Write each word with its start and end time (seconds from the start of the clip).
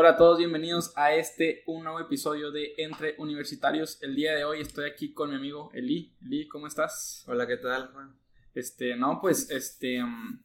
Hola 0.00 0.10
a 0.10 0.16
todos, 0.16 0.38
bienvenidos 0.38 0.92
a 0.94 1.12
este 1.12 1.64
un 1.66 1.82
nuevo 1.82 1.98
episodio 1.98 2.52
de 2.52 2.72
Entre 2.78 3.16
Universitarios. 3.18 4.00
El 4.00 4.14
día 4.14 4.32
de 4.32 4.44
hoy 4.44 4.60
estoy 4.60 4.88
aquí 4.88 5.12
con 5.12 5.30
mi 5.30 5.34
amigo 5.34 5.72
Eli. 5.74 6.16
Eli, 6.22 6.46
¿cómo 6.46 6.68
estás? 6.68 7.24
Hola, 7.26 7.48
¿qué 7.48 7.56
tal, 7.56 7.90
Juan? 7.90 8.16
Este, 8.54 8.94
no, 8.94 9.20
pues, 9.20 9.50
este, 9.50 10.00
um, 10.00 10.40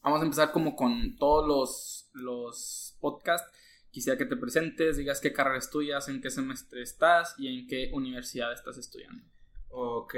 vamos 0.00 0.22
a 0.22 0.24
empezar 0.24 0.52
como 0.52 0.74
con 0.74 1.18
todos 1.18 1.46
los, 1.46 2.10
los 2.14 2.96
podcasts. 2.98 3.52
Quisiera 3.90 4.16
que 4.16 4.24
te 4.24 4.38
presentes, 4.38 4.96
digas 4.96 5.20
qué 5.20 5.34
carrera 5.34 5.58
estudias, 5.58 6.08
en 6.08 6.22
qué 6.22 6.30
semestre 6.30 6.80
estás 6.80 7.34
y 7.36 7.48
en 7.48 7.66
qué 7.66 7.90
universidad 7.92 8.54
estás 8.54 8.78
estudiando. 8.78 9.22
Ok, 9.68 10.14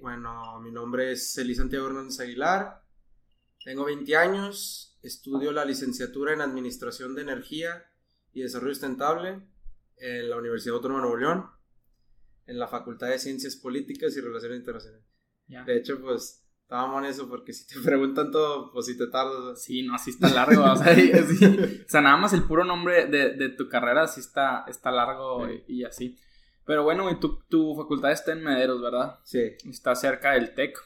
bueno, 0.00 0.60
mi 0.60 0.70
nombre 0.70 1.10
es 1.10 1.36
Eli 1.38 1.56
Santiago 1.56 1.88
Hernández 1.88 2.20
Aguilar, 2.20 2.84
tengo 3.64 3.84
20 3.86 4.14
años, 4.14 4.96
estudio 5.02 5.50
la 5.50 5.64
licenciatura 5.64 6.34
en 6.34 6.40
Administración 6.40 7.16
de 7.16 7.22
Energía 7.22 7.84
y 8.38 8.42
Desarrollo 8.42 8.74
Sustentable 8.74 9.40
en 9.96 10.30
la 10.30 10.36
Universidad 10.36 10.76
Autónoma 10.76 11.00
de 11.00 11.06
Nuevo 11.08 11.16
León, 11.20 11.46
en 12.46 12.58
la 12.58 12.68
Facultad 12.68 13.08
de 13.08 13.18
Ciencias 13.18 13.56
Políticas 13.56 14.16
y 14.16 14.20
Relaciones 14.20 14.58
Internacionales. 14.58 15.04
De 15.46 15.76
hecho, 15.76 16.00
pues 16.00 16.44
estábamos 16.62 17.02
en 17.02 17.10
eso 17.10 17.28
porque 17.28 17.52
si 17.52 17.66
te 17.66 17.80
preguntan 17.84 18.30
todo, 18.30 18.70
pues 18.72 18.86
si 18.86 18.96
te 18.96 19.08
tardas. 19.08 19.62
Sí, 19.62 19.82
no, 19.82 19.94
así 19.94 20.10
está 20.10 20.28
largo. 20.28 20.62
o, 20.62 20.76
sea, 20.76 20.92
o, 21.86 21.88
sea, 21.88 22.00
nada 22.00 22.16
más 22.16 22.32
el 22.32 22.44
puro 22.44 22.64
nombre 22.64 23.06
de, 23.06 23.34
de 23.34 23.48
tu 23.50 23.68
carrera 23.68 24.06
sí 24.06 24.20
está, 24.20 24.64
está 24.68 24.90
largo 24.92 25.48
y, 25.66 25.84
así. 25.84 26.16
Pero 26.64 26.84
bueno, 26.84 27.10
y 27.10 27.18
tu, 27.18 27.40
tu 27.48 27.74
facultad 27.74 28.12
está 28.12 28.32
en 28.32 28.44
Mederos, 28.44 28.80
¿verdad? 28.80 29.18
Sí. 29.24 29.40
Está 29.68 29.96
cerca 29.96 30.32
del 30.32 30.54
TEC. 30.54 30.78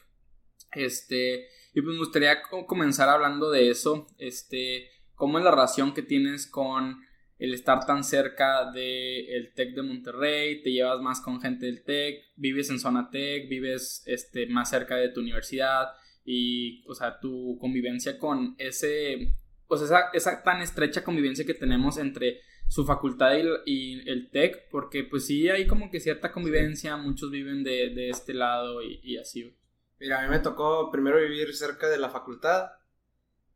Este, 0.71 1.47
y 1.73 1.81
pues 1.81 1.93
me 1.93 1.99
gustaría 1.99 2.41
comenzar 2.65 3.09
hablando 3.09 3.51
de 3.51 3.69
eso. 3.69 4.07
Este, 4.17 4.89
¿cómo 5.13 5.37
es 5.37 5.43
la 5.43 5.51
relación 5.51 5.93
que 5.93 6.01
tienes 6.01 6.47
con 6.47 7.02
el 7.43 7.53
estar 7.53 7.85
tan 7.85 8.05
cerca 8.05 8.71
del 8.71 9.51
TEC 9.53 9.75
de 9.75 9.81
Monterrey, 9.81 10.63
te 10.63 10.71
llevas 10.71 11.01
más 11.01 11.19
con 11.19 11.41
gente 11.41 11.65
del 11.65 11.83
TEC, 11.83 12.23
vives 12.37 12.69
en 12.69 12.79
zona 12.79 13.09
TEC, 13.11 13.49
vives 13.49 14.01
este, 14.05 14.47
más 14.47 14.69
cerca 14.69 14.95
de 14.95 15.09
tu 15.09 15.19
universidad 15.19 15.89
y, 16.23 16.85
o 16.87 16.95
sea, 16.95 17.19
tu 17.19 17.57
convivencia 17.59 18.17
con 18.17 18.55
ese, 18.57 19.35
pues 19.67 19.81
esa, 19.81 20.09
esa 20.13 20.41
tan 20.41 20.61
estrecha 20.61 21.03
convivencia 21.03 21.45
que 21.45 21.53
tenemos 21.53 21.97
entre 21.97 22.39
su 22.69 22.85
facultad 22.85 23.33
y, 23.65 24.09
el 24.09 24.29
TEC, 24.31 24.69
porque 24.71 25.03
pues 25.03 25.25
sí 25.25 25.49
hay 25.49 25.67
como 25.67 25.91
que 25.91 25.99
cierta 25.99 26.31
convivencia, 26.31 26.95
muchos 26.95 27.29
viven 27.29 27.65
de, 27.65 27.89
de 27.89 28.09
este 28.09 28.33
lado 28.33 28.81
y, 28.81 29.01
y 29.03 29.17
así. 29.17 29.53
Mira, 29.99 30.21
a 30.21 30.23
mí 30.23 30.29
me 30.29 30.39
tocó 30.39 30.89
primero 30.89 31.19
vivir 31.19 31.53
cerca 31.53 31.89
de 31.89 31.97
la 31.97 32.09
facultad 32.09 32.69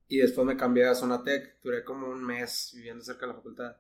y 0.08 0.18
después 0.18 0.46
me 0.46 0.58
cambié 0.58 0.86
a 0.86 0.96
Zona 0.96 1.24
Tech. 1.24 1.62
Duré 1.64 1.84
como 1.84 2.08
un 2.08 2.24
mes 2.24 2.72
viviendo 2.76 3.04
cerca 3.04 3.22
de 3.22 3.34
la 3.34 3.38
facultad. 3.38 3.78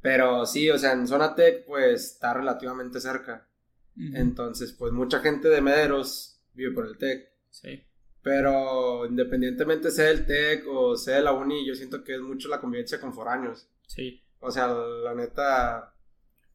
Pero 0.00 0.46
sí, 0.46 0.70
o 0.70 0.78
sea, 0.78 0.92
en 0.92 1.06
Zona 1.06 1.34
Tech, 1.34 1.64
pues 1.64 2.12
está 2.12 2.34
relativamente 2.34 3.00
cerca. 3.00 3.48
Entonces, 3.96 4.72
pues 4.72 4.92
mucha 4.92 5.20
gente 5.20 5.48
de 5.48 5.62
Mederos 5.62 6.42
vive 6.54 6.72
por 6.72 6.86
el 6.86 6.98
Tech. 6.98 7.32
Sí. 7.50 7.82
Pero 8.22 9.06
independientemente 9.06 9.90
sea 9.90 10.10
el 10.10 10.26
Tech 10.26 10.66
o 10.68 10.96
sea 10.96 11.20
la 11.20 11.32
Uni, 11.32 11.66
yo 11.66 11.74
siento 11.74 12.02
que 12.02 12.16
es 12.16 12.20
mucho 12.20 12.48
la 12.48 12.60
convivencia 12.60 13.00
con 13.00 13.14
foráneos. 13.14 13.68
Sí. 13.86 14.22
O 14.40 14.50
sea, 14.50 14.68
la 14.68 15.14
neta, 15.14 15.94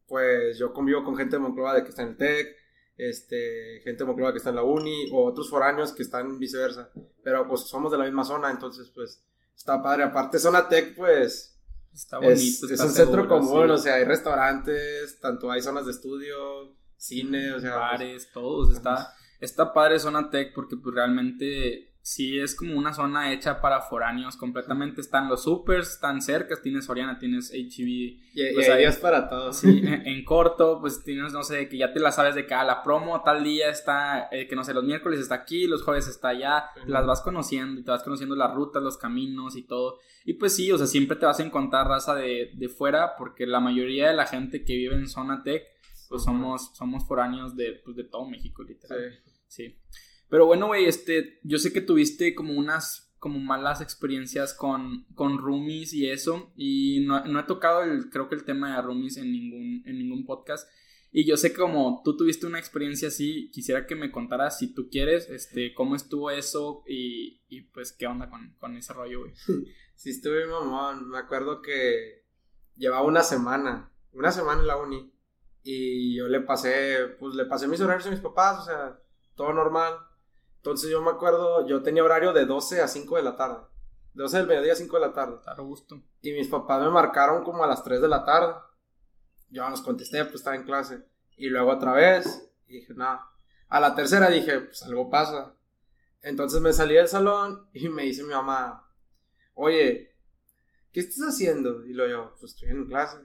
pues 0.06 0.58
yo 0.58 0.74
convivo 0.74 1.04
con 1.04 1.16
gente 1.16 1.38
de 1.38 1.42
Monclova 1.42 1.74
de 1.74 1.84
que 1.84 1.90
está 1.90 2.04
en 2.04 2.10
el 2.10 2.18
Tech 2.18 2.61
este, 2.98 3.82
gente 3.84 4.04
de 4.04 4.32
que 4.32 4.38
está 4.38 4.50
en 4.50 4.56
la 4.56 4.64
uni, 4.64 5.10
o 5.12 5.26
otros 5.26 5.50
foráneos 5.50 5.92
que 5.94 6.04
están 6.04 6.40
viceversa. 6.40 6.90
Pero 7.24 7.48
pues 7.48 7.62
somos 7.62 7.92
de 7.92 7.98
la 7.98 8.06
misma 8.06 8.24
zona, 8.24 8.52
entonces 8.52 8.92
pues 8.94 9.24
está 9.56 9.82
padre. 9.82 10.04
Aparte, 10.04 10.40
zona 10.40 10.68
tech, 10.68 10.96
pues. 10.96 11.60
Está 11.94 12.18
bonito. 12.20 12.68
Es, 12.68 12.80
un 12.80 12.90
centro 12.90 13.28
común, 13.28 13.70
o 13.72 13.78
sea, 13.78 13.96
hay 13.96 14.06
restaurantes, 14.06 15.20
tanto 15.20 15.52
hay 15.52 15.62
zonas 15.62 15.86
de 15.86 15.92
estudio, 15.92 16.76
cine, 16.96 17.54
o 17.54 17.60
sea. 17.60 17.72
Pues, 17.72 17.82
Bares, 17.82 18.32
todos. 18.32 18.74
Está, 18.74 19.14
está 19.40 19.74
padre 19.74 20.00
zona 20.00 20.30
tech 20.30 20.54
porque 20.54 20.78
pues 20.78 20.96
realmente 20.96 21.91
sí 22.04 22.40
es 22.40 22.56
como 22.56 22.78
una 22.78 22.94
zona 22.94 23.32
hecha 23.32 23.62
para 23.62 23.82
foráneos 23.82 24.36
completamente. 24.36 25.02
Están 25.02 25.30
los 25.30 25.44
supers, 25.44 25.92
están 25.92 26.22
cerca, 26.22 26.56
tienes 26.62 26.86
Soriana, 26.86 27.20
tienes 27.20 27.52
HB. 27.52 27.88
Y, 27.88 28.54
pues 28.54 28.70
ahí 28.70 28.84
es 28.84 28.98
para 28.98 29.30
todos. 29.30 29.58
Sí, 29.58 29.82
en, 29.84 30.24
corto, 30.26 30.80
pues 30.82 31.04
tienes, 31.04 31.34
no 31.34 31.44
sé, 31.44 31.70
que 31.70 31.78
ya 31.78 31.94
te 31.94 32.00
la 32.00 32.12
sabes 32.12 32.36
de 32.36 32.46
que 32.46 32.54
ah, 32.54 32.64
la 32.64 32.82
promo 32.84 33.22
tal 33.24 33.44
día 33.44 33.70
está, 33.70 34.30
eh, 34.32 34.48
que 34.48 34.56
no 34.56 34.64
sé, 34.64 34.74
los 34.74 34.84
miércoles 34.84 35.20
está 35.20 35.36
aquí, 35.36 35.68
los 35.68 35.84
jueves 35.84 36.08
está 36.08 36.30
allá, 36.30 36.66
las 36.88 37.06
vas 37.06 37.22
conociendo 37.22 37.80
y 37.80 37.84
te 37.84 37.92
vas 37.92 38.04
conociendo 38.04 38.36
las 38.36 38.54
rutas, 38.54 38.82
los 38.82 38.98
caminos 38.98 39.56
y 39.56 39.64
todo. 39.64 40.00
Y 40.26 40.34
pues 40.34 40.56
sí, 40.56 40.72
o 40.72 40.78
sea, 40.78 40.88
siempre 40.88 41.18
te 41.18 41.26
vas 41.26 41.40
a 41.40 41.44
encontrar 41.44 41.88
raza 41.88 42.16
de, 42.16 42.52
de 42.56 42.70
fuera 42.70 43.16
porque 43.18 43.46
la 43.46 43.60
mayoría 43.60 44.10
de 44.10 44.16
la 44.16 44.26
gente 44.26 44.64
que 44.64 44.76
vive 44.76 44.96
en 44.96 45.08
zona 45.08 45.44
tech, 45.44 45.64
pues 46.10 46.24
somos, 46.24 46.72
somos 46.76 47.08
foráneos 47.08 47.56
de, 47.56 47.80
pues, 47.84 47.96
de 47.96 48.04
todo 48.04 48.26
México, 48.26 48.64
literal. 48.64 49.20
Sí. 49.48 49.68
sí. 49.68 50.02
Pero 50.32 50.46
bueno, 50.46 50.68
güey, 50.68 50.86
este, 50.86 51.42
yo 51.44 51.60
sé 51.60 51.74
que 51.74 51.82
tuviste 51.82 52.34
como 52.34 52.54
unas 52.54 53.14
como 53.20 53.38
malas 53.38 53.82
experiencias 53.82 54.54
con, 54.54 55.06
con 55.14 55.38
roomies 55.38 55.94
y 55.94 56.10
eso. 56.10 56.54
Y 56.56 57.02
no, 57.06 57.26
no, 57.26 57.42
he 57.42 57.44
tocado 57.44 57.84
el, 57.84 58.10
creo 58.10 58.30
que 58.30 58.36
el 58.36 58.46
tema 58.46 58.74
de 58.74 58.82
roomies 58.82 59.18
en 59.18 59.30
ningún, 59.30 59.84
en 59.86 59.98
ningún 59.98 60.26
podcast. 60.26 60.70
Y 61.12 61.28
yo 61.28 61.36
sé 61.36 61.52
que 61.52 61.60
como 61.60 62.02
tú 62.06 62.16
tuviste 62.16 62.48
una 62.48 62.60
experiencia 62.60 63.10
así, 63.10 63.52
quisiera 63.52 63.86
que 63.86 63.96
me 63.96 64.10
contaras 64.10 64.58
si 64.58 64.74
tú 64.74 64.88
quieres, 64.90 65.30
este, 65.30 65.74
cómo 65.74 65.98
estuvo 65.98 66.32
eso 66.32 66.82
y, 66.88 67.44
y 67.50 67.64
pues 67.64 67.92
qué 67.92 68.08
onda 68.08 68.30
con, 68.30 68.56
con 68.58 68.78
ese 68.78 68.94
rollo, 68.94 69.20
güey. 69.20 69.34
Sí, 69.96 70.12
estuve 70.12 70.48
mamón. 70.48 71.10
Me 71.10 71.18
acuerdo 71.20 71.62
que 71.62 72.24
llevaba 72.78 73.04
una 73.04 73.22
semana, 73.22 73.92
una 74.14 74.32
semana 74.32 74.62
en 74.62 74.68
la 74.68 74.78
uni. 74.78 75.14
Y 75.62 76.16
yo 76.16 76.30
le 76.30 76.40
pasé, 76.40 77.18
pues 77.20 77.36
le 77.36 77.46
pasé 77.46 77.68
mis 77.68 77.82
horarios 77.82 78.08
a 78.08 78.12
mis 78.12 78.22
papás, 78.22 78.62
o 78.62 78.66
sea, 78.66 79.00
todo 79.36 79.54
normal 79.54 79.94
entonces 80.62 80.92
yo 80.92 81.02
me 81.02 81.10
acuerdo, 81.10 81.66
yo 81.66 81.82
tenía 81.82 82.04
horario 82.04 82.34
de 82.34 82.46
12 82.46 82.84
a 82.84 82.88
5 82.88 83.16
de 83.16 83.24
la 83.24 83.36
tarde. 83.36 83.66
De 84.14 84.22
12 84.22 84.38
del 84.38 84.46
mediodía 84.46 84.74
a 84.74 84.76
5 84.76 84.96
de 84.96 85.02
la 85.08 85.12
tarde. 85.12 85.40
Claro, 85.42 85.66
gusto. 85.66 86.00
Y 86.22 86.34
mis 86.34 86.48
papás 86.50 86.84
me 86.84 86.92
marcaron 86.92 87.44
como 87.44 87.64
a 87.64 87.68
las 87.68 87.84
3 87.84 88.00
de 88.00 88.08
la 88.08 88.24
tarde. 88.24 88.54
Yo 89.50 89.64
no 89.64 89.72
los 89.72 89.82
contesté, 89.82 90.24
pues 90.24 90.36
estaba 90.36 90.56
en 90.56 90.64
clase. 90.64 91.04
Y 91.36 91.50
luego 91.50 91.72
otra 91.72 91.94
vez, 91.94 92.48
y 92.68 92.74
dije, 92.74 92.94
nada. 92.94 93.28
A 93.70 93.80
la 93.80 93.96
tercera 93.96 94.30
dije, 94.30 94.60
pues 94.60 94.84
algo 94.84 95.10
pasa. 95.10 95.56
Entonces 96.22 96.62
me 96.62 96.74
salí 96.74 96.94
del 96.94 97.08
salón 97.08 97.68
y 97.74 97.90
me 97.90 98.04
dice 98.04 98.22
mi 98.22 98.30
mamá, 98.30 98.88
oye, 99.56 100.16
¿qué 100.92 101.00
estás 101.00 101.30
haciendo? 101.30 101.84
Y 101.88 101.94
lo 101.94 102.08
yo, 102.08 102.36
pues 102.40 102.54
estoy 102.54 102.70
en 102.70 102.86
clase. 102.86 103.18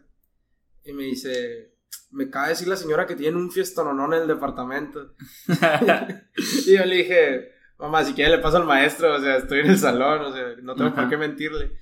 Y 0.85 0.95
me 0.95 1.03
dice, 1.03 1.76
me 2.11 2.25
acaba 2.25 2.47
de 2.47 2.53
decir 2.53 2.69
la 2.69 2.77
señora 2.77 3.07
que 3.07 3.17
tiene 3.17 3.37
un 3.37 3.51
fiestononón 3.51 4.15
en 4.15 4.23
el 4.23 4.29
departamento. 4.29 5.15
y 6.67 6.75
yo 6.75 6.85
le 6.85 6.97
dije, 6.97 7.53
mamá, 7.79 8.05
si 8.05 8.15
quiere 8.15 8.37
le 8.37 8.43
paso 8.43 8.57
al 8.57 8.65
maestro, 8.65 9.15
o 9.15 9.21
sea, 9.21 9.37
estoy 9.37 9.61
en 9.61 9.71
el 9.71 9.79
salón, 9.79 10.23
o 10.23 10.33
sea, 10.33 10.55
no 10.63 10.75
tengo 10.75 10.95
por 10.95 11.09
qué 11.09 11.17
mentirle. 11.17 11.73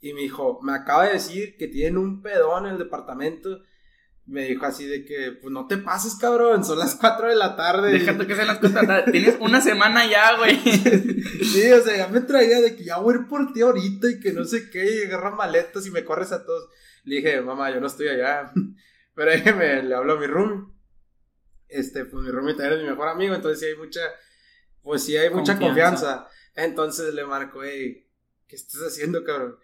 Y 0.00 0.12
me 0.14 0.22
dijo, 0.22 0.60
me 0.62 0.72
acaba 0.72 1.06
de 1.06 1.14
decir 1.14 1.56
que 1.56 1.68
tienen 1.68 1.98
un 1.98 2.22
pedón 2.22 2.66
en 2.66 2.72
el 2.72 2.78
departamento. 2.78 3.62
Me 4.26 4.44
dijo 4.44 4.66
así 4.66 4.84
de 4.84 5.04
que, 5.04 5.32
pues 5.40 5.52
no 5.52 5.66
te 5.66 5.78
pases, 5.78 6.16
cabrón, 6.16 6.64
son 6.64 6.78
las 6.78 6.94
4 6.96 7.28
de 7.28 7.34
la 7.34 7.56
tarde. 7.56 7.92
Déjate 7.92 8.26
que 8.26 8.34
sean 8.34 8.48
las 8.48 8.58
4 8.58 8.80
de 8.80 8.86
la 8.86 8.94
tarde. 8.98 9.12
Tienes 9.12 9.36
una 9.40 9.60
semana 9.60 10.06
ya, 10.06 10.36
güey. 10.36 10.56
sí, 11.42 11.72
o 11.72 11.82
sea, 11.82 11.96
ya 11.96 12.08
me 12.08 12.20
traía 12.20 12.60
de 12.60 12.76
que 12.76 12.84
ya 12.84 12.98
voy 12.98 13.14
a 13.14 13.18
ir 13.18 13.26
por 13.26 13.52
ti 13.52 13.62
ahorita 13.62 14.10
y 14.10 14.20
que 14.20 14.32
no 14.32 14.44
sé 14.44 14.70
qué, 14.70 14.84
y 14.84 15.06
agarra 15.06 15.30
maletas 15.30 15.86
y 15.86 15.90
me 15.90 16.04
corres 16.04 16.32
a 16.32 16.44
todos. 16.44 16.68
Le 17.04 17.16
dije, 17.16 17.40
mamá, 17.40 17.70
yo 17.70 17.80
no 17.80 17.86
estoy 17.86 18.08
allá. 18.08 18.52
Pero 19.18 19.32
déjeme, 19.32 19.82
le 19.82 19.94
hablo 19.96 20.12
a 20.12 20.20
mi 20.20 20.26
room. 20.28 20.72
Este, 21.66 22.04
pues 22.04 22.24
mi 22.24 22.30
roomie 22.30 22.54
también 22.54 22.74
es 22.74 22.84
mi 22.84 22.90
mejor 22.90 23.08
amigo, 23.08 23.34
entonces 23.34 23.58
sí 23.58 23.66
hay 23.66 23.76
mucha, 23.76 24.00
pues 24.80 25.02
sí 25.02 25.16
hay 25.16 25.28
mucha 25.28 25.58
confianza. 25.58 26.28
Entonces 26.54 27.12
le 27.12 27.26
marco, 27.26 27.64
hey, 27.64 28.08
¿qué 28.46 28.54
estás 28.54 28.80
haciendo, 28.80 29.24
cabrón? 29.24 29.58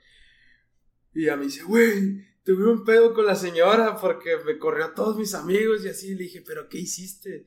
Y 1.14 1.28
a 1.28 1.37
mí 1.37 1.47
dice, 1.47 1.62
güey, 1.62 2.26
tuve 2.43 2.69
un 2.69 2.84
pedo 2.84 3.14
con 3.14 3.26
la 3.26 3.37
señora 3.37 3.96
porque 3.96 4.37
me 4.44 4.58
corrió 4.58 4.87
a 4.87 4.94
todos 4.94 5.17
mis 5.17 5.34
amigos 5.34 5.84
y 5.84 5.88
así. 5.88 6.14
Le 6.14 6.25
dije, 6.25 6.43
¿pero 6.44 6.69
qué 6.69 6.79
hiciste? 6.79 7.46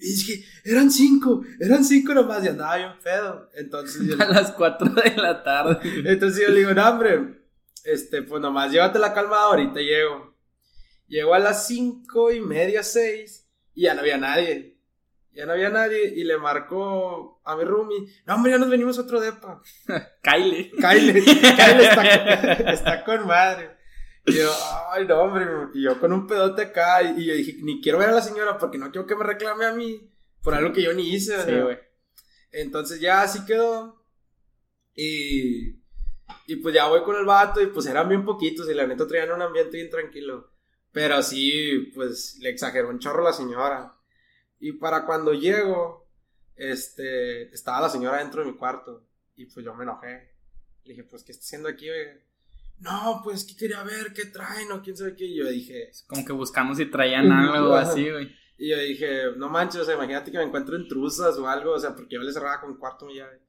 Y 0.00 0.12
dije, 0.12 0.44
eran 0.64 0.90
cinco, 0.90 1.42
eran 1.60 1.84
cinco 1.84 2.12
nomás 2.12 2.44
y 2.44 2.48
andaba 2.48 2.76
yo 2.76 2.86
en 2.86 2.98
pedo. 2.98 3.50
Entonces 3.54 4.04
yo, 4.04 4.16
A 4.20 4.28
las 4.28 4.50
cuatro 4.50 4.88
de 4.90 5.16
la 5.16 5.44
tarde. 5.44 5.78
Entonces 6.04 6.42
yo 6.42 6.48
le 6.52 6.58
digo, 6.58 6.74
no, 6.74 6.90
hombre, 6.90 7.40
este, 7.84 8.22
pues 8.22 8.42
nomás 8.42 8.72
llévate 8.72 8.98
la 8.98 9.14
calma 9.14 9.44
ahorita 9.44 9.78
llego. 9.78 10.29
Llegó 11.10 11.34
a 11.34 11.40
las 11.40 11.66
cinco 11.66 12.30
y 12.30 12.40
media, 12.40 12.84
seis, 12.84 13.50
y 13.74 13.82
ya 13.82 13.94
no 13.94 14.00
había 14.00 14.16
nadie. 14.16 14.78
Ya 15.32 15.44
no 15.44 15.52
había 15.52 15.68
nadie, 15.68 16.12
y 16.14 16.22
le 16.24 16.38
marcó 16.38 17.40
a 17.44 17.56
mi 17.56 17.64
roomie, 17.64 18.06
no, 18.26 18.36
hombre, 18.36 18.52
ya 18.52 18.58
nos 18.58 18.70
venimos 18.70 18.96
a 18.96 19.02
otro 19.02 19.20
depa. 19.20 19.60
Kyle. 20.22 20.70
Kyle, 20.70 21.22
Kyle 21.22 21.80
está, 21.80 22.52
está 22.72 23.04
con 23.04 23.26
madre. 23.26 23.76
Y 24.24 24.34
yo, 24.34 24.52
ay, 24.92 25.06
no, 25.06 25.20
hombre, 25.20 25.46
y 25.74 25.82
yo 25.82 25.98
con 25.98 26.12
un 26.12 26.26
pedote 26.28 26.62
acá, 26.62 27.02
y 27.02 27.24
yo 27.26 27.34
dije, 27.34 27.56
ni 27.62 27.80
quiero 27.82 27.98
ver 27.98 28.10
a 28.10 28.12
la 28.12 28.22
señora 28.22 28.56
porque 28.58 28.78
no 28.78 28.92
quiero 28.92 29.06
que 29.06 29.16
me 29.16 29.24
reclame 29.24 29.64
a 29.66 29.72
mí 29.72 30.12
por 30.42 30.54
algo 30.54 30.72
que 30.72 30.82
yo 30.82 30.92
ni 30.92 31.08
hice. 31.12 31.42
Sí, 31.44 31.60
güey. 31.60 31.78
Entonces 32.52 33.00
ya 33.00 33.22
así 33.22 33.44
quedó. 33.46 34.04
Y 34.94 35.80
Y 36.46 36.56
pues 36.56 36.74
ya 36.74 36.86
voy 36.86 37.02
con 37.02 37.16
el 37.16 37.24
vato 37.24 37.60
y 37.60 37.66
pues 37.66 37.86
eran 37.86 38.08
bien 38.08 38.24
poquitos 38.24 38.68
y 38.68 38.74
la 38.74 38.86
neta 38.86 39.06
traían 39.06 39.32
un 39.32 39.42
ambiente 39.42 39.76
bien 39.76 39.90
tranquilo. 39.90 40.49
Pero 40.92 41.22
sí, 41.22 41.92
pues 41.94 42.38
le 42.40 42.50
exageró 42.50 42.88
un 42.88 42.98
chorro 42.98 43.22
la 43.22 43.32
señora. 43.32 43.96
Y 44.58 44.72
para 44.72 45.06
cuando 45.06 45.32
llego, 45.32 46.08
este, 46.56 47.52
estaba 47.54 47.80
la 47.80 47.88
señora 47.88 48.18
dentro 48.18 48.44
de 48.44 48.50
mi 48.50 48.56
cuarto. 48.56 49.06
Y 49.36 49.46
pues 49.46 49.64
yo 49.64 49.74
me 49.74 49.84
enojé. 49.84 50.34
Le 50.84 50.94
dije, 50.94 51.04
pues, 51.04 51.22
¿qué 51.22 51.32
está 51.32 51.42
haciendo 51.44 51.68
aquí, 51.68 51.86
No, 52.78 53.20
pues, 53.22 53.44
¿qué 53.44 53.56
quería 53.56 53.82
ver? 53.82 54.12
¿Qué 54.12 54.26
traen? 54.26 54.70
O 54.72 54.82
quién 54.82 54.96
sabe 54.96 55.14
qué. 55.14 55.24
Y 55.26 55.36
yo 55.36 55.48
dije... 55.48 55.90
Como 56.06 56.24
que 56.24 56.32
buscando 56.32 56.74
si 56.74 56.86
traían 56.86 57.30
algo 57.30 57.74
así, 57.74 58.10
güey. 58.10 58.34
Y 58.58 58.68
yo 58.68 58.78
dije, 58.78 59.36
no 59.38 59.48
manches, 59.48 59.80
o 59.80 59.84
sea, 59.86 59.94
imagínate 59.94 60.30
que 60.30 60.36
me 60.36 60.44
encuentro 60.44 60.78
intrusas 60.78 61.38
o 61.38 61.48
algo, 61.48 61.72
o 61.72 61.78
sea, 61.78 61.94
porque 61.94 62.16
yo 62.16 62.20
le 62.20 62.30
cerraba 62.30 62.60
con 62.60 62.76
cuarto 62.76 63.06
mi 63.06 63.14
llave. 63.14 63.40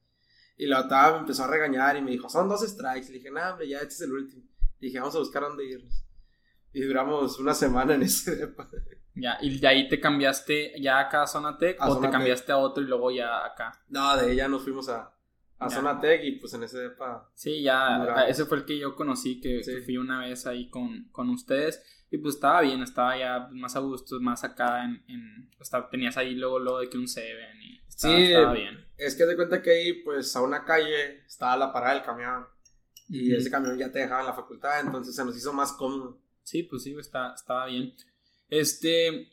Y 0.55 0.67
la 0.67 0.85
otra 0.85 1.11
me 1.11 1.19
empezó 1.19 1.43
a 1.43 1.47
regañar 1.47 1.97
y 1.97 2.01
me 2.01 2.11
dijo, 2.11 2.29
son 2.29 2.47
dos 2.47 2.61
strikes. 2.61 3.07
Le 3.07 3.17
dije, 3.17 3.29
no, 3.29 3.41
hombre, 3.41 3.67
ya 3.67 3.79
este 3.79 3.95
es 3.95 4.01
el 4.01 4.13
último. 4.13 4.43
Le 4.79 4.87
dije, 4.87 4.99
vamos 4.99 5.15
a 5.15 5.19
buscar 5.19 5.43
dónde 5.43 5.65
irnos. 5.65 6.00
Y 6.73 6.81
duramos 6.81 7.39
una 7.39 7.53
semana 7.53 7.95
en 7.95 8.03
ese 8.03 8.35
depa. 8.35 8.69
Ya, 9.13 9.37
y 9.41 9.59
de 9.59 9.67
ahí 9.67 9.89
te 9.89 9.99
cambiaste 9.99 10.73
ya 10.81 10.99
acá 10.99 11.23
a 11.23 11.27
Zona 11.27 11.57
Tech 11.57 11.77
o 11.81 11.99
te 11.99 12.09
cambiaste 12.09 12.51
a 12.51 12.57
otro 12.57 12.81
y 12.83 12.87
luego 12.87 13.11
ya 13.11 13.45
acá. 13.45 13.71
No, 13.89 14.15
de 14.15 14.31
ahí 14.31 14.35
ya 14.37 14.47
nos 14.47 14.63
fuimos 14.63 14.87
a, 14.87 15.13
a 15.59 15.69
Zona 15.69 15.99
Tech 15.99 16.23
y 16.23 16.39
pues 16.39 16.53
en 16.53 16.63
ese 16.63 16.79
depa. 16.79 17.29
Sí, 17.35 17.61
ya, 17.61 18.25
ese 18.27 18.45
fue 18.45 18.59
el 18.59 18.65
que 18.65 18.79
yo 18.79 18.95
conocí, 18.95 19.41
que, 19.41 19.61
fui 19.83 19.97
una 19.97 20.21
vez 20.21 20.47
ahí 20.47 20.69
con, 20.69 21.09
con 21.11 21.29
ustedes. 21.29 21.83
Y 22.09 22.17
pues 22.17 22.35
estaba 22.35 22.61
bien, 22.61 22.81
estaba 22.81 23.17
ya 23.17 23.49
más 23.51 23.75
a 23.75 23.79
gusto, 23.79 24.19
más 24.19 24.43
acá 24.43 24.83
en... 24.83 25.03
en 25.07 25.51
tenías 25.89 26.17
ahí 26.17 26.35
luego, 26.35 26.59
luego 26.59 26.79
de 26.79 26.89
que 26.89 26.97
un 26.97 27.07
Seven 27.07 27.61
y 27.61 27.81
estaba, 27.87 28.15
sí, 28.15 28.23
estaba 28.23 28.53
bien. 28.53 28.85
Es 28.97 29.15
que 29.15 29.25
de 29.25 29.35
cuenta 29.35 29.61
que 29.61 29.71
ahí 29.71 29.93
pues 30.03 30.35
a 30.35 30.41
una 30.41 30.63
calle 30.65 31.23
estaba 31.25 31.55
la 31.57 31.71
parada 31.71 31.95
del 31.95 32.03
camión. 32.03 32.45
Y 33.07 33.35
ese 33.35 33.51
camión 33.51 33.77
ya 33.77 33.91
te 33.91 33.99
dejaba 33.99 34.21
en 34.21 34.27
la 34.27 34.33
facultad, 34.33 34.79
entonces 34.79 35.13
se 35.13 35.25
nos 35.25 35.35
hizo 35.35 35.51
más 35.51 35.73
cómodo. 35.73 36.20
Sí, 36.43 36.63
pues 36.63 36.83
sí, 36.83 36.95
está, 36.99 37.33
estaba 37.33 37.65
bien. 37.67 37.93
Este, 38.49 39.29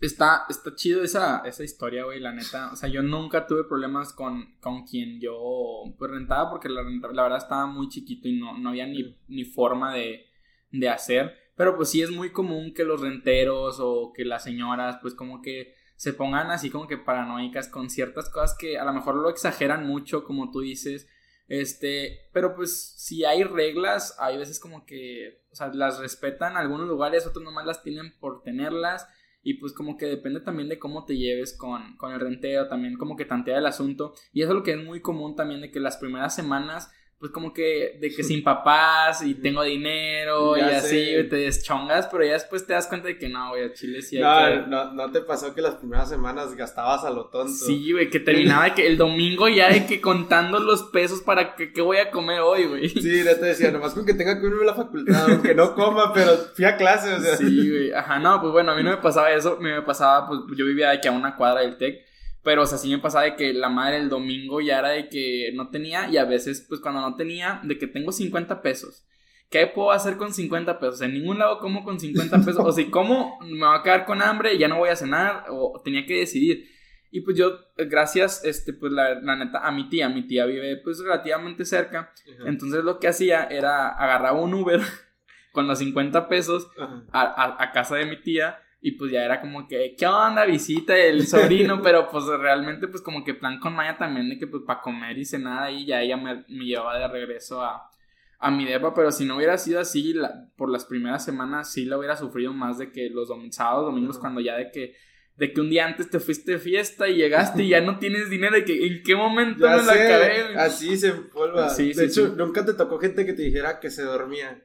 está, 0.00 0.44
está 0.48 0.74
chido 0.74 1.02
esa, 1.02 1.42
esa 1.44 1.64
historia, 1.64 2.04
güey, 2.04 2.20
la 2.20 2.32
neta. 2.32 2.70
O 2.72 2.76
sea, 2.76 2.88
yo 2.88 3.02
nunca 3.02 3.46
tuve 3.46 3.64
problemas 3.64 4.12
con, 4.12 4.56
con 4.60 4.84
quien 4.84 5.20
yo 5.20 5.82
pues, 5.98 6.10
rentaba 6.10 6.50
porque 6.50 6.68
la, 6.68 6.82
la 6.82 7.22
verdad 7.22 7.38
estaba 7.38 7.66
muy 7.66 7.88
chiquito 7.88 8.28
y 8.28 8.38
no, 8.38 8.58
no 8.58 8.70
había 8.70 8.86
ni, 8.86 9.16
ni 9.28 9.44
forma 9.44 9.94
de, 9.94 10.26
de 10.70 10.88
hacer. 10.88 11.34
Pero 11.56 11.76
pues 11.76 11.90
sí 11.90 12.02
es 12.02 12.10
muy 12.10 12.30
común 12.30 12.72
que 12.72 12.84
los 12.84 13.00
renteros 13.00 13.78
o 13.80 14.12
que 14.14 14.24
las 14.24 14.44
señoras 14.44 14.98
pues 15.02 15.14
como 15.14 15.42
que 15.42 15.74
se 15.96 16.12
pongan 16.12 16.52
así 16.52 16.70
como 16.70 16.86
que 16.86 16.96
paranoicas 16.96 17.68
con 17.68 17.90
ciertas 17.90 18.30
cosas 18.30 18.56
que 18.56 18.78
a 18.78 18.84
lo 18.84 18.92
mejor 18.92 19.16
lo 19.16 19.28
exageran 19.28 19.84
mucho 19.84 20.22
como 20.22 20.52
tú 20.52 20.60
dices. 20.60 21.08
Este, 21.48 22.28
pero 22.32 22.54
pues 22.54 22.94
si 22.96 23.24
hay 23.24 23.42
reglas, 23.42 24.16
hay 24.18 24.36
veces 24.36 24.60
como 24.60 24.84
que, 24.84 25.42
o 25.50 25.56
sea, 25.56 25.68
las 25.68 25.98
respetan 25.98 26.56
algunos 26.56 26.86
lugares, 26.86 27.26
otros 27.26 27.42
nomás 27.42 27.66
las 27.66 27.82
tienen 27.82 28.14
por 28.20 28.42
tenerlas. 28.42 29.08
Y 29.42 29.54
pues 29.54 29.72
como 29.72 29.96
que 29.96 30.06
depende 30.06 30.40
también 30.40 30.68
de 30.68 30.78
cómo 30.78 31.04
te 31.04 31.16
lleves 31.16 31.56
con, 31.56 31.96
con 31.96 32.12
el 32.12 32.20
rentero, 32.20 32.68
también 32.68 32.98
como 32.98 33.16
que 33.16 33.24
tantea 33.24 33.58
el 33.58 33.66
asunto. 33.66 34.12
Y 34.32 34.42
eso 34.42 34.50
es 34.50 34.56
lo 34.56 34.62
que 34.62 34.72
es 34.72 34.84
muy 34.84 35.00
común 35.00 35.36
también 35.36 35.60
de 35.62 35.70
que 35.70 35.80
las 35.80 35.96
primeras 35.96 36.34
semanas 36.34 36.90
pues 37.18 37.32
como 37.32 37.52
que 37.52 37.98
de 38.00 38.14
que 38.14 38.22
sin 38.22 38.44
papás 38.44 39.24
y 39.24 39.34
tengo 39.34 39.64
dinero 39.64 40.56
y 40.56 40.60
así, 40.60 41.04
te 41.28 41.36
deschongas, 41.36 42.06
pero 42.06 42.24
ya 42.24 42.34
después 42.34 42.64
te 42.64 42.74
das 42.74 42.86
cuenta 42.86 43.08
de 43.08 43.18
que 43.18 43.28
no, 43.28 43.50
güey, 43.50 43.64
a 43.64 43.72
Chile 43.72 44.02
sí 44.02 44.22
hay 44.22 44.58
no, 44.58 44.66
no, 44.66 44.92
no 44.92 45.10
te 45.10 45.20
pasó 45.22 45.52
que 45.52 45.60
las 45.60 45.74
primeras 45.74 46.08
semanas 46.08 46.54
gastabas 46.54 47.04
a 47.04 47.10
lo 47.10 47.26
tonto. 47.26 47.52
Sí, 47.52 47.90
güey, 47.90 48.08
que 48.08 48.20
terminaba 48.20 48.66
de 48.66 48.74
que 48.74 48.86
el 48.86 48.96
domingo 48.96 49.48
ya 49.48 49.68
de 49.68 49.84
que 49.84 50.00
contando 50.00 50.60
los 50.60 50.84
pesos 50.84 51.20
para 51.20 51.56
que 51.56 51.72
qué 51.72 51.80
voy 51.80 51.96
a 51.96 52.10
comer 52.10 52.40
hoy, 52.40 52.66
güey. 52.66 52.88
Sí, 52.88 53.24
ya 53.24 53.38
te 53.38 53.46
decía, 53.46 53.72
nomás 53.72 53.94
con 53.94 54.06
que 54.06 54.14
tenga 54.14 54.40
que 54.40 54.46
irme 54.46 54.62
a 54.62 54.66
la 54.66 54.74
facultad, 54.74 55.30
aunque 55.30 55.54
no 55.54 55.74
coma, 55.74 56.12
pero 56.12 56.32
fui 56.54 56.64
a 56.64 56.76
clase, 56.76 57.12
o 57.14 57.20
sea. 57.20 57.36
Sí, 57.36 57.68
güey, 57.68 57.92
ajá, 57.92 58.20
no, 58.20 58.40
pues 58.40 58.52
bueno, 58.52 58.72
a 58.72 58.76
mí 58.76 58.84
no 58.84 58.90
me 58.90 58.98
pasaba 58.98 59.32
eso, 59.32 59.58
me 59.60 59.82
pasaba, 59.82 60.28
pues 60.28 60.40
yo 60.56 60.64
vivía 60.64 60.90
de 60.90 61.00
que 61.00 61.08
a 61.08 61.12
una 61.12 61.34
cuadra 61.34 61.62
del 61.62 61.76
TEC 61.76 62.07
pero, 62.48 62.62
o 62.62 62.66
sea, 62.66 62.78
sí 62.78 62.88
me 62.88 62.96
pasaba 62.96 63.24
de 63.24 63.36
que 63.36 63.52
la 63.52 63.68
madre 63.68 63.98
el 63.98 64.08
domingo 64.08 64.62
ya 64.62 64.78
era 64.78 64.88
de 64.88 65.10
que 65.10 65.52
no 65.52 65.68
tenía 65.68 66.08
y 66.08 66.16
a 66.16 66.24
veces, 66.24 66.64
pues 66.66 66.80
cuando 66.80 67.02
no 67.02 67.14
tenía, 67.14 67.60
de 67.62 67.76
que 67.76 67.86
tengo 67.86 68.10
50 68.10 68.62
pesos. 68.62 69.06
¿Qué 69.50 69.66
puedo 69.66 69.90
hacer 69.90 70.16
con 70.16 70.32
50 70.32 70.78
pesos? 70.78 71.02
En 71.02 71.12
ningún 71.12 71.38
lado 71.38 71.58
como 71.58 71.84
con 71.84 72.00
50 72.00 72.38
pesos. 72.38 72.56
o 72.60 72.72
si 72.72 72.86
como, 72.90 73.38
me 73.42 73.66
va 73.66 73.76
a 73.76 73.82
quedar 73.82 74.06
con 74.06 74.22
hambre, 74.22 74.56
ya 74.56 74.66
no 74.66 74.78
voy 74.78 74.88
a 74.88 74.96
cenar, 74.96 75.44
o 75.50 75.78
tenía 75.84 76.06
que 76.06 76.20
decidir. 76.20 76.66
Y 77.10 77.20
pues 77.20 77.36
yo, 77.36 77.52
gracias, 77.76 78.42
este, 78.42 78.72
pues 78.72 78.92
la, 78.92 79.20
neta, 79.36 79.58
a 79.58 79.70
mi 79.70 79.90
tía, 79.90 80.08
mi 80.08 80.26
tía 80.26 80.46
vive 80.46 80.78
pues 80.78 81.00
relativamente 81.00 81.66
cerca. 81.66 82.14
Entonces 82.46 82.82
lo 82.82 82.98
que 82.98 83.08
hacía 83.08 83.44
era 83.44 83.88
agarrar 83.88 84.32
un 84.32 84.54
Uber 84.54 84.80
con 85.52 85.68
los 85.68 85.80
50 85.80 86.28
pesos 86.28 86.70
a, 87.12 87.62
a, 87.62 87.72
casa 87.72 87.96
de 87.96 88.06
mi 88.06 88.22
tía 88.22 88.58
y 88.80 88.92
pues 88.92 89.10
ya 89.10 89.24
era 89.24 89.40
como 89.40 89.66
que, 89.66 89.94
¿qué 89.98 90.06
onda? 90.06 90.44
Visita 90.44 90.96
el 90.96 91.26
sobrino, 91.26 91.80
pero 91.82 92.08
pues 92.08 92.24
realmente 92.26 92.86
pues 92.88 93.02
como 93.02 93.24
que 93.24 93.34
plan 93.34 93.58
con 93.58 93.74
Maya 93.74 93.96
también 93.96 94.28
de 94.28 94.38
que 94.38 94.46
pues 94.46 94.62
para 94.66 94.80
comer 94.80 95.18
y 95.18 95.24
cenar 95.24 95.64
ahí 95.64 95.86
ya 95.86 96.00
ella 96.00 96.16
me, 96.16 96.44
me 96.48 96.64
llevaba 96.64 96.98
de 96.98 97.08
regreso 97.08 97.62
a, 97.62 97.90
a 98.38 98.50
mi 98.50 98.64
depa, 98.64 98.94
pero 98.94 99.10
si 99.10 99.24
no 99.24 99.36
hubiera 99.36 99.58
sido 99.58 99.80
así 99.80 100.14
por 100.56 100.70
las 100.70 100.84
primeras 100.84 101.24
semanas 101.24 101.72
sí 101.72 101.84
la 101.84 101.98
hubiera 101.98 102.16
sufrido 102.16 102.52
más 102.52 102.78
de 102.78 102.92
que 102.92 103.10
los 103.10 103.28
sábados, 103.50 103.86
domingos 103.86 104.18
cuando 104.18 104.40
ya 104.40 104.56
de 104.56 104.70
que 104.70 104.94
de 105.36 105.52
que 105.52 105.60
un 105.60 105.70
día 105.70 105.86
antes 105.86 106.10
te 106.10 106.18
fuiste 106.18 106.52
de 106.52 106.58
fiesta 106.58 107.08
y 107.08 107.14
llegaste 107.14 107.62
y 107.62 107.68
ya 107.68 107.80
no 107.80 108.00
tienes 108.00 108.28
dinero 108.28 108.56
de 108.56 108.64
que 108.64 108.86
en 108.86 109.02
qué 109.04 109.14
momento 109.14 109.68
me 109.68 109.76
la 109.76 109.92
acabé. 109.92 110.56
Así 110.56 110.96
se 110.96 111.10
empolva. 111.10 111.72
de 111.72 112.04
hecho, 112.04 112.34
nunca 112.36 112.64
te 112.64 112.74
tocó 112.74 112.98
gente 112.98 113.24
que 113.24 113.34
te 113.34 113.42
dijera 113.42 113.78
que 113.78 113.88
se 113.88 114.02
dormía 114.02 114.64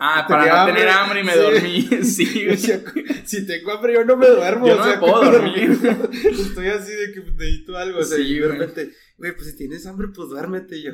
ah, 0.00 0.26
para 0.28 0.66
no 0.66 0.74
tener 0.74 0.88
hambre 0.88 1.20
y 1.20 1.24
me 1.24 1.36
dormí. 1.36 1.88
Sí, 2.02 2.26
si 3.24 3.46
tengo 3.46 3.72
hambre, 3.72 3.94
yo 3.94 4.04
no 4.04 4.16
me 4.16 4.26
duermo. 4.26 4.66
Yo 4.66 4.76
no 4.76 4.86
me 4.86 4.98
puedo 4.98 5.30
dormir. 5.30 5.70
Estoy 6.30 6.68
así 6.68 6.92
de 6.92 7.12
que 7.12 7.20
necesito 7.20 7.76
algo. 7.76 7.98
O 7.98 8.04
sea, 8.04 8.18
y 8.18 8.38
de 8.38 8.48
repente, 8.48 8.92
güey, 9.16 9.34
pues 9.34 9.50
si 9.50 9.56
tienes 9.56 9.86
hambre, 9.86 10.08
pues 10.08 10.28
duérmete. 10.28 10.80
Yo, 10.80 10.92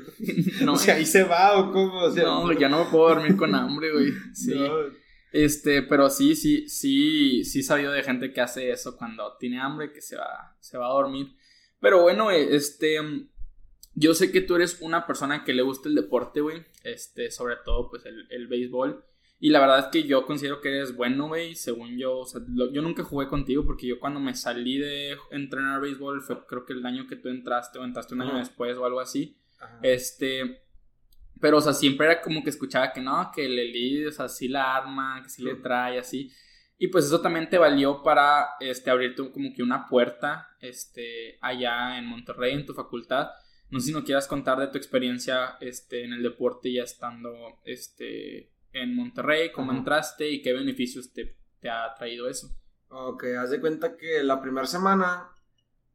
no, 0.65 0.75
o 0.75 0.77
sea, 0.77 0.95
ahí 0.95 1.07
se 1.07 1.25
va 1.25 1.59
o 1.59 1.73
cómo. 1.73 2.01
O 2.01 2.11
sea, 2.11 2.25
no, 2.25 2.53
ya 2.53 2.69
no 2.69 2.85
me 2.85 2.91
puedo 2.91 3.09
dormir 3.11 3.37
con 3.37 3.55
hambre, 3.55 3.93
güey. 3.93 4.13
Sí. 4.33 4.55
Este, 5.33 5.83
pero 5.83 6.11
sí, 6.11 6.37
sí, 6.37 6.69
sí, 6.69 7.45
sí 7.45 7.63
sabido 7.63 7.93
de 7.93 8.05
gente 8.05 8.33
que 8.33 8.41
hace 8.41 8.71
eso 8.71 8.97
cuando 8.97 9.37
tiene 9.39 9.61
hambre, 9.61 9.93
que 9.93 10.01
se 10.01 10.17
va, 10.17 10.57
se 10.61 10.79
va 10.79 10.87
a 10.87 10.93
dormir. 10.93 11.35
Pero 11.81 12.03
bueno, 12.03 12.31
este 12.31 12.99
yo 13.95 14.15
sé 14.15 14.33
que 14.33 14.41
tú 14.41 14.57
eres 14.57 14.81
una 14.81 15.07
persona 15.07 15.45
que 15.45 15.55
le 15.55 15.63
gusta 15.63 15.89
el 15.89 15.95
deporte, 15.95 16.41
güey. 16.41 16.65
Este, 16.83 17.31
sobre 17.31 17.57
todo, 17.65 17.91
pues, 17.91 18.05
el, 18.07 18.27
el 18.31 18.47
béisbol. 18.47 19.05
Y 19.41 19.51
la 19.51 19.61
verdad 19.61 19.81
es 19.81 19.87
que 19.87 20.05
yo 20.05 20.25
considero 20.25 20.61
que 20.61 20.69
eres 20.69 20.97
bueno, 20.97 21.29
güey. 21.29 21.55
Según 21.55 21.99
yo, 21.99 22.21
o 22.21 22.27
sea, 22.27 22.41
yo 22.73 22.81
nunca 22.83 23.03
jugué 23.05 23.29
contigo 23.29 23.65
porque 23.67 23.87
yo 23.87 24.01
cuando 24.01 24.21
me 24.21 24.35
salí 24.35 24.79
de 24.79 25.17
entrenar 25.31 25.81
béisbol 25.81 26.23
fue 26.23 26.47
creo 26.47 26.65
que 26.65 26.73
el 26.73 26.87
año 26.87 27.07
que 27.07 27.17
tú 27.17 27.29
entraste 27.29 27.79
o 27.79 27.85
entraste 27.85 28.15
un 28.15 28.23
año 28.23 28.39
después 28.39 28.77
o 28.77 28.87
algo 28.87 29.01
así. 29.01 29.37
Este, 29.83 30.63
pero, 31.41 31.59
o 31.59 31.61
sea, 31.61 31.75
siempre 31.75 32.07
era 32.07 32.23
como 32.23 32.43
que 32.43 32.51
escuchaba 32.51 32.93
que 32.93 33.01
no, 33.01 33.31
que 33.35 33.45
el 33.45 33.59
Elite, 33.59 34.09
o 34.09 34.13
sea, 34.13 34.29
sí 34.29 34.49
la 34.49 34.77
arma, 34.77 35.21
que 35.23 35.29
sí 35.29 35.43
le 35.43 35.57
trae, 35.57 35.99
así. 35.99 36.33
Y 36.79 36.89
pues 36.89 37.05
eso 37.05 37.21
también 37.21 37.51
te 37.51 37.59
valió 37.59 38.03
para, 38.03 38.57
este, 38.61 38.91
abrirte 38.91 39.31
como 39.31 39.53
que 39.53 39.63
una 39.63 39.87
puerta, 39.87 40.49
este, 40.61 41.39
allá 41.41 41.99
en 41.99 42.07
Monterrey, 42.07 42.55
en 42.55 42.67
tu 42.67 42.73
facultad. 42.73 43.29
No 43.71 43.81
sé 43.81 43.87
si 43.87 43.93
no 43.93 44.05
quieras 44.05 44.29
contar 44.29 44.59
de 44.59 44.69
tu 44.69 44.79
experiencia 44.79 45.57
este, 45.61 46.05
en 46.05 46.13
el 46.13 46.23
deporte 46.23 46.73
ya 46.73 46.83
estando 46.83 47.33
este, 47.65 48.53
en 48.73 48.95
Monterrey, 48.95 49.51
cómo 49.53 49.73
entraste 49.73 50.29
y 50.29 50.43
qué 50.43 50.53
beneficios 50.53 51.13
te, 51.13 51.37
te, 51.61 51.71
ha 51.71 51.95
traído 51.95 52.29
eso. 52.29 52.57
Ok, 52.89 53.25
haz 53.39 53.51
de 53.51 53.61
cuenta 53.61 53.97
que 53.97 54.23
la 54.23 54.41
primera 54.41 54.67
semana 54.67 55.31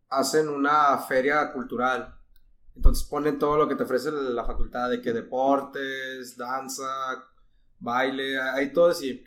hacen 0.10 0.50
una 0.50 0.98
feria 0.98 1.52
cultural. 1.54 2.16
Entonces 2.76 3.08
ponen 3.08 3.38
todo 3.38 3.58
lo 3.58 3.68
que 3.68 3.76
te 3.76 3.84
ofrece 3.84 4.12
la 4.12 4.46
facultad, 4.46 4.90
de 4.90 5.02
que 5.02 5.14
deportes, 5.14 6.38
danza, 6.38 6.88
baile, 7.80 8.40
hay 8.40 8.72
todo 8.72 8.88
así. 8.88 9.24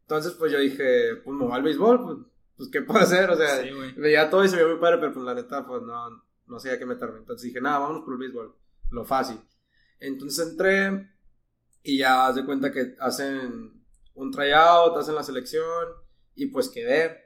Entonces 0.00 0.32
pues 0.32 0.52
yo 0.52 0.58
dije, 0.58 1.16
pues 1.24 1.36
me 1.36 1.44
voy 1.44 1.54
al 1.54 1.62
béisbol, 1.62 2.02
pues, 2.02 2.18
pues 2.56 2.68
¿qué 2.70 2.82
puedo 2.82 3.00
hacer? 3.00 3.30
O 3.30 3.36
sea, 3.36 3.62
veía 3.96 4.28
todo 4.28 4.44
y 4.44 4.48
se 4.48 4.56
veía 4.56 4.68
muy 4.68 4.80
padre, 4.80 4.98
pero 4.98 5.12
pues 5.12 5.24
la 5.24 5.34
neta, 5.34 5.66
pues 5.66 5.82
no, 5.82 6.25
no 6.46 6.58
sabía 6.58 6.78
qué 6.78 6.86
meterme. 6.86 7.18
Entonces 7.18 7.46
dije, 7.46 7.60
nada, 7.60 7.80
vámonos 7.80 8.04
por 8.04 8.14
el 8.14 8.20
béisbol, 8.20 8.54
lo 8.90 9.04
fácil. 9.04 9.40
Entonces 10.00 10.48
entré 10.48 11.10
y 11.82 11.98
ya 11.98 12.26
haz 12.26 12.36
de 12.36 12.44
cuenta 12.44 12.72
que 12.72 12.96
hacen 13.00 13.84
un 14.14 14.30
tryout, 14.30 14.96
hacen 14.96 15.14
la 15.14 15.22
selección 15.22 15.88
y 16.34 16.46
pues 16.46 16.68
quedé. 16.68 17.24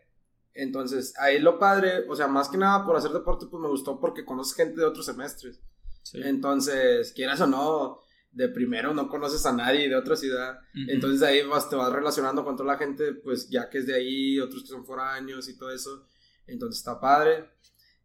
Entonces 0.53 1.15
ahí 1.19 1.39
lo 1.39 1.59
padre, 1.59 2.07
o 2.09 2.17
sea, 2.17 2.27
más 2.27 2.49
que 2.49 2.59
nada 2.59 2.85
por 2.85 2.97
hacer 2.97 3.13
deporte, 3.13 3.47
pues 3.51 3.61
me 3.61 3.69
gustó 3.69 4.01
porque 4.01 4.25
conoces 4.25 4.55
gente 4.55 4.81
de 4.81 4.87
otros 4.87 5.07
semestres. 5.07 5.61
Entonces, 6.13 7.13
quieras 7.13 7.41
o 7.41 7.47
no, 7.47 8.01
de 8.33 8.49
primero 8.49 8.95
no 8.95 9.09
conoces 9.09 9.45
a 9.47 9.53
nadie 9.53 9.89
de 9.89 9.97
otra 9.97 10.17
ciudad. 10.17 10.59
Entonces 10.89 11.23
ahí 11.23 11.43
vas, 11.47 11.69
te 11.69 11.77
vas 11.77 11.93
relacionando 11.93 12.45
con 12.45 12.57
toda 12.57 12.73
la 12.73 12.79
gente, 12.79 13.13
pues 13.15 13.49
ya 13.49 13.69
que 13.69 13.79
es 13.79 13.87
de 13.87 13.95
ahí, 13.95 14.39
otros 14.41 14.63
que 14.63 14.69
son 14.69 14.85
foráneos 14.85 15.49
y 15.49 15.57
todo 15.57 15.71
eso. 15.71 16.07
Entonces 16.47 16.79
está 16.79 17.01
padre. 17.01 17.51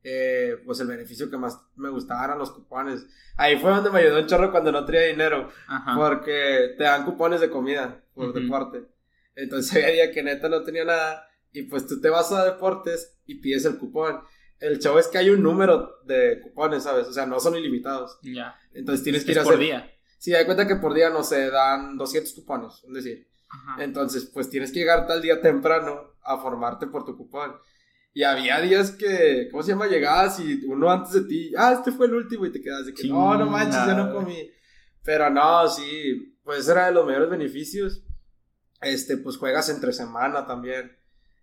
Eh, 0.07 0.61
pues 0.63 0.79
el 0.79 0.87
beneficio 0.87 1.31
que 1.31 1.37
más 1.37 1.59
me 1.75 1.89
gustaba 1.89 2.23
eran 2.25 2.37
los 2.37 2.51
cupones. 2.51 3.07
Ahí 3.37 3.57
fue 3.57 3.71
donde 3.71 3.89
me 3.89 4.01
ayudó 4.01 4.19
un 4.19 4.27
chorro 4.27 4.51
cuando 4.51 4.71
no 4.71 4.85
tenía 4.85 5.01
dinero, 5.01 5.49
porque 5.95 6.75
te 6.77 6.83
dan 6.83 7.05
cupones 7.05 7.41
de 7.41 7.49
comida 7.49 8.03
por 8.13 8.31
deporte. 8.31 8.83
Entonces 9.35 9.73
había 9.83 10.05
día 10.05 10.11
que 10.11 10.21
neta 10.21 10.47
no 10.47 10.61
tenía 10.61 10.85
nada 10.85 11.27
y 11.51 11.63
pues 11.63 11.87
tú 11.87 11.99
te 11.99 12.09
vas 12.09 12.31
a 12.31 12.45
deportes 12.45 13.17
y 13.25 13.39
pides 13.39 13.65
el 13.65 13.79
cupón. 13.79 14.21
El 14.59 14.77
chavo 14.77 14.99
es 14.99 15.07
que 15.07 15.17
hay 15.17 15.31
un 15.31 15.41
número 15.41 15.99
de 16.05 16.39
cupones, 16.39 16.83
¿sabes? 16.83 17.07
O 17.07 17.13
sea, 17.13 17.25
no 17.25 17.39
son 17.39 17.55
ilimitados. 17.55 18.19
Ya. 18.21 18.55
Entonces 18.75 19.03
tienes 19.03 19.25
que 19.25 19.31
ir 19.31 19.39
a 19.39 19.43
por 19.43 19.57
día. 19.57 19.91
Sí, 20.19 20.35
hay 20.35 20.45
cuenta 20.45 20.67
que 20.67 20.75
por 20.75 20.93
día, 20.93 21.09
no 21.09 21.23
se 21.23 21.49
dan 21.49 21.97
200 21.97 22.31
cupones, 22.33 22.83
es 22.87 22.93
decir. 22.93 23.27
Entonces, 23.79 24.29
pues 24.31 24.51
tienes 24.51 24.71
que 24.71 24.79
llegar 24.79 25.07
tal 25.07 25.21
día 25.21 25.41
temprano 25.41 26.13
a 26.23 26.37
formarte 26.37 26.85
por 26.85 27.05
tu 27.05 27.17
cupón. 27.17 27.55
Y 28.15 28.23
había 28.23 28.61
días 28.61 28.91
que, 28.91 29.49
¿cómo 29.51 29.61
se 29.61 29.71
llama? 29.71 29.87
Llegabas 29.87 30.39
y 30.39 30.63
uno 30.67 30.89
antes 30.89 31.11
de 31.11 31.23
ti, 31.25 31.51
ah, 31.57 31.73
este 31.73 31.91
fue 31.91 32.05
el 32.05 32.13
último 32.13 32.45
y 32.45 32.51
te 32.51 32.61
quedas 32.61 32.85
de 32.85 32.93
que, 32.93 33.05
no, 33.09 33.37
no 33.37 33.45
manches, 33.45 33.85
ya 33.85 33.93
no 33.93 34.13
comí. 34.13 34.49
Pero 35.03 35.29
no, 35.29 35.67
sí, 35.67 36.39
pues 36.41 36.65
era 36.69 36.85
de 36.85 36.93
los 36.93 37.05
mayores 37.05 37.29
beneficios. 37.29 38.05
Este, 38.79 39.17
pues 39.17 39.35
juegas 39.35 39.67
entre 39.67 39.91
semana 39.91 40.47
también. 40.47 40.97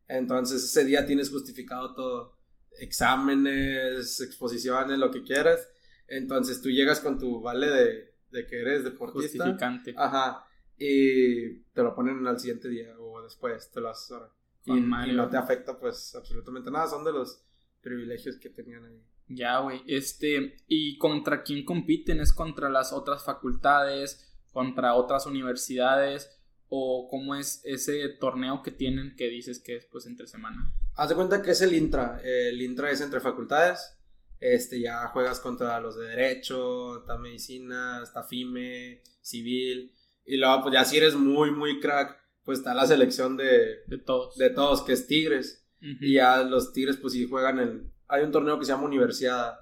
Entonces 0.08 0.64
ese 0.64 0.86
día 0.86 1.04
tienes 1.04 1.28
justificado 1.28 1.94
todo. 1.94 2.38
Exámenes, 2.78 4.22
exposiciones, 4.22 4.98
lo 4.98 5.10
que 5.10 5.24
quieras. 5.24 5.68
Entonces 6.08 6.62
tú 6.62 6.70
llegas 6.70 7.00
con 7.00 7.18
tu 7.18 7.42
vale 7.42 7.68
de, 7.68 8.14
de 8.30 8.46
que 8.46 8.62
eres 8.62 8.82
deportista. 8.82 9.44
Justificante. 9.44 9.92
Ajá. 9.94 10.46
Y 10.78 11.64
te 11.74 11.82
lo 11.82 11.94
ponen 11.94 12.26
al 12.26 12.40
siguiente 12.40 12.70
día 12.70 12.98
o 12.98 13.20
después, 13.22 13.70
te 13.70 13.78
lo 13.78 13.90
asesoran 13.90 14.30
y, 14.64 14.80
no 14.80 15.28
te 15.28 15.36
afecta 15.36 15.78
pues 15.78 16.14
absolutamente 16.14 16.70
nada, 16.70 16.88
son 16.88 17.04
de 17.04 17.12
los 17.12 17.42
privilegios 17.80 18.36
que 18.36 18.50
tenían 18.50 18.84
ahí. 18.84 19.02
Ya, 19.28 19.58
güey, 19.60 19.82
este, 19.86 20.56
¿y 20.66 20.98
contra 20.98 21.42
quién 21.42 21.64
compiten? 21.64 22.20
¿Es 22.20 22.32
contra 22.32 22.68
las 22.68 22.92
otras 22.92 23.24
facultades, 23.24 24.32
contra 24.52 24.94
otras 24.94 25.26
universidades? 25.26 26.38
¿O 26.68 27.08
cómo 27.10 27.34
es 27.34 27.60
ese 27.64 28.08
torneo 28.08 28.62
que 28.62 28.70
tienen 28.70 29.14
que 29.16 29.28
dices 29.28 29.58
que 29.58 29.76
es 29.76 29.86
pues 29.86 30.06
entre 30.06 30.26
semana? 30.26 30.72
Haz 30.94 31.10
de 31.10 31.14
cuenta 31.14 31.42
que 31.42 31.50
es 31.50 31.60
el 31.60 31.74
intra, 31.74 32.20
el 32.22 32.60
intra 32.60 32.90
es 32.90 33.00
entre 33.00 33.20
facultades, 33.20 33.98
este, 34.40 34.80
ya 34.80 35.06
juegas 35.08 35.40
contra 35.40 35.80
los 35.80 35.96
de 35.96 36.08
Derecho, 36.08 37.00
está 37.00 37.18
Medicina, 37.18 38.00
está 38.02 38.22
FIME, 38.22 39.02
Civil, 39.20 39.92
y 40.24 40.36
luego 40.36 40.62
pues 40.62 40.74
ya 40.74 40.84
si 40.84 40.96
eres 40.96 41.14
muy, 41.14 41.50
muy 41.50 41.80
crack, 41.80 42.21
pues 42.44 42.58
está 42.58 42.74
la 42.74 42.86
selección 42.86 43.36
de, 43.36 43.82
de 43.86 43.98
todos. 43.98 44.36
De 44.36 44.50
todos, 44.50 44.82
que 44.82 44.92
es 44.92 45.06
Tigres. 45.06 45.66
Y 46.00 46.14
ya 46.14 46.44
los 46.44 46.72
Tigres, 46.72 46.96
pues 46.96 47.12
sí 47.12 47.28
juegan 47.28 47.58
en. 47.58 47.92
Hay 48.06 48.22
un 48.22 48.30
torneo 48.30 48.58
que 48.58 48.64
se 48.64 48.72
llama 48.72 48.84
Universidad. 48.84 49.58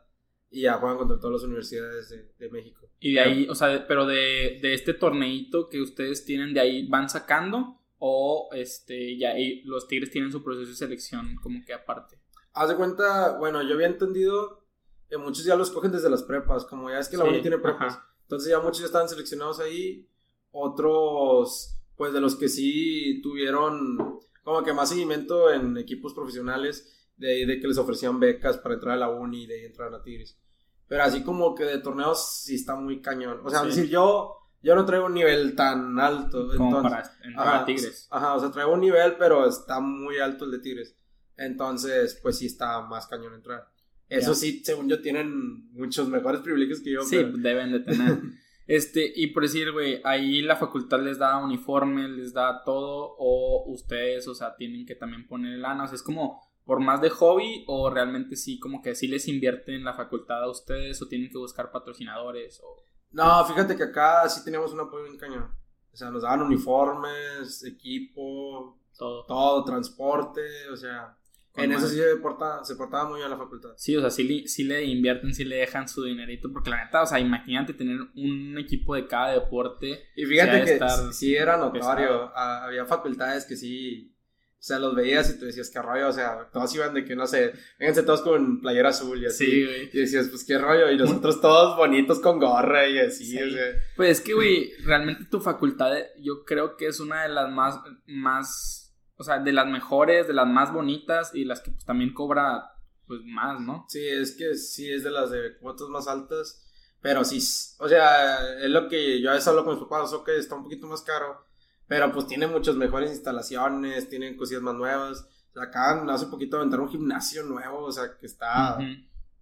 Y 0.52 0.62
ya 0.62 0.74
juegan 0.74 0.98
contra 0.98 1.18
todas 1.18 1.34
las 1.34 1.42
universidades 1.44 2.10
de, 2.36 2.50
México. 2.50 2.90
Y 2.98 3.12
de 3.12 3.20
ahí, 3.20 3.48
o 3.48 3.54
sea, 3.54 3.86
pero 3.86 4.04
de, 4.04 4.58
de, 4.60 4.74
este 4.74 4.94
torneito 4.94 5.68
que 5.68 5.80
ustedes 5.80 6.24
tienen, 6.24 6.52
de 6.52 6.60
ahí 6.60 6.88
van 6.88 7.08
sacando. 7.08 7.80
O 7.98 8.48
este, 8.52 9.16
ya 9.16 9.34
los 9.64 9.86
Tigres 9.86 10.10
tienen 10.10 10.32
su 10.32 10.42
proceso 10.42 10.70
de 10.70 10.76
selección 10.76 11.36
como 11.36 11.64
que 11.64 11.72
aparte. 11.74 12.18
Haz 12.52 12.70
de 12.70 12.76
cuenta, 12.76 13.36
bueno, 13.38 13.62
yo 13.62 13.74
había 13.74 13.86
entendido 13.86 14.64
que 15.08 15.18
muchos 15.18 15.44
ya 15.44 15.54
los 15.54 15.70
cogen 15.70 15.92
desde 15.92 16.10
las 16.10 16.22
prepas, 16.22 16.64
como 16.64 16.90
ya 16.90 16.98
es 16.98 17.08
que 17.08 17.16
la 17.16 17.24
sí, 17.26 17.42
tiene 17.42 17.58
prepas. 17.58 18.00
Entonces 18.22 18.50
ya 18.50 18.60
muchos 18.60 18.80
ya 18.80 18.86
están 18.86 19.08
seleccionados 19.08 19.60
ahí. 19.60 20.08
Otros 20.50 21.79
pues 22.00 22.14
de 22.14 22.20
los 22.22 22.34
que 22.34 22.48
sí 22.48 23.20
tuvieron 23.22 23.98
como 24.42 24.62
que 24.62 24.72
más 24.72 24.88
seguimiento 24.88 25.52
en 25.52 25.76
equipos 25.76 26.14
profesionales, 26.14 27.10
de, 27.18 27.44
de 27.44 27.60
que 27.60 27.68
les 27.68 27.76
ofrecían 27.76 28.18
becas 28.18 28.56
para 28.56 28.76
entrar 28.76 28.94
a 28.94 29.00
la 29.00 29.10
uni 29.10 29.42
y 29.42 29.46
de 29.46 29.66
entrar 29.66 29.92
a 29.92 30.02
Tigres. 30.02 30.40
Pero 30.88 31.02
así 31.02 31.22
como 31.22 31.54
que 31.54 31.64
de 31.64 31.76
torneos 31.76 32.40
sí 32.42 32.54
está 32.54 32.74
muy 32.74 33.02
cañón. 33.02 33.42
O 33.44 33.50
sea, 33.50 33.64
decir, 33.64 33.90
yo, 33.90 34.34
yo 34.62 34.74
no 34.74 34.86
traigo 34.86 35.04
un 35.04 35.12
nivel 35.12 35.54
tan 35.54 36.00
alto. 36.00 36.48
Como 36.56 36.80
para 36.80 37.02
entrar 37.22 37.56
a 37.56 37.64
Tigres. 37.66 38.08
Ajá, 38.10 38.34
o 38.34 38.40
sea, 38.40 38.50
traigo 38.50 38.72
un 38.72 38.80
nivel, 38.80 39.16
pero 39.18 39.46
está 39.46 39.78
muy 39.80 40.16
alto 40.20 40.46
el 40.46 40.52
de 40.52 40.60
Tigres. 40.60 40.96
Entonces, 41.36 42.18
pues 42.22 42.38
sí 42.38 42.46
está 42.46 42.80
más 42.80 43.08
cañón 43.08 43.34
entrar. 43.34 43.68
Eso 44.08 44.34
sí, 44.34 44.62
según 44.64 44.88
yo, 44.88 45.02
tienen 45.02 45.70
muchos 45.72 46.08
mejores 46.08 46.40
privilegios 46.40 46.80
que 46.80 46.92
yo. 46.92 47.02
Sí, 47.02 47.18
deben 47.36 47.72
de 47.72 47.80
tener. 47.80 48.22
Este, 48.70 49.12
y 49.16 49.26
por 49.26 49.42
decir, 49.42 49.72
güey, 49.72 50.00
ahí 50.04 50.42
la 50.42 50.54
facultad 50.54 51.00
les 51.00 51.18
da 51.18 51.36
uniforme, 51.38 52.06
les 52.06 52.32
da 52.32 52.62
todo, 52.62 53.16
o 53.18 53.64
ustedes, 53.66 54.28
o 54.28 54.34
sea, 54.36 54.54
tienen 54.54 54.86
que 54.86 54.94
también 54.94 55.26
poner 55.26 55.58
lana, 55.58 55.82
o 55.82 55.86
sea, 55.88 55.96
es 55.96 56.04
como 56.04 56.40
por 56.64 56.78
más 56.78 57.00
de 57.00 57.10
hobby, 57.10 57.64
o 57.66 57.90
realmente 57.90 58.36
sí, 58.36 58.60
como 58.60 58.80
que 58.80 58.94
sí 58.94 59.08
les 59.08 59.26
invierten 59.26 59.74
en 59.74 59.82
la 59.82 59.94
facultad 59.94 60.44
a 60.44 60.48
ustedes, 60.48 61.02
o 61.02 61.08
tienen 61.08 61.30
que 61.30 61.38
buscar 61.38 61.72
patrocinadores, 61.72 62.60
o... 62.62 62.84
No, 63.10 63.44
fíjate 63.44 63.76
que 63.76 63.82
acá 63.82 64.28
sí 64.28 64.44
teníamos 64.44 64.72
un 64.72 64.78
apoyo 64.78 65.06
en 65.06 65.18
cañón. 65.18 65.52
O 65.92 65.96
sea, 65.96 66.12
nos 66.12 66.22
daban 66.22 66.42
uniformes, 66.42 67.64
equipo, 67.64 68.78
todo, 68.96 69.24
todo 69.24 69.64
transporte, 69.64 70.68
o 70.72 70.76
sea, 70.76 71.18
en 71.56 71.72
eso 71.72 71.88
sí 71.88 71.96
se 71.96 72.16
portaba, 72.16 72.64
se 72.64 72.76
portaba 72.76 73.08
muy 73.08 73.18
bien 73.18 73.30
la 73.30 73.36
facultad. 73.36 73.70
Sí, 73.76 73.96
o 73.96 74.00
sea, 74.00 74.10
sí, 74.10 74.46
sí, 74.46 74.64
le 74.64 74.84
invierten, 74.84 75.34
sí 75.34 75.44
le 75.44 75.56
dejan 75.56 75.88
su 75.88 76.04
dinerito, 76.04 76.52
porque 76.52 76.70
la 76.70 76.84
neta, 76.84 77.02
o 77.02 77.06
sea, 77.06 77.18
imagínate 77.18 77.74
tener 77.74 77.98
un 78.14 78.56
equipo 78.58 78.94
de 78.94 79.06
cada 79.06 79.32
deporte. 79.32 80.04
Y 80.16 80.24
fíjate 80.26 80.64
que 80.64 80.80
sí 81.12 81.34
era 81.34 81.56
notorio, 81.56 82.36
había 82.36 82.86
facultades 82.86 83.44
que 83.44 83.56
sí, 83.56 84.14
o 84.60 84.62
sea, 84.62 84.78
los 84.78 84.94
veías 84.94 85.30
y 85.30 85.38
tú 85.38 85.46
decías, 85.46 85.70
qué 85.70 85.80
rollo, 85.80 86.08
o 86.08 86.12
sea, 86.12 86.50
todos 86.52 86.74
iban 86.74 86.94
de 86.94 87.04
que, 87.04 87.16
no 87.16 87.26
sé, 87.26 87.52
vénganse 87.78 88.02
todos 88.02 88.20
con 88.20 88.60
playera 88.60 88.90
azul 88.90 89.20
y 89.22 89.26
así. 89.26 89.46
Sí, 89.46 89.64
güey. 89.64 89.90
Y 89.92 89.98
decías, 90.00 90.28
pues 90.28 90.44
qué 90.44 90.58
rollo, 90.58 90.90
y 90.90 90.98
nosotros 90.98 91.40
todos 91.40 91.76
bonitos 91.76 92.20
con 92.20 92.38
gorra 92.38 92.86
y 92.86 92.98
así, 92.98 93.36
o 93.42 93.50
sea. 93.50 93.64
Pues 93.96 94.18
es 94.18 94.20
que, 94.20 94.34
güey, 94.34 94.70
realmente 94.84 95.24
tu 95.30 95.40
facultad, 95.40 95.96
yo 96.20 96.44
creo 96.44 96.76
que 96.76 96.86
es 96.86 97.00
una 97.00 97.22
de 97.22 97.30
las 97.30 97.50
más, 97.50 97.80
más 98.06 98.89
o 99.20 99.22
sea, 99.22 99.38
de 99.38 99.52
las 99.52 99.66
mejores, 99.66 100.26
de 100.26 100.32
las 100.32 100.46
más 100.46 100.72
bonitas 100.72 101.34
y 101.34 101.44
las 101.44 101.60
que 101.60 101.72
pues, 101.72 101.84
también 101.84 102.14
cobra 102.14 102.72
pues 103.06 103.20
más, 103.22 103.60
¿no? 103.60 103.84
Sí, 103.86 104.00
es 104.02 104.34
que 104.34 104.54
sí 104.54 104.90
es 104.90 105.04
de 105.04 105.10
las 105.10 105.30
de 105.30 105.58
cuotas 105.58 105.88
más 105.88 106.08
altas, 106.08 106.66
pero 107.02 107.22
sí, 107.22 107.36
o 107.80 107.86
sea, 107.86 108.56
es 108.58 108.70
lo 108.70 108.88
que 108.88 109.20
yo 109.20 109.30
a 109.30 109.34
veces 109.34 109.46
hablo 109.46 109.62
con 109.62 109.74
mis 109.74 109.84
papás, 109.84 110.10
que 110.24 110.38
está 110.38 110.54
un 110.54 110.62
poquito 110.62 110.86
más 110.86 111.02
caro, 111.02 111.44
pero 111.86 112.10
pues 112.10 112.28
tiene 112.28 112.46
muchas 112.46 112.76
mejores 112.76 113.10
instalaciones, 113.10 114.08
tienen 114.08 114.38
cosillas 114.38 114.62
más 114.62 114.74
nuevas. 114.74 115.28
O 115.50 115.52
sea, 115.52 115.64
acá 115.64 116.02
hace 116.10 116.26
poquito 116.26 116.56
aventaron 116.56 116.86
un 116.86 116.92
gimnasio 116.92 117.42
nuevo, 117.42 117.84
o 117.84 117.92
sea, 117.92 118.16
que 118.16 118.24
está, 118.24 118.78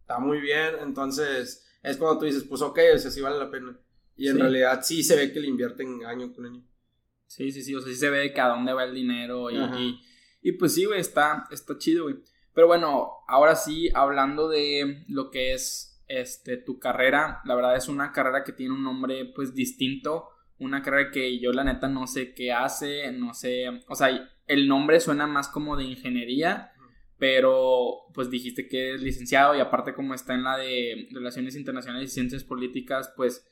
está 0.00 0.18
muy 0.18 0.40
bien, 0.40 0.74
entonces 0.80 1.64
es 1.84 1.96
cuando 1.98 2.18
tú 2.18 2.24
dices, 2.24 2.42
pues 2.48 2.62
ok, 2.62 2.80
o 2.96 2.98
sea, 2.98 3.12
sí 3.12 3.20
vale 3.20 3.38
la 3.38 3.48
pena. 3.48 3.78
Y 4.16 4.26
en 4.26 4.40
realidad 4.40 4.80
sí 4.82 5.04
se 5.04 5.14
ve 5.14 5.32
que 5.32 5.38
le 5.38 5.46
invierten 5.46 6.04
año 6.04 6.32
con 6.34 6.46
año. 6.46 6.64
Sí, 7.28 7.52
sí, 7.52 7.62
sí, 7.62 7.74
o 7.74 7.80
sea, 7.80 7.92
sí 7.92 7.98
se 7.98 8.10
ve 8.10 8.32
que 8.32 8.40
a 8.40 8.48
dónde 8.48 8.72
va 8.72 8.84
el 8.84 8.94
dinero 8.94 9.50
y, 9.50 10.00
y, 10.42 10.52
pues 10.52 10.74
sí, 10.74 10.86
güey, 10.86 10.98
está, 10.98 11.46
está 11.50 11.76
chido, 11.78 12.04
güey. 12.04 12.16
Pero 12.54 12.66
bueno, 12.66 13.10
ahora 13.28 13.54
sí, 13.54 13.90
hablando 13.94 14.48
de 14.48 15.04
lo 15.08 15.30
que 15.30 15.52
es 15.52 16.02
este, 16.08 16.56
tu 16.56 16.78
carrera, 16.78 17.40
la 17.44 17.54
verdad 17.54 17.76
es 17.76 17.88
una 17.88 18.12
carrera 18.12 18.42
que 18.42 18.52
tiene 18.52 18.74
un 18.74 18.82
nombre 18.82 19.26
pues 19.26 19.54
distinto, 19.54 20.30
una 20.58 20.82
carrera 20.82 21.10
que 21.10 21.38
yo 21.38 21.52
la 21.52 21.64
neta 21.64 21.86
no 21.86 22.06
sé 22.06 22.32
qué 22.34 22.50
hace, 22.50 23.12
no 23.12 23.34
sé, 23.34 23.66
o 23.88 23.94
sea, 23.94 24.28
el 24.46 24.66
nombre 24.66 24.98
suena 24.98 25.26
más 25.26 25.48
como 25.48 25.76
de 25.76 25.84
ingeniería, 25.84 26.72
pero 27.18 28.06
pues 28.14 28.30
dijiste 28.30 28.68
que 28.68 28.94
es 28.94 29.02
licenciado 29.02 29.54
y 29.54 29.60
aparte 29.60 29.92
como 29.92 30.14
está 30.14 30.34
en 30.34 30.44
la 30.44 30.56
de 30.56 31.08
Relaciones 31.12 31.56
Internacionales 31.56 32.10
y 32.10 32.14
Ciencias 32.14 32.42
Políticas, 32.42 33.12
pues 33.16 33.46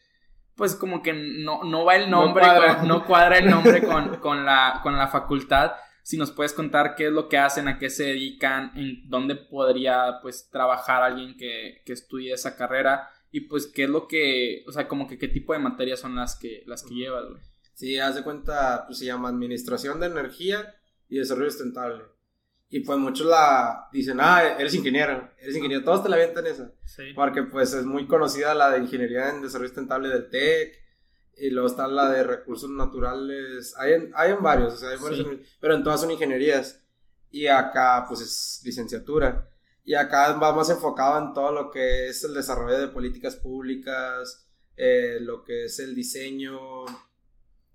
pues 0.57 0.75
como 0.75 1.03
que 1.03 1.13
no, 1.13 1.63
no 1.65 1.85
va 1.85 1.97
el 1.97 2.11
nombre, 2.11 2.45
no 2.85 3.05
cuadra, 3.05 3.39
el 3.39 3.51
nombre 3.51 3.83
con, 3.83 4.17
con, 4.17 4.45
la, 4.45 4.81
con 4.83 4.97
la 4.97 5.09
facultad. 5.09 5.73
Si 6.03 6.17
nos 6.17 6.31
puedes 6.31 6.53
contar 6.53 6.95
qué 6.95 7.07
es 7.09 7.13
lo 7.13 7.29
que 7.29 7.37
hacen, 7.37 7.69
a 7.69 7.79
qué 7.79 7.91
se 7.91 8.05
dedican, 8.05 8.73
en 8.75 9.09
dónde 9.09 9.37
podría 9.37 10.19
pues 10.23 10.49
trabajar 10.51 11.03
alguien 11.03 11.37
que, 11.37 11.83
que 11.85 11.93
estudie 11.93 12.33
esa 12.33 12.57
carrera 12.57 13.11
y 13.31 13.41
pues 13.41 13.67
qué 13.67 13.85
es 13.85 13.91
lo 13.91 14.09
que, 14.09 14.65
o 14.67 14.73
sea, 14.73 14.89
como 14.89 15.07
que 15.07 15.19
qué 15.19 15.29
tipo 15.29 15.53
de 15.53 15.59
materias 15.59 16.01
son 16.01 16.17
las 16.17 16.39
que, 16.39 16.63
las 16.67 16.83
que 16.83 16.95
llevas, 16.95 17.25
güey. 17.29 17.43
Sí, 17.75 17.99
haz 17.99 18.15
de 18.15 18.23
cuenta, 18.23 18.85
pues 18.87 18.99
se 18.99 19.05
llama 19.05 19.29
Administración 19.29 20.01
de 20.01 20.07
Energía 20.07 20.75
y 21.09 21.19
Desarrollo 21.19 21.51
Sustentable. 21.51 22.05
Y 22.69 22.81
pues 22.81 22.99
muchos 22.99 23.27
la 23.27 23.89
dicen, 23.93 24.19
ah, 24.21 24.57
eres 24.59 24.75
ingeniero, 24.75 25.31
eres 25.39 25.55
ingeniero, 25.55 25.85
todos 25.85 26.03
te 26.03 26.09
la 26.09 26.17
avientan 26.17 26.47
esa. 26.47 26.73
Sí. 26.85 27.13
Porque 27.15 27.45
pues 27.45 27.73
es 27.75 27.85
muy 27.85 28.09
conocida 28.09 28.55
la 28.55 28.71
de 28.71 28.79
Ingeniería 28.79 29.31
en 29.31 29.43
Desarrollo 29.43 29.69
Sustentable 29.69 30.09
del 30.09 30.29
TEC, 30.29 30.87
y 31.37 31.51
luego 31.51 31.69
está 31.69 31.87
la 31.87 32.11
de 32.11 32.25
Recursos 32.25 32.71
Naturales, 32.71 33.75
hay 33.77 33.93
en, 33.93 34.13
hay 34.15 34.33
en 34.33 34.43
varios, 34.43 34.75
o 34.75 34.77
sea, 34.79 34.89
hay 34.89 34.97
varios, 34.97 35.27
pero 35.61 35.75
en 35.75 35.85
todas 35.85 36.01
son 36.01 36.11
ingenierías. 36.11 36.83
Y 37.31 37.47
acá 37.49 38.05
pues 38.09 38.21
es 38.21 38.63
licenciatura. 38.65 39.51
Y 39.85 39.95
acá 39.95 40.33
va 40.33 40.55
más 40.55 40.71
enfocado 40.71 41.19
en 41.19 41.35
todo 41.35 41.53
lo 41.53 41.71
que 41.71 42.09
es 42.09 42.25
el 42.25 42.35
desarrollo 42.35 42.79
de 42.79 42.89
políticas 42.89 43.37
públicas, 43.37 44.49
eh, 44.77 45.19
lo 45.21 45.45
que 45.45 45.67
es 45.67 45.79
el 45.79 45.95
diseño, 45.95 46.59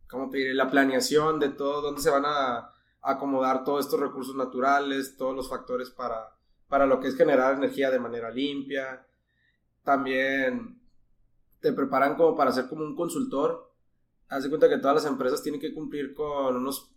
¿cómo 0.07 0.29
te 0.29 0.39
diré? 0.39 0.53
La 0.53 0.69
planeación 0.69 1.39
de 1.39 1.49
todo, 1.49 1.81
dónde 1.81 2.01
se 2.01 2.09
van 2.09 2.23
a 2.25 2.70
acomodar 3.01 3.63
todos 3.63 3.85
estos 3.85 3.99
recursos 3.99 4.35
naturales, 4.35 5.15
todos 5.17 5.35
los 5.35 5.49
factores 5.49 5.89
para, 5.89 6.35
para 6.67 6.85
lo 6.85 6.99
que 6.99 7.07
es 7.07 7.15
generar 7.17 7.55
energía 7.55 7.89
de 7.91 7.99
manera 7.99 8.29
limpia. 8.31 9.05
También 9.83 10.79
te 11.59 11.73
preparan 11.73 12.15
como 12.15 12.35
para 12.35 12.51
ser 12.51 12.67
como 12.67 12.83
un 12.83 12.95
consultor. 12.95 13.71
Haz 14.29 14.43
de 14.43 14.49
cuenta 14.49 14.69
que 14.69 14.77
todas 14.77 14.95
las 14.95 15.05
empresas 15.05 15.41
tienen 15.43 15.59
que 15.59 15.73
cumplir 15.73 16.13
con 16.13 16.55
unos, 16.55 16.91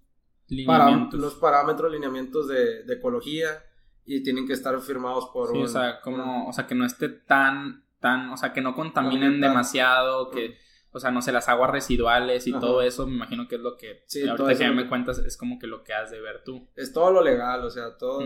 Lineamientos. 0.49 1.19
unos 1.19 1.35
parámetros, 1.37 1.91
lineamientos 1.91 2.47
de, 2.49 2.83
de 2.85 2.95
ecología 2.95 3.65
y 4.05 4.23
tienen 4.23 4.47
que 4.47 4.53
estar 4.53 4.79
firmados 4.81 5.31
por 5.33 5.51
Sí, 5.51 5.57
un... 5.59 5.65
o 5.65 5.69
sea, 5.69 6.01
como, 6.03 6.47
o 6.49 6.53
sea, 6.53 6.67
que 6.67 6.75
no 6.75 6.85
esté 6.85 7.09
tan, 7.09 7.83
tan, 7.99 8.29
o 8.31 8.37
sea, 8.37 8.53
que 8.53 8.61
no 8.61 8.75
contaminen 8.75 9.21
Contaminen. 9.21 9.41
demasiado, 9.41 10.31
que, 10.31 10.59
o 10.95 11.01
sea, 11.01 11.11
no 11.11 11.21
sé, 11.21 11.33
las 11.33 11.49
aguas 11.49 11.71
residuales 11.71 12.47
y 12.47 12.53
Ajá. 12.53 12.61
todo 12.61 12.81
eso, 12.83 13.07
me 13.07 13.17
imagino 13.17 13.49
que 13.49 13.57
es 13.57 13.61
lo 13.61 13.77
que, 13.77 14.05
Sí, 14.07 14.27
ahorita 14.27 14.49
que 14.49 14.55
ya 14.55 14.73
me 14.73 14.89
cuentas, 14.89 15.19
es 15.19 15.37
como 15.37 15.59
que 15.59 15.67
lo 15.67 15.83
que 15.85 15.93
has 15.93 16.11
de 16.11 16.21
ver 16.21 16.43
tú. 16.45 16.69
Es 16.77 16.93
todo 16.93 17.11
lo 17.13 17.23
legal, 17.23 17.63
o 17.65 17.71
sea, 17.71 17.97
todo, 17.99 18.25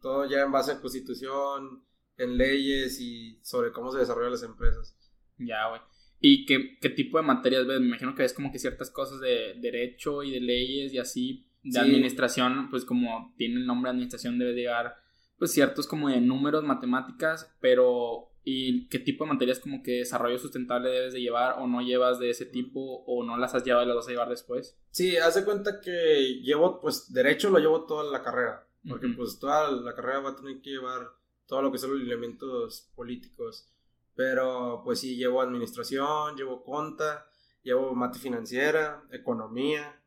todo 0.00 0.28
ya 0.28 0.42
en 0.42 0.52
base 0.52 0.72
a 0.72 0.80
constitución, 0.80 1.82
en 2.18 2.36
leyes 2.36 3.00
y 3.00 3.40
sobre 3.42 3.72
cómo 3.72 3.90
se 3.90 3.98
desarrollan 3.98 4.32
las 4.32 4.42
empresas. 4.42 4.96
Ya, 5.38 5.68
güey. 5.68 5.80
¿Y 6.20 6.44
qué, 6.44 6.76
qué 6.80 6.90
tipo 6.90 7.16
de 7.16 7.24
materias 7.24 7.66
ves? 7.66 7.80
Me 7.80 7.86
imagino 7.86 8.14
que 8.14 8.22
ves 8.22 8.34
como 8.34 8.52
que 8.52 8.58
ciertas 8.58 8.90
cosas 8.90 9.20
de 9.20 9.54
derecho 9.56 10.22
y 10.22 10.30
de 10.32 10.40
leyes 10.40 10.92
y 10.92 10.98
así, 10.98 11.46
de 11.62 11.72
Sí. 11.72 11.78
administración, 11.78 12.68
pues 12.70 12.84
como 12.84 13.32
tiene 13.38 13.54
el 13.56 13.66
nombre 13.66 13.88
de 13.88 13.92
administración 13.92 14.38
debe 14.38 14.52
llegar, 14.52 14.96
pues 15.38 15.52
ciertos 15.52 15.86
como 15.86 16.10
de 16.10 16.20
números, 16.20 16.62
matemáticas, 16.64 17.50
pero 17.60 18.29
¿y 18.44 18.88
qué 18.88 18.98
tipo 18.98 19.24
de 19.24 19.32
materias 19.32 19.58
como 19.60 19.82
que 19.82 19.98
desarrollo 19.98 20.38
sustentable 20.38 20.90
debes 20.90 21.12
de 21.12 21.20
llevar 21.20 21.58
o 21.58 21.66
no 21.66 21.82
llevas 21.82 22.18
de 22.18 22.30
ese 22.30 22.46
tipo 22.46 23.04
o 23.06 23.22
no 23.24 23.36
las 23.36 23.54
has 23.54 23.64
llevado 23.64 23.84
y 23.84 23.88
las 23.88 23.96
vas 23.96 24.08
a 24.08 24.10
llevar 24.10 24.28
después? 24.28 24.78
Sí, 24.90 25.16
haz 25.16 25.34
de 25.34 25.44
cuenta 25.44 25.80
que 25.80 26.40
llevo, 26.42 26.80
pues, 26.80 27.12
derecho 27.12 27.50
lo 27.50 27.58
llevo 27.58 27.84
toda 27.84 28.10
la 28.10 28.22
carrera, 28.22 28.66
porque 28.88 29.06
Ujú. 29.06 29.16
pues 29.16 29.38
toda 29.38 29.70
la 29.70 29.94
carrera 29.94 30.20
va 30.20 30.30
a 30.30 30.36
tener 30.36 30.60
que 30.60 30.70
llevar 30.70 31.10
todo 31.46 31.62
lo 31.62 31.72
que 31.72 31.78
son 31.78 31.90
los 31.90 32.00
lineamientos 32.00 32.90
políticos, 32.94 33.68
pero 34.14 34.82
pues 34.84 35.00
sí, 35.00 35.16
llevo 35.16 35.40
administración, 35.42 36.36
llevo 36.36 36.62
conta, 36.62 37.26
llevo 37.62 37.94
mate 37.94 38.18
financiera, 38.18 39.02
economía, 39.10 40.00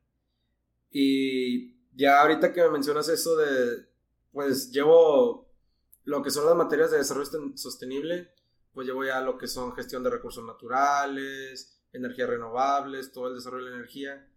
y 0.90 1.74
ya 1.96 2.22
ahorita 2.22 2.54
que 2.54 2.62
me 2.62 2.70
mencionas 2.70 3.10
eso 3.10 3.36
de, 3.36 3.86
pues 4.32 4.72
llevo 4.72 5.43
lo 6.06 6.22
que 6.22 6.32
son 6.32 6.46
las 6.46 6.56
materias 6.56 6.92
de 6.92 6.98
desarrollo 6.98 7.26
sosten- 7.30 7.58
sostenible, 7.58 8.34
pues 8.74 8.88
llevo 8.88 9.04
ya 9.06 9.22
lo 9.22 9.38
que 9.38 9.48
son 9.48 9.74
gestión 9.76 10.04
de 10.04 10.10
recursos 10.10 10.44
naturales, 10.46 11.80
energías 11.94 12.30
renovables, 12.30 13.12
todo 13.12 13.28
el 13.28 13.36
desarrollo 13.36 13.66
de 13.66 13.72
la 13.72 13.78
energía. 13.78 14.28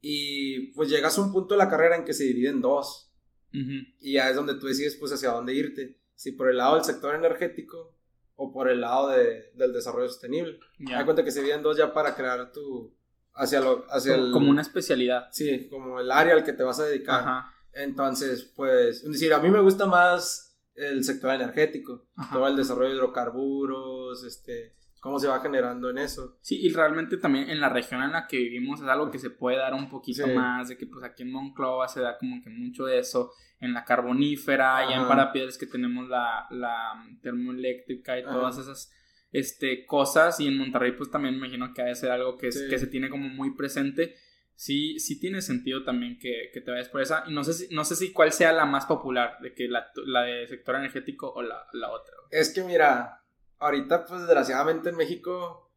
Y 0.00 0.72
pues 0.72 0.88
llegas 0.88 1.18
a 1.18 1.22
un 1.22 1.32
punto 1.32 1.54
de 1.54 1.58
la 1.58 1.68
carrera 1.68 1.96
en 1.96 2.04
que 2.04 2.14
se 2.14 2.24
divide 2.24 2.48
en 2.50 2.60
dos. 2.60 3.12
Y 3.52 4.12
ya 4.14 4.30
es 4.30 4.36
donde 4.36 4.54
tú 4.54 4.66
decides 4.66 4.94
pues 4.96 5.12
hacia 5.12 5.30
dónde 5.32 5.54
irte. 5.54 5.98
Si 6.14 6.32
por 6.32 6.48
el 6.48 6.58
lado 6.58 6.76
del 6.76 6.84
sector 6.84 7.14
energético 7.14 7.96
o 8.36 8.52
por 8.52 8.68
el 8.70 8.80
lado 8.80 9.08
de- 9.08 9.50
del 9.54 9.72
desarrollo 9.72 10.08
sostenible. 10.08 10.58
Ya. 10.78 10.98
Hay 11.00 11.04
cuenta 11.04 11.24
que 11.24 11.30
se 11.32 11.40
divide 11.40 11.56
en 11.56 11.62
dos 11.62 11.76
ya 11.76 11.92
para 11.92 12.14
crear 12.14 12.52
tu... 12.52 12.94
Hacia 13.34 13.60
lo... 13.60 13.84
Hacia 13.90 14.14
Como, 14.14 14.26
el, 14.26 14.32
como 14.32 14.50
una 14.50 14.62
especialidad. 14.62 15.28
Sí, 15.32 15.68
como 15.68 16.00
el 16.00 16.10
área 16.10 16.34
al 16.34 16.44
que 16.44 16.52
te 16.52 16.62
vas 16.62 16.78
a 16.80 16.84
dedicar. 16.86 17.20
Ajá. 17.20 17.54
Entonces, 17.72 18.44
pues, 18.56 19.02
es 19.02 19.10
decir, 19.12 19.32
a 19.34 19.40
mí 19.40 19.50
me 19.50 19.60
gusta 19.60 19.86
más 19.86 20.49
el 20.80 21.04
sector 21.04 21.34
energético. 21.34 22.06
Ajá. 22.16 22.34
Todo 22.34 22.48
el 22.48 22.56
desarrollo 22.56 22.90
de 22.90 22.96
hidrocarburos, 22.96 24.24
este... 24.24 24.74
Cómo 25.02 25.18
se 25.18 25.28
va 25.28 25.40
generando 25.40 25.88
en 25.88 25.96
eso. 25.96 26.36
Sí, 26.42 26.60
y 26.60 26.68
realmente 26.74 27.16
también 27.16 27.48
en 27.48 27.58
la 27.58 27.70
región 27.70 28.02
en 28.02 28.12
la 28.12 28.26
que 28.26 28.36
vivimos 28.36 28.82
es 28.82 28.86
algo 28.86 29.10
que 29.10 29.18
se 29.18 29.30
puede 29.30 29.56
dar 29.56 29.72
un 29.72 29.88
poquito 29.88 30.26
Sí. 30.26 30.32
más, 30.34 30.68
de 30.68 30.76
que 30.76 30.86
pues 30.86 31.02
aquí 31.02 31.22
en 31.22 31.32
Monclova 31.32 31.88
se 31.88 32.02
da 32.02 32.18
como 32.18 32.42
que 32.42 32.50
mucho 32.50 32.84
de 32.84 32.98
eso, 32.98 33.32
en 33.60 33.72
la 33.72 33.82
carbonífera, 33.86 34.90
ya 34.90 34.96
en. 34.96 35.08
Parapiedras 35.08 35.56
que 35.56 35.64
tenemos 35.66 36.06
la, 36.06 36.46
la 36.50 37.02
termoeléctrica 37.22 38.18
y 38.18 38.22
Ajá. 38.24 38.30
todas 38.32 38.58
esas 38.58 38.92
este, 39.32 39.86
cosas, 39.86 40.38
y 40.38 40.48
en 40.48 40.58
Monterrey 40.58 40.92
pues 40.92 41.10
también 41.10 41.32
me 41.38 41.46
imagino 41.46 41.72
que 41.72 41.80
ha 41.80 41.86
de 41.86 41.94
ser 41.94 42.10
algo 42.10 42.36
que, 42.36 42.48
es- 42.48 42.58
Sí. 42.60 42.68
que 42.68 42.78
se 42.78 42.86
tiene 42.86 43.08
como 43.08 43.26
muy 43.30 43.54
presente. 43.56 44.16
Sí, 44.60 45.00
sí 45.00 45.18
tiene 45.18 45.40
sentido 45.40 45.84
también 45.84 46.18
que, 46.18 46.50
que 46.52 46.60
te 46.60 46.70
vayas 46.70 46.90
por 46.90 47.00
esa, 47.00 47.24
y 47.26 47.32
no 47.32 47.44
sé 47.44 47.54
si, 47.54 47.74
no 47.74 47.82
sé 47.82 47.96
si 47.96 48.12
cuál 48.12 48.30
sea 48.30 48.52
la 48.52 48.66
más 48.66 48.84
popular, 48.84 49.38
de 49.40 49.54
que 49.54 49.68
la, 49.68 49.90
la 50.04 50.20
de 50.24 50.46
sector 50.48 50.74
energético 50.74 51.32
o 51.32 51.40
la, 51.40 51.66
la 51.72 51.90
otra. 51.90 52.14
Es 52.30 52.50
que 52.50 52.62
mira, 52.62 53.24
ahorita 53.58 54.04
pues 54.04 54.20
desgraciadamente 54.20 54.90
en 54.90 54.96
México 54.96 55.72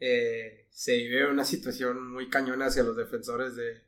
eh, 0.00 0.66
se 0.70 0.96
vive 0.96 1.30
una 1.30 1.44
situación 1.44 2.10
muy 2.10 2.30
cañona 2.30 2.68
hacia 2.68 2.84
los 2.84 2.96
defensores 2.96 3.54
de, 3.54 3.82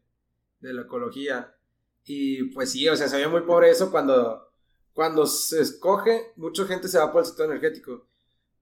de 0.60 0.74
la 0.74 0.82
ecología. 0.82 1.56
Y 2.04 2.50
pues 2.50 2.70
sí, 2.70 2.86
o 2.86 2.96
sea, 2.96 3.08
se 3.08 3.16
ve 3.16 3.28
muy 3.28 3.44
pobre 3.44 3.70
eso 3.70 3.90
cuando, 3.90 4.52
cuando 4.92 5.24
se 5.24 5.62
escoge, 5.62 6.32
mucha 6.36 6.66
gente 6.66 6.88
se 6.88 6.98
va 6.98 7.10
por 7.10 7.22
el 7.22 7.26
sector 7.28 7.46
energético. 7.46 8.10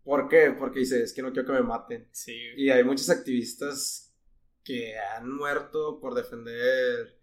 ¿Por 0.05 0.29
qué? 0.29 0.55
Porque 0.57 0.79
dice, 0.79 1.03
es 1.03 1.12
que 1.12 1.23
no 1.23 1.33
quiero 1.33 1.49
que 1.49 1.55
me 1.55 1.62
maten. 1.62 2.07
Sí, 2.12 2.37
Y 2.57 2.71
hay 2.71 2.85
muchos 2.85 3.11
activistas 3.11 4.02
que 4.64 4.94
han 4.98 5.31
muerto 5.31 5.98
por 6.01 6.14
defender 6.14 7.18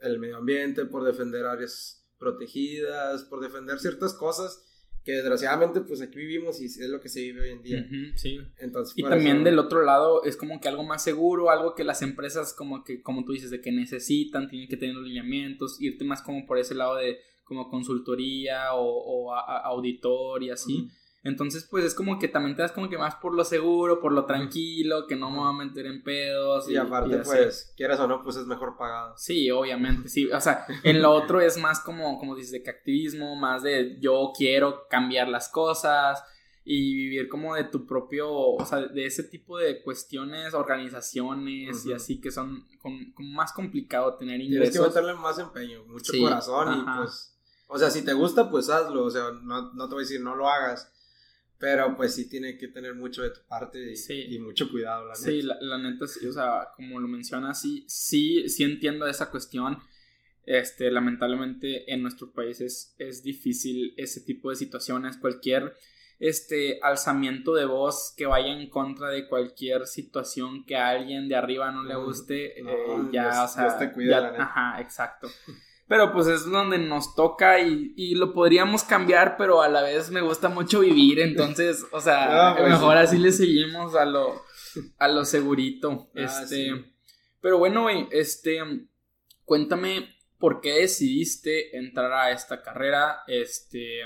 el 0.00 0.18
medio 0.18 0.36
ambiente, 0.36 0.84
por 0.84 1.04
defender 1.04 1.46
áreas 1.46 2.06
protegidas, 2.18 3.24
por 3.24 3.40
defender 3.40 3.78
ciertas 3.78 4.14
cosas 4.14 4.62
que 5.04 5.12
desgraciadamente 5.12 5.80
pues 5.82 6.00
aquí 6.02 6.18
vivimos 6.18 6.60
y 6.60 6.64
es 6.66 6.88
lo 6.88 7.00
que 7.00 7.08
se 7.08 7.20
vive 7.20 7.42
hoy 7.42 7.50
en 7.50 7.62
día. 7.62 7.86
Sí. 8.16 8.40
Entonces, 8.58 8.92
Y 8.98 9.02
también 9.04 9.36
eso- 9.36 9.44
del 9.44 9.58
otro 9.60 9.84
lado 9.84 10.24
es 10.24 10.36
como 10.36 10.60
que 10.60 10.68
algo 10.68 10.82
más 10.82 11.04
seguro, 11.04 11.50
algo 11.50 11.76
que 11.76 11.84
las 11.84 12.02
empresas 12.02 12.52
como 12.52 12.82
que, 12.82 13.02
como 13.02 13.24
tú 13.24 13.30
dices, 13.32 13.50
de 13.50 13.60
que 13.60 13.70
necesitan, 13.70 14.48
tienen 14.48 14.68
que 14.68 14.76
tener 14.76 14.96
los 14.96 15.06
lineamientos, 15.06 15.80
irte 15.80 16.04
más 16.04 16.22
como 16.22 16.44
por 16.44 16.58
ese 16.58 16.74
lado 16.74 16.96
de 16.96 17.18
como 17.44 17.68
consultoría 17.70 18.74
o, 18.74 18.82
o 18.84 19.32
a- 19.34 19.40
a- 19.40 19.60
auditor 19.68 20.42
y 20.42 20.50
así. 20.50 20.88
Entonces, 21.26 21.66
pues 21.70 21.84
es 21.84 21.94
como 21.94 22.18
que 22.18 22.28
también 22.28 22.54
te 22.56 22.62
das 22.62 22.72
como 22.72 22.88
que 22.88 22.96
más 22.98 23.16
por 23.16 23.34
lo 23.34 23.44
seguro, 23.44 24.00
por 24.00 24.12
lo 24.12 24.24
tranquilo, 24.26 25.06
que 25.06 25.16
no 25.16 25.30
me 25.30 25.38
voy 25.38 25.48
a 25.48 25.52
meter 25.66 25.86
en 25.86 26.02
pedos. 26.02 26.68
Y 26.70 26.76
aparte, 26.76 27.18
pues, 27.18 27.72
quieras 27.76 27.98
o 28.00 28.06
no, 28.06 28.22
pues 28.22 28.36
es 28.36 28.46
mejor 28.46 28.76
pagado. 28.76 29.14
Sí, 29.16 29.50
obviamente, 29.50 30.08
sí. 30.08 30.30
O 30.30 30.40
sea, 30.40 30.64
en 30.84 31.02
lo 31.02 31.10
otro 31.12 31.40
es 31.40 31.58
más 31.58 31.80
como, 31.80 32.18
como 32.18 32.36
dices, 32.36 32.52
de 32.52 32.62
que 32.62 32.70
activismo, 32.70 33.34
más 33.36 33.62
de 33.62 33.98
yo 34.00 34.32
quiero 34.36 34.86
cambiar 34.88 35.28
las 35.28 35.48
cosas 35.48 36.22
y 36.68 36.94
vivir 36.94 37.28
como 37.28 37.54
de 37.54 37.64
tu 37.64 37.86
propio, 37.86 38.28
o 38.28 38.64
sea, 38.66 38.80
de 38.80 39.06
ese 39.06 39.22
tipo 39.22 39.56
de 39.58 39.82
cuestiones, 39.82 40.52
organizaciones 40.54 41.86
y 41.86 41.92
así 41.92 42.20
que 42.20 42.30
son 42.30 42.66
con- 42.80 43.12
como 43.12 43.28
más 43.30 43.52
complicado 43.52 44.14
tener 44.16 44.38
Tienes 44.40 44.58
que 44.70 44.78
ingresos. 44.78 44.88
meterle 44.88 45.14
más 45.14 45.38
empeño, 45.38 45.84
mucho 45.86 46.12
Sí, 46.12 46.20
corazón 46.20 46.78
y 46.80 46.96
pues, 46.98 47.32
o 47.68 47.78
sea, 47.78 47.90
si 47.90 48.04
te 48.04 48.12
gusta, 48.12 48.50
pues 48.50 48.68
hazlo, 48.70 49.04
o 49.04 49.10
sea, 49.10 49.30
no, 49.42 49.72
no 49.74 49.88
te 49.88 49.94
voy 49.94 50.02
a 50.02 50.06
decir 50.06 50.20
no 50.20 50.34
lo 50.34 50.48
hagas, 50.48 50.92
pero 51.58 51.96
pues 51.96 52.14
sí 52.14 52.28
tiene 52.28 52.56
que 52.58 52.68
tener 52.68 52.94
mucho 52.94 53.22
de 53.22 53.30
tu 53.30 53.40
parte 53.48 53.92
y, 53.92 53.96
Sí. 53.96 54.26
y 54.28 54.38
mucho 54.38 54.70
cuidado, 54.70 55.06
la 55.06 55.14
Sí, 55.14 55.42
neta. 55.42 55.56
la, 55.60 55.78
la 55.78 55.90
neta, 55.90 56.06
sí, 56.06 56.26
o 56.26 56.32
sea, 56.32 56.68
como 56.76 57.00
lo 57.00 57.08
mencionas, 57.08 57.60
sí, 57.60 57.84
sí, 57.88 58.48
sí 58.48 58.64
entiendo 58.64 59.06
esa 59.06 59.30
cuestión. 59.30 59.78
Este, 60.44 60.90
lamentablemente 60.92 61.92
en 61.92 62.02
nuestro 62.02 62.30
país 62.32 62.60
es, 62.60 62.94
difícil 63.24 63.94
ese 63.96 64.20
tipo 64.20 64.50
de 64.50 64.56
situaciones. 64.56 65.16
Cualquier 65.16 65.74
este 66.20 66.78
alzamiento 66.82 67.54
de 67.54 67.64
voz 67.66 68.14
que 68.16 68.26
vaya 68.26 68.52
en 68.52 68.70
contra 68.70 69.08
de 69.10 69.26
cualquier 69.28 69.86
situación 69.86 70.64
que 70.64 70.76
a 70.76 70.88
alguien 70.90 71.28
de 71.28 71.34
arriba 71.34 71.70
no 71.72 71.82
le 71.82 71.94
guste, 71.96 72.54
No, 72.62 72.70
eh, 72.70 73.08
ya, 73.12 73.24
Dios- 73.32 73.50
o 73.50 73.54
sea, 73.54 73.62
Dios 73.64 73.78
te 73.78 73.92
cuida, 73.92 74.10
ya- 74.12 74.20
la 74.20 74.30
neta. 74.30 74.42
ajá, 74.44 74.80
exacto. 74.80 75.28
Pero 75.88 76.12
pues 76.12 76.26
es 76.26 76.44
donde 76.44 76.78
nos 76.78 77.14
toca 77.14 77.60
y, 77.60 77.92
y 77.96 78.16
lo 78.16 78.32
podríamos 78.32 78.82
cambiar, 78.82 79.36
pero 79.36 79.62
a 79.62 79.68
la 79.68 79.82
vez 79.82 80.10
me 80.10 80.20
gusta 80.20 80.48
mucho 80.48 80.80
vivir, 80.80 81.20
entonces, 81.20 81.84
o 81.92 82.00
sea, 82.00 82.26
No, 82.50 82.56
pues, 82.56 82.70
mejor 82.70 82.96
sí. 82.96 83.04
así 83.04 83.18
le 83.18 83.30
seguimos 83.30 83.94
a 83.94 84.04
lo, 84.04 84.42
a 84.98 85.08
lo 85.08 85.24
segurito. 85.24 86.10
Ah, 86.16 86.22
este, 86.22 86.46
sí. 86.46 86.84
pero 87.40 87.58
bueno, 87.58 87.82
güey, 87.82 88.08
este, 88.10 88.58
cuéntame 89.44 90.16
por 90.38 90.60
qué 90.60 90.80
decidiste 90.80 91.76
entrar 91.76 92.12
a 92.12 92.30
esta 92.32 92.62
carrera, 92.62 93.20
este, 93.28 94.00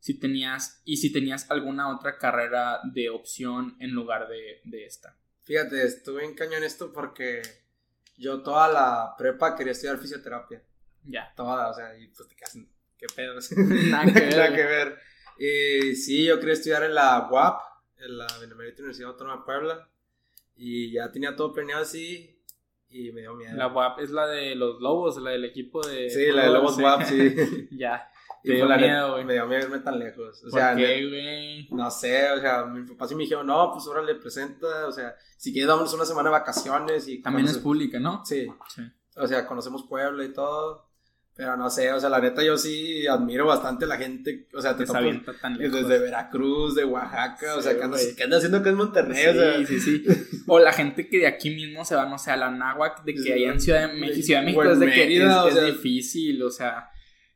si 0.00 0.18
tenías, 0.18 0.80
y 0.84 0.96
si 0.96 1.12
tenías 1.12 1.50
alguna 1.50 1.94
otra 1.94 2.16
carrera 2.16 2.80
de 2.84 3.10
opción 3.10 3.76
en 3.80 3.90
lugar 3.90 4.28
de, 4.28 4.60
de 4.64 4.86
esta. 4.86 5.16
Fíjate, 5.42 5.82
estuve 5.82 6.24
en 6.24 6.34
cañón 6.34 6.64
esto 6.64 6.92
porque 6.92 7.42
yo 8.16 8.42
toda 8.42 8.68
la 8.68 9.14
prepa 9.16 9.54
quería 9.56 9.72
estudiar 9.72 9.98
fisioterapia, 9.98 10.62
Ya. 11.08 11.32
toda, 11.36 11.70
o 11.70 11.74
sea, 11.74 11.96
y 11.98 12.06
pues 12.08 12.28
te 12.28 12.34
quedas, 12.36 12.56
¿qué 12.96 13.06
pedo? 13.16 13.34
Nada 13.90 14.04
que 14.12 14.20
ver, 14.20 14.36
Nada 14.36 14.54
que 14.54 14.62
ver. 14.64 14.98
Y 15.38 15.94
sí, 15.94 16.24
yo 16.26 16.38
quería 16.38 16.54
estudiar 16.54 16.82
en 16.84 16.94
la 16.94 17.28
UAP, 17.30 17.60
en 17.98 18.18
la 18.18 18.26
Benemérita 18.40 18.82
Universidad 18.82 19.10
Autónoma 19.10 19.38
de 19.38 19.44
Puebla, 19.44 19.88
y 20.56 20.92
ya 20.92 21.10
tenía 21.12 21.36
todo 21.36 21.52
planeado 21.52 21.82
así, 21.82 22.34
y 22.90 23.12
me 23.12 23.20
dio 23.20 23.34
miedo. 23.34 23.56
La 23.56 23.68
WAP 23.68 24.00
es 24.00 24.10
la 24.10 24.26
de 24.26 24.54
los 24.54 24.80
Lobos, 24.80 25.16
la 25.18 25.30
del 25.30 25.44
equipo 25.44 25.86
de. 25.86 26.08
Sí, 26.10 26.26
la 26.32 26.44
de 26.44 26.50
Lobos 26.50 26.76
Sí. 26.76 26.82
WAP, 26.82 27.02
sí. 27.02 27.68
ya. 27.72 28.10
Y 28.42 28.48
Te 28.48 28.54
dio 28.54 28.66
pues, 28.66 28.78
neta, 28.80 28.92
miedo, 28.92 29.12
güey. 29.12 29.24
Me 29.24 29.32
dio 29.34 29.46
miedo 29.46 29.62
irme 29.64 29.78
tan 29.80 29.98
lejos. 29.98 30.38
O 30.44 30.50
¿Por 30.50 30.58
sea, 30.58 30.74
qué, 30.74 31.06
güey? 31.06 31.68
no 31.70 31.90
sé, 31.90 32.30
o 32.32 32.40
sea, 32.40 32.64
mi 32.64 32.86
papá 32.88 33.06
sí 33.06 33.14
me 33.14 33.24
dijeron, 33.24 33.46
no, 33.46 33.70
pues 33.72 33.86
órale, 33.88 34.14
presenta, 34.14 34.86
o 34.86 34.92
sea, 34.92 35.14
si 35.36 35.52
quieres 35.52 35.68
damos 35.68 35.92
una 35.92 36.04
semana 36.06 36.30
de 36.30 36.32
vacaciones 36.32 37.06
y... 37.08 37.20
También 37.20 37.46
es 37.46 37.58
conoce- 37.58 37.62
pública, 37.62 38.00
¿no? 38.00 38.24
Sí, 38.24 38.46
Sí. 38.74 38.82
o 39.16 39.26
sea, 39.26 39.46
conocemos 39.46 39.84
Puebla 39.88 40.24
y 40.24 40.32
todo, 40.32 40.87
Pero 41.38 41.56
no 41.56 41.70
sé, 41.70 41.92
o 41.92 42.00
sea, 42.00 42.08
la 42.10 42.18
neta 42.18 42.42
yo 42.42 42.58
sí 42.58 43.06
admiro 43.06 43.46
bastante 43.46 43.84
a 43.84 43.88
la 43.88 43.96
gente, 43.96 44.48
o 44.52 44.60
sea, 44.60 44.76
te 44.76 44.82
Que 44.82 44.86
topo 44.88 45.32
tan 45.40 45.56
lejos. 45.56 45.88
desde 45.88 46.00
Veracruz, 46.00 46.74
de 46.74 46.84
Oaxaca, 46.84 47.54
o 47.54 47.62
sea, 47.62 47.76
¿qué 47.76 47.84
andas, 47.84 48.04
qué 48.16 48.24
andas 48.24 48.38
haciendo 48.38 48.58
acá 48.58 48.70
en 48.70 48.74
Monterrey? 48.74 49.24
o 49.24 49.32
sea, 49.32 49.64
Sí, 49.64 49.78
sí. 49.78 50.04
O 50.48 50.58
la 50.58 50.72
gente 50.72 51.08
que 51.08 51.18
de 51.18 51.28
aquí 51.28 51.50
mismo 51.50 51.84
se 51.84 51.94
va, 51.94 52.06
no 52.06 52.18
sé, 52.18 52.32
a 52.32 52.36
la 52.36 52.50
Náhuac, 52.50 53.04
de 53.04 53.14
que 53.14 53.20
Sí, 53.20 53.30
allá 53.30 53.52
en 53.52 53.60
Ciudad 53.60 53.88
de 53.88 53.94
México, 53.94 54.26
Ciudad 54.26 54.40
de 54.40 54.46
México 54.46 54.64
es 54.64 54.80
de 54.80 54.86
que 54.90 55.16
es, 55.16 55.32
o 55.32 55.48
es 55.48 55.66
difícil, 55.66 56.42
o 56.42 56.50
sea. 56.50 56.90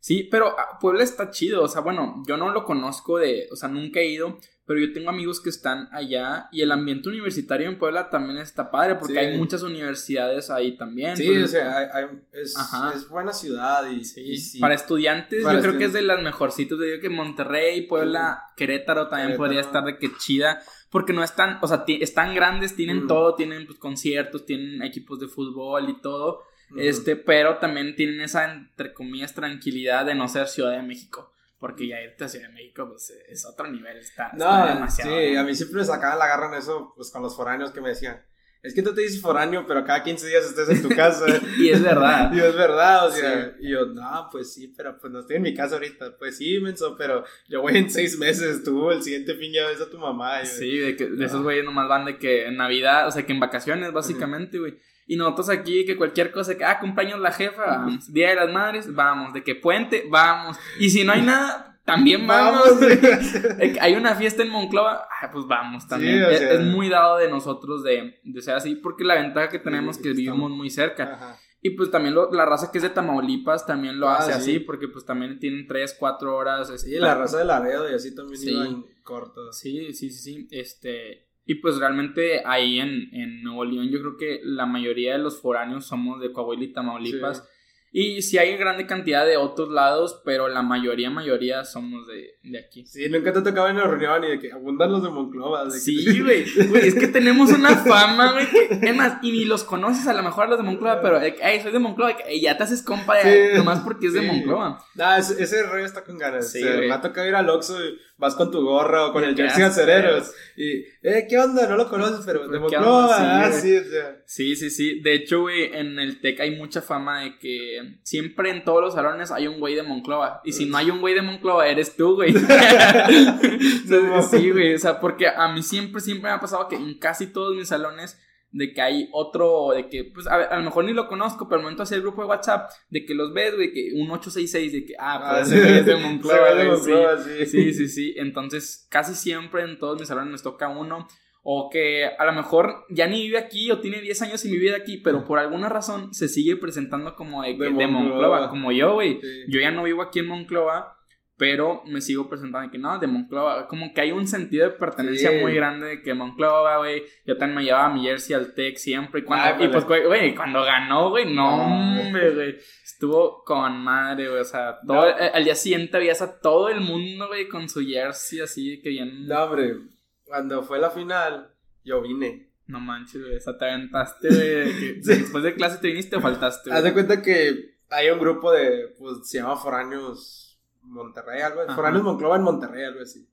Sí, 0.05 0.25
pero 0.29 0.59
ah, 0.59 0.79
Puebla 0.81 1.05
está 1.05 1.31
chido, 1.31 1.63
o 1.63 1.69
sea, 1.69 1.81
bueno, 1.81 2.25
yo 2.27 2.37
no 2.37 2.51
lo 2.51 2.65
conozco 2.65 3.19
de, 3.19 3.47
o 3.53 3.57
sea, 3.57 3.69
nunca 3.69 4.01
he 4.01 4.07
ido, 4.07 4.37
pero 4.67 4.81
yo 4.81 4.93
tengo 4.93 5.11
amigos 5.11 5.41
que 5.41 5.49
están 5.49 5.89
allá 5.93 6.49
y 6.51 6.63
el 6.63 6.73
ambiente 6.73 7.09
universitario 7.09 7.69
en 7.69 7.79
Puebla 7.79 8.11
también 8.11 8.39
está 8.39 8.69
padre 8.73 8.97
porque 8.97 9.13
Sí. 9.15 9.19
hay 9.21 9.39
muchas 9.39 9.63
universidades 9.63 10.51
ahí 10.51 10.77
también. 10.77 11.17
Sí, 11.17 11.29
entonces, 11.29 11.51
o 11.51 11.53
sea, 11.53 11.79
hay- 11.79 11.87
hay- 11.93 12.19
es, 12.33 12.57
es 12.97 13.09
buena 13.09 13.33
ciudad 13.33 13.89
y 13.89 14.05
Sí, 14.05 14.21
y 14.23 14.37
sí. 14.39 14.59
Para 14.59 14.75
estudiantes, 14.75 15.45
Para 15.45 15.59
yo 15.59 15.63
creo 15.63 15.79
que 15.79 15.85
es 15.85 15.93
de 15.93 16.03
las 16.03 16.21
mejorcitos. 16.21 16.79
Yo 16.81 16.85
digo 16.85 17.01
que 17.01 17.09
Monterrey, 17.09 17.87
Puebla, 17.87 18.43
Querétaro 18.57 19.03
también 19.09 19.29
Querétaro. 19.29 19.45
podría 19.45 19.61
estar 19.61 19.85
de 19.85 19.99
que 19.99 20.09
chida. 20.19 20.61
Porque 20.91 21.13
no 21.13 21.23
están, 21.25 21.59
o 21.63 21.69
sea, 21.69 21.85
están 21.87 22.35
grandes, 22.35 22.75
tienen 22.77 23.05
Mm. 23.05 23.07
todo, 23.07 23.35
tienen 23.35 23.67
pues, 23.67 23.79
conciertos, 23.79 24.45
tienen 24.45 24.83
equipos 24.83 25.19
de 25.21 25.29
fútbol 25.29 25.89
y 25.89 26.01
todo. 26.03 26.43
Ujú. 26.73 26.81
Este, 26.81 27.17
pero 27.17 27.59
también 27.59 27.95
tienen 27.97 28.21
esa, 28.21 28.53
entre 28.53 28.93
comillas, 28.93 29.35
tranquilidad 29.35 30.05
de 30.07 30.15
no 30.15 30.29
ser 30.29 30.49
Ciudad 30.49 30.73
de 30.73 30.83
México. 30.83 31.33
Porque 31.59 31.87
ya 31.87 32.01
irte 32.03 32.25
a 32.25 32.29
Ciudad 32.29 32.49
de 32.49 32.55
México, 32.55 32.89
pues 32.89 33.11
es 33.29 33.47
otro 33.47 33.69
nivel, 33.71 33.97
está, 33.99 34.31
está 34.33 34.37
No, 34.37 34.67
demasiado. 34.75 35.17
sí, 35.17 35.33
¿no? 35.33 35.41
a 35.41 35.45
mí 35.45 35.55
siempre 35.55 35.79
me 35.79 35.85
sacaban 35.85 36.19
la 36.19 36.27
garra 36.27 36.49
en 36.49 36.55
eso, 36.59 36.93
pues 36.97 37.11
con 37.13 37.23
los 37.23 37.37
foráneos 37.37 37.71
que 37.71 37.81
me 37.81 37.91
decían, 37.91 38.21
es 38.65 38.75
que 38.75 38.83
tú 38.83 38.93
te 38.95 39.01
dices 39.03 39.21
foráneo, 39.21 39.65
pero 39.67 39.85
cada 39.85 40.03
15 40.03 40.27
días 40.27 40.45
estés 40.45 40.69
en 40.71 40.83
tu 40.83 40.89
casa. 40.89 41.25
Y 41.59 41.69
es 41.69 41.81
verdad. 41.83 42.33
Y 42.35 42.41
es 42.41 42.55
verdad, 42.57 43.07
o 43.07 43.13
sea, 43.13 43.55
y 43.61 43.71
yo, 43.71 43.87
no, 43.87 44.29
pues 44.33 44.53
sí, 44.55 44.73
pero 44.77 44.99
pues 44.99 45.13
no 45.13 45.21
estoy 45.21 45.37
en 45.37 45.43
mi 45.43 45.55
casa 45.55 45.75
ahorita. 45.77 46.17
Pues 46.17 46.37
sí, 46.39 46.59
menso, 46.61 46.97
pero 46.99 47.25
yo 47.49 47.61
voy 47.63 47.77
en 47.77 47.91
seis 47.91 48.19
meses, 48.19 48.65
tú 48.65 48.91
el 48.91 49.03
siguiente 49.03 49.35
fin 49.37 49.53
ya 49.53 49.67
ves 49.69 49.81
a 49.81 49.89
tu 49.91 49.99
mamá. 49.99 50.45
Sí, 50.45 50.79
de, 50.79 50.97
que, 50.97 51.07
de 51.11 51.25
esos 51.25 51.41
Ah. 51.41 51.43
güeyes 51.45 51.65
nomás 51.65 51.89
van 51.89 52.05
de 52.07 52.19
que 52.19 52.47
en 52.47 52.57
Navidad, 52.57 53.07
o 53.07 53.11
sea, 53.13 53.25
que 53.25 53.33
en 53.33 53.41
vacaciones, 53.41 53.93
básicamente, 53.93 54.59
güey. 54.59 54.79
Y 55.07 55.17
nosotros 55.17 55.49
aquí, 55.51 55.85
que 55.85 55.97
cualquier 55.97 56.31
cosa, 56.33 56.57
que, 56.57 56.65
ah, 56.65 56.79
cumpleaños 56.79 57.21
la 57.21 57.33
jefa, 57.33 57.65
vamos. 57.67 58.13
Día 58.13 58.31
de 58.31 58.35
las 58.37 58.51
madres, 58.53 58.95
vamos. 58.95 59.33
De 59.33 59.43
que 59.43 59.55
puente, 59.55 60.07
vamos. 60.11 60.57
Y 60.79 60.91
si 60.91 61.05
no 61.05 61.13
hay 61.13 61.23
nada, 61.23 61.81
también 61.85 62.27
vamos. 62.27 62.63
Hay 63.81 63.95
una 63.95 64.15
fiesta 64.15 64.43
en 64.43 64.51
Monclova, 64.51 65.09
ah, 65.21 65.31
pues 65.33 65.47
vamos 65.47 65.87
también. 65.89 66.19
Sí, 66.19 66.23
o 66.23 66.29
es, 66.31 66.39
sea. 66.39 66.53
es 66.53 66.61
muy 66.61 66.89
dado 66.89 67.19
de 67.19 67.29
nosotros 67.29 67.83
de, 67.83 68.21
de 68.23 68.41
ser 68.43 68.55
así, 68.55 68.77
porque 68.77 69.05
la 69.05 69.15
ventaja 69.17 69.49
que 69.49 69.59
tenemos 69.59 69.97
es 69.97 70.03
que 70.03 70.11
vivimos 70.13 70.51
muy 70.51 70.71
cerca. 70.71 71.15
Ajá. 71.15 71.39
Y 71.65 71.71
pues 71.71 71.91
también 71.91 72.15
lo- 72.15 72.31
la 72.33 72.45
raza 72.45 72.71
que 72.73 72.79
es 72.79 72.83
de 72.83 72.91
Tamaulipas 72.91 73.67
también 73.67 74.01
lo 74.01 74.09
Ah, 74.09 74.17
hace 74.19 74.33
sí. 74.33 74.39
así, 74.39 74.59
porque 74.61 74.89
pues 74.89 75.05
también 75.05 75.39
tienen 75.39 75.67
3, 75.69 75.95
4 75.99 76.37
horas. 76.37 76.69
Sí, 76.69 76.75
este, 76.75 76.99
la 77.01 77.15
raza 77.15 77.39
de 77.39 77.45
Laredo 77.45 77.89
y 77.91 77.95
así 77.95 78.15
también 78.15 78.41
Sí. 78.41 78.51
iban 78.51 78.85
cortos. 79.05 79.59
Sí, 79.59 79.93
sí, 79.93 80.11
sí, 80.11 80.19
sí. 80.23 80.49
Este, 80.51 81.29
y 81.47 81.57
pues 81.57 81.77
realmente 81.79 82.43
ahí 82.47 82.79
en, 82.79 83.09
en 83.15 83.43
Nuevo 83.43 83.65
León 83.65 83.89
yo 83.91 84.01
creo 84.01 84.17
que 84.17 84.41
la 84.45 84.67
mayoría 84.67 85.13
de 85.13 85.19
los 85.19 85.41
foráneos 85.41 85.87
somos 85.87 86.21
de 86.21 86.33
Coahuila 86.33 86.65
y 86.65 86.73
Tamaulipas. 86.73 87.49
Y 87.95 88.23
sí 88.23 88.39
hay 88.39 88.57
grande 88.57 88.87
cantidad 88.87 89.27
de 89.27 89.37
otros 89.37 89.69
lados, 89.69 90.23
pero 90.25 90.49
la 90.49 90.63
mayoría, 90.63 91.11
mayoría 91.11 91.63
somos 91.67 92.07
de, 92.07 92.37
de 92.43 92.59
aquí. 92.59 92.87
Sí, 92.87 93.07
nunca 93.11 93.35
te 93.35 93.43
tocaba 93.43 93.69
en 93.69 93.77
la 93.77 93.85
reunión 93.87 94.25
y 94.25 94.29
de 94.29 94.39
que 94.39 94.51
abundan 94.51 94.91
los 94.93 95.03
de 95.03 95.11
Monclova. 95.11 95.67
de 95.67 95.73
Sí, 95.73 96.21
güey. 96.23 96.43
Es 96.81 96.95
que 96.95 97.09
tenemos 97.09 97.53
una 97.53 97.77
fama, 97.77 98.33
güey. 98.33 98.47
que- 98.49 98.89
Es 98.89 98.97
más, 98.97 99.19
y 99.23 99.33
ni 99.33 99.45
los 99.45 99.65
conoces 99.65 100.07
a 100.07 100.15
lo 100.15 100.23
mejor 100.23 100.45
a 100.45 100.49
los 100.49 100.57
de 100.57 100.65
Monclova, 100.65 101.03
pero, 101.03 101.21
hey, 101.21 101.61
soy 101.63 101.71
de 101.71 101.79
Monclova, 101.81 102.17
y 102.33 102.41
ya 102.41 102.57
te 102.57 102.63
haces 102.63 102.83
compa 102.83 103.19
de, 103.19 103.51
Sí. 103.51 103.59
nomás 103.59 103.81
porque 103.81 104.07
es 104.07 104.15
de. 104.15 104.23
Monclova. 104.23 104.83
Nah, 104.95 105.19
ese, 105.19 105.43
ese 105.43 105.63
rollo 105.65 105.85
está 105.85 106.03
con 106.03 106.17
ganas. 106.17 106.51
Sí, 106.51 106.61
O 106.63 106.67
sea, 106.67 106.77
güey. 106.77 106.89
me 106.89 106.95
ha 106.95 107.01
tocado 107.03 107.29
ir 107.29 107.35
al 107.35 107.51
Oxxo 107.51 107.77
y 107.85 107.99
vas 108.23 108.37
con 108.37 108.53
tu 108.53 108.63
gorra 108.63 109.07
o 109.07 109.13
con 109.13 109.25
el 109.25 109.35
jersey 109.35 109.65
acereros. 109.65 110.33
Y, 110.57 110.85
eh, 111.03 111.27
¿qué 111.29 111.39
onda? 111.39 111.67
No 111.67 111.77
lo 111.77 111.91
conoces, 111.91 112.25
pero 112.25 112.47
de 112.47 112.61
Pues, 112.61 112.71
¿qué 112.71 112.79
Monclova. 112.79 113.17
Sí, 113.17 113.25
ah, 113.27 113.53
sí, 113.53 113.77
o 113.77 113.85
sea. 113.85 114.23
Sí, 114.25 114.57
sí, 114.57 114.71
sí. 114.71 115.01
De 115.01 115.15
hecho, 115.15 115.41
güey, 115.41 115.75
en 115.75 115.99
el 115.99 116.21
TEC 116.21 116.39
hay 116.41 116.57
mucha 116.57 116.81
fama 116.81 117.23
de 117.23 117.39
que 117.41 117.97
siempre 118.05 118.51
en 118.51 118.63
todos 118.63 118.81
los 118.81 118.95
salones 118.95 119.33
hay 119.33 119.49
un 119.49 119.59
güey 119.59 119.75
de 119.75 119.83
Monclova. 119.83 120.41
Y 120.45 120.53
si 120.53 120.67
no 120.67 120.77
hay 120.77 120.91
un 120.91 121.01
güey 121.01 121.15
de 121.15 121.23
Monclova, 121.23 121.67
eres 121.67 121.97
tú, 121.97 122.15
güey. 122.15 122.33
Sí, 124.31 124.51
güey. 124.51 124.75
O 124.75 124.79
sea, 124.79 125.01
porque 125.01 125.27
a 125.27 125.49
mí 125.49 125.63
siempre, 125.65 126.01
siempre 126.01 126.31
me 126.31 126.37
ha 126.37 126.41
pasado 126.41 126.69
que 126.69 126.77
en 126.77 126.97
casi 126.99 127.27
todos 127.27 127.57
mis 127.57 127.69
salones 127.69 128.21
de 128.53 128.73
que 128.73 128.81
hay 128.83 129.09
otro, 129.13 129.71
de 129.75 129.89
que, 129.89 130.05
pues, 130.05 130.27
a, 130.27 130.37
ver, 130.37 130.49
a 130.51 130.59
lo 130.59 130.63
mejor 130.65 130.85
ni 130.85 130.93
lo 130.93 131.09
conozco, 131.09 131.49
pero 131.49 131.57
al 131.57 131.63
momento 131.63 131.83
hacer 131.83 131.97
el 131.97 132.03
grupo 132.03 132.23
de 132.23 132.29
WhatsApp, 132.29 132.71
de 132.91 133.05
que 133.05 133.15
los 133.15 133.33
ves, 133.33 133.55
güey, 133.57 133.73
que 133.73 133.93
un 133.95 134.11
866, 134.11 134.73
de 134.73 134.85
que, 134.85 134.95
ah, 134.99 135.21
Ah, 135.23 135.35
pues 135.39 135.51
ese 135.53 135.61
güey 135.61 135.79
es 135.79 135.87
de 135.87 135.97
Monclova, 135.97 136.51
sí. 136.61 136.67
Monclova, 136.69 137.19
sí. 137.19 137.47
Sí, 137.47 137.75
sí, 137.75 137.89
sí. 137.89 138.15
Entonces, 138.17 138.87
casi 138.91 139.15
siempre 139.15 139.63
en 139.63 139.79
todos 139.79 139.99
mis 139.99 140.09
salones 140.09 140.31
nos 140.31 140.43
toca 140.43 140.69
uno. 140.69 141.09
O 141.45 141.71
que 141.71 142.05
a 142.07 142.25
lo 142.25 142.33
mejor 142.35 142.85
ya 142.89 143.09
ni 143.09 143.23
vive 143.23 143.37
aquí 143.39 143.69
o 143.73 143.81
tiene 143.81 144.01
10 144.01 144.23
años 144.23 144.41
sin 144.41 144.53
vivir 144.53 144.75
aquí, 144.75 144.99
pero 144.99 145.25
por 145.25 145.41
alguna 145.41 145.69
razón 145.69 146.15
se 146.15 146.29
sigue 146.29 146.57
presentando 146.57 147.17
como 147.17 147.43
de, 147.43 147.55
De 147.55 147.65
de 147.65 147.71
Monclova. 147.71 147.91
Monclova. 147.91 148.49
como 148.49 148.71
yo, 148.71 148.93
güey. 148.95 149.19
Sí. 149.21 149.45
Yo 149.49 149.61
ya 149.61 149.73
no 149.73 149.83
vivo 149.83 150.03
aquí 150.03 150.21
en 150.21 150.29
Monclova, 150.29 151.02
pero 151.43 151.83
me 151.87 152.01
sigo 152.01 152.29
presentando 152.29 152.71
que 152.71 152.79
no, 152.79 153.01
de 153.01 153.09
Monclova. 153.09 153.67
Como 153.67 153.93
que 153.93 154.01
hay 154.01 154.13
un 154.13 154.29
sentido 154.29 154.69
de 154.71 154.77
pertenencia 154.77 155.31
Sí. 155.33 155.39
muy 155.41 155.53
grande 155.55 155.89
de 155.89 156.03
que 156.03 156.15
Monclova, 156.15 156.79
güey. 156.79 157.03
Yo 157.27 157.37
también 157.37 157.57
me 157.57 157.65
llevaba 157.65 157.93
mi 157.93 158.05
jersey 158.05 158.37
al 158.37 158.55
Tec 158.55 158.77
siempre. 158.77 159.23
Y, 159.23 159.25
cuando, 159.25 159.47
Ay, 159.59 159.65
y 159.65 159.69
pues, 159.69 159.85
güey, 159.85 160.37
cuando 160.37 160.63
ganó, 160.63 161.11
güey, 161.11 161.35
no, 161.35 161.65
hombre, 161.67 162.31
güey. 162.33 162.57
Estuvo 162.85 163.43
con 163.43 163.77
madre, 163.83 164.29
güey. 164.29 164.41
O 164.41 164.45
sea, 164.45 164.79
todo, 164.87 164.99
No. 164.99 165.09
eh, 165.09 165.33
al 165.35 165.43
día 165.43 165.57
siguiente 165.57 165.99
veías 165.99 166.23
a 166.23 166.39
todo 166.39 166.69
el 166.69 166.81
mundo, 166.81 167.27
güey, 167.27 167.49
con 167.49 167.69
su 167.69 167.81
jersey 167.85 168.39
así 168.39 168.81
que 168.81 168.91
bien. 168.91 169.27
No, 169.27 169.43
hombre, 169.43 169.75
cuando 170.23 170.63
fue 170.63 170.79
la 170.79 170.91
final, 170.91 171.51
yo 171.85 172.01
vine. 172.03 172.51
No 172.69 172.79
manches, 172.79 173.21
güey. 173.21 173.35
O 173.39 173.41
sea, 173.41 173.59
te 173.59 173.65
aventaste, 173.69 174.29
güey. 174.29 174.39
de 174.49 174.65
que 174.65 175.03
Sí. 175.03 175.19
Después 175.23 175.43
de 175.43 175.55
clase 175.57 175.79
te 175.79 175.89
viniste 175.89 176.15
o 176.15 176.21
faltaste, 176.21 176.71
güey? 176.71 176.79
Haz 176.79 176.85
de 176.85 176.93
cuenta 176.93 177.21
que 177.21 177.73
hay 177.91 178.11
un 178.11 178.21
grupo 178.21 178.53
de, 178.53 178.95
pues, 178.97 179.29
se 179.29 179.39
llama 179.39 179.57
Foráneos 179.57 180.42
Monterrey, 180.83 181.43
algo 181.43 181.63
así. 181.63 181.75
Foráneos 181.75 182.05
Monclova 182.05 182.37
en 182.37 182.43
Monterrey, 182.43 182.85
algo 182.85 183.01
así. 183.01 183.29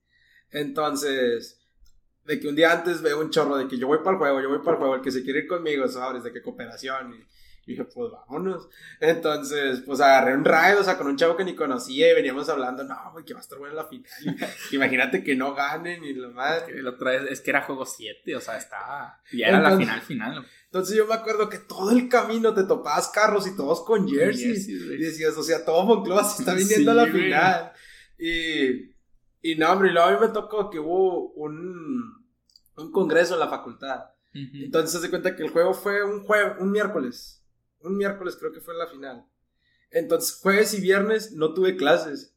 Entonces, 0.51 1.59
de 2.25 2.39
que 2.39 2.47
un 2.47 2.55
día 2.55 2.71
antes 2.71 3.01
veo 3.01 3.19
un 3.19 3.29
chorro 3.29 3.57
de 3.57 3.67
que 3.67 3.77
yo 3.77 3.87
voy 3.87 3.99
para 3.99 4.11
el 4.11 4.17
juego, 4.17 4.41
yo 4.41 4.49
voy 4.49 4.59
para 4.59 4.71
el 4.71 4.77
juego, 4.77 4.95
el 4.95 5.01
que 5.01 5.11
se 5.11 5.23
quiere 5.23 5.39
ir 5.39 5.47
conmigo, 5.47 5.87
sabes, 5.87 6.23
de 6.23 6.31
que 6.31 6.41
cooperación. 6.41 7.13
Y, 7.13 7.25
y 7.65 7.73
dije, 7.73 7.85
pues 7.85 8.11
vámonos. 8.11 8.67
Entonces, 8.99 9.81
pues 9.81 9.99
agarré 9.99 10.35
un 10.35 10.45
ride, 10.45 10.75
o 10.75 10.83
sea, 10.83 10.97
con 10.97 11.07
un 11.07 11.17
chavo 11.17 11.37
que 11.37 11.43
ni 11.43 11.55
conocía 11.55 12.11
y 12.11 12.15
veníamos 12.15 12.49
hablando, 12.49 12.83
no, 12.83 13.11
güey, 13.11 13.25
que 13.25 13.33
va 13.33 13.39
a 13.39 13.43
estar 13.43 13.59
buena 13.59 13.75
la 13.75 13.85
final. 13.85 14.11
Imagínate 14.71 15.23
que 15.23 15.35
no 15.35 15.53
ganen 15.53 16.03
y 16.03 16.13
lo 16.13 16.31
más. 16.31 16.63
Que 16.63 16.81
la 16.81 16.91
otra 16.91 17.11
vez 17.11 17.31
es 17.31 17.41
que 17.41 17.51
era 17.51 17.61
juego 17.61 17.85
7, 17.85 18.35
o 18.35 18.41
sea, 18.41 18.57
estaba. 18.57 19.21
Ya 19.31 19.47
era 19.47 19.59
la 19.59 19.77
final, 19.77 20.01
final. 20.01 20.45
Entonces 20.71 20.95
yo 20.95 21.07
me 21.07 21.15
acuerdo 21.15 21.49
que 21.49 21.57
todo 21.57 21.89
el 21.91 22.07
camino 22.09 22.53
te 22.53 22.63
topabas 22.63 23.07
carros 23.09 23.47
y 23.47 23.55
todos 23.55 23.81
con 23.81 24.07
jerseys. 24.07 24.67
Y 24.69 24.97
decías, 24.97 25.35
o 25.35 25.41
sea, 25.43 25.65
todo 25.65 25.83
Monclova 25.83 26.23
se 26.23 26.43
está 26.43 26.53
viniendo 26.53 26.91
Sí, 26.91 26.97
a 26.97 27.01
la 27.03 27.09
güey. 27.09 27.23
final. 27.23 27.71
Y, 28.19 28.91
y 29.51 29.55
no, 29.57 29.71
hombre, 29.71 29.89
y 29.89 29.93
luego 29.93 30.07
a 30.07 30.11
mí 30.11 30.17
me 30.21 30.27
tocó 30.33 30.69
que 30.69 30.77
hubo 30.79 31.31
un, 31.31 32.23
un 32.77 32.91
congreso 32.91 33.33
en 33.33 33.39
la 33.39 33.47
facultad. 33.49 33.99
Entonces 34.33 34.91
se 34.91 34.97
hace 34.99 35.09
cuenta 35.09 35.35
que 35.35 35.41
el 35.43 35.49
juego 35.49 35.73
fue 35.73 36.03
un 36.03 36.23
jueves, 36.23 36.53
un 36.59 36.71
miércoles. 36.71 37.43
Un 37.79 37.97
miércoles 37.97 38.35
creo 38.39 38.51
que 38.51 38.61
fue 38.61 38.75
la 38.75 38.85
final. 38.85 39.25
Entonces 39.89 40.37
jueves 40.39 40.73
y 40.75 40.81
viernes 40.81 41.31
no 41.31 41.55
tuve 41.55 41.75
clases. 41.77 42.35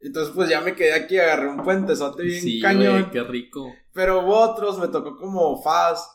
Entonces 0.00 0.34
pues 0.34 0.48
ya 0.48 0.60
me 0.62 0.74
quedé 0.74 0.94
aquí, 0.94 1.16
agarré 1.16 1.46
un 1.48 1.62
puentezote 1.62 2.24
bien 2.24 2.42
Sí, 2.42 2.60
cañón. 2.60 3.02
güey, 3.02 3.10
qué 3.12 3.22
rico. 3.22 3.72
Pero 3.92 4.20
hubo 4.24 4.36
otros, 4.36 4.80
me 4.80 4.88
tocó 4.88 5.16
como 5.16 5.62
Faz. 5.62 6.08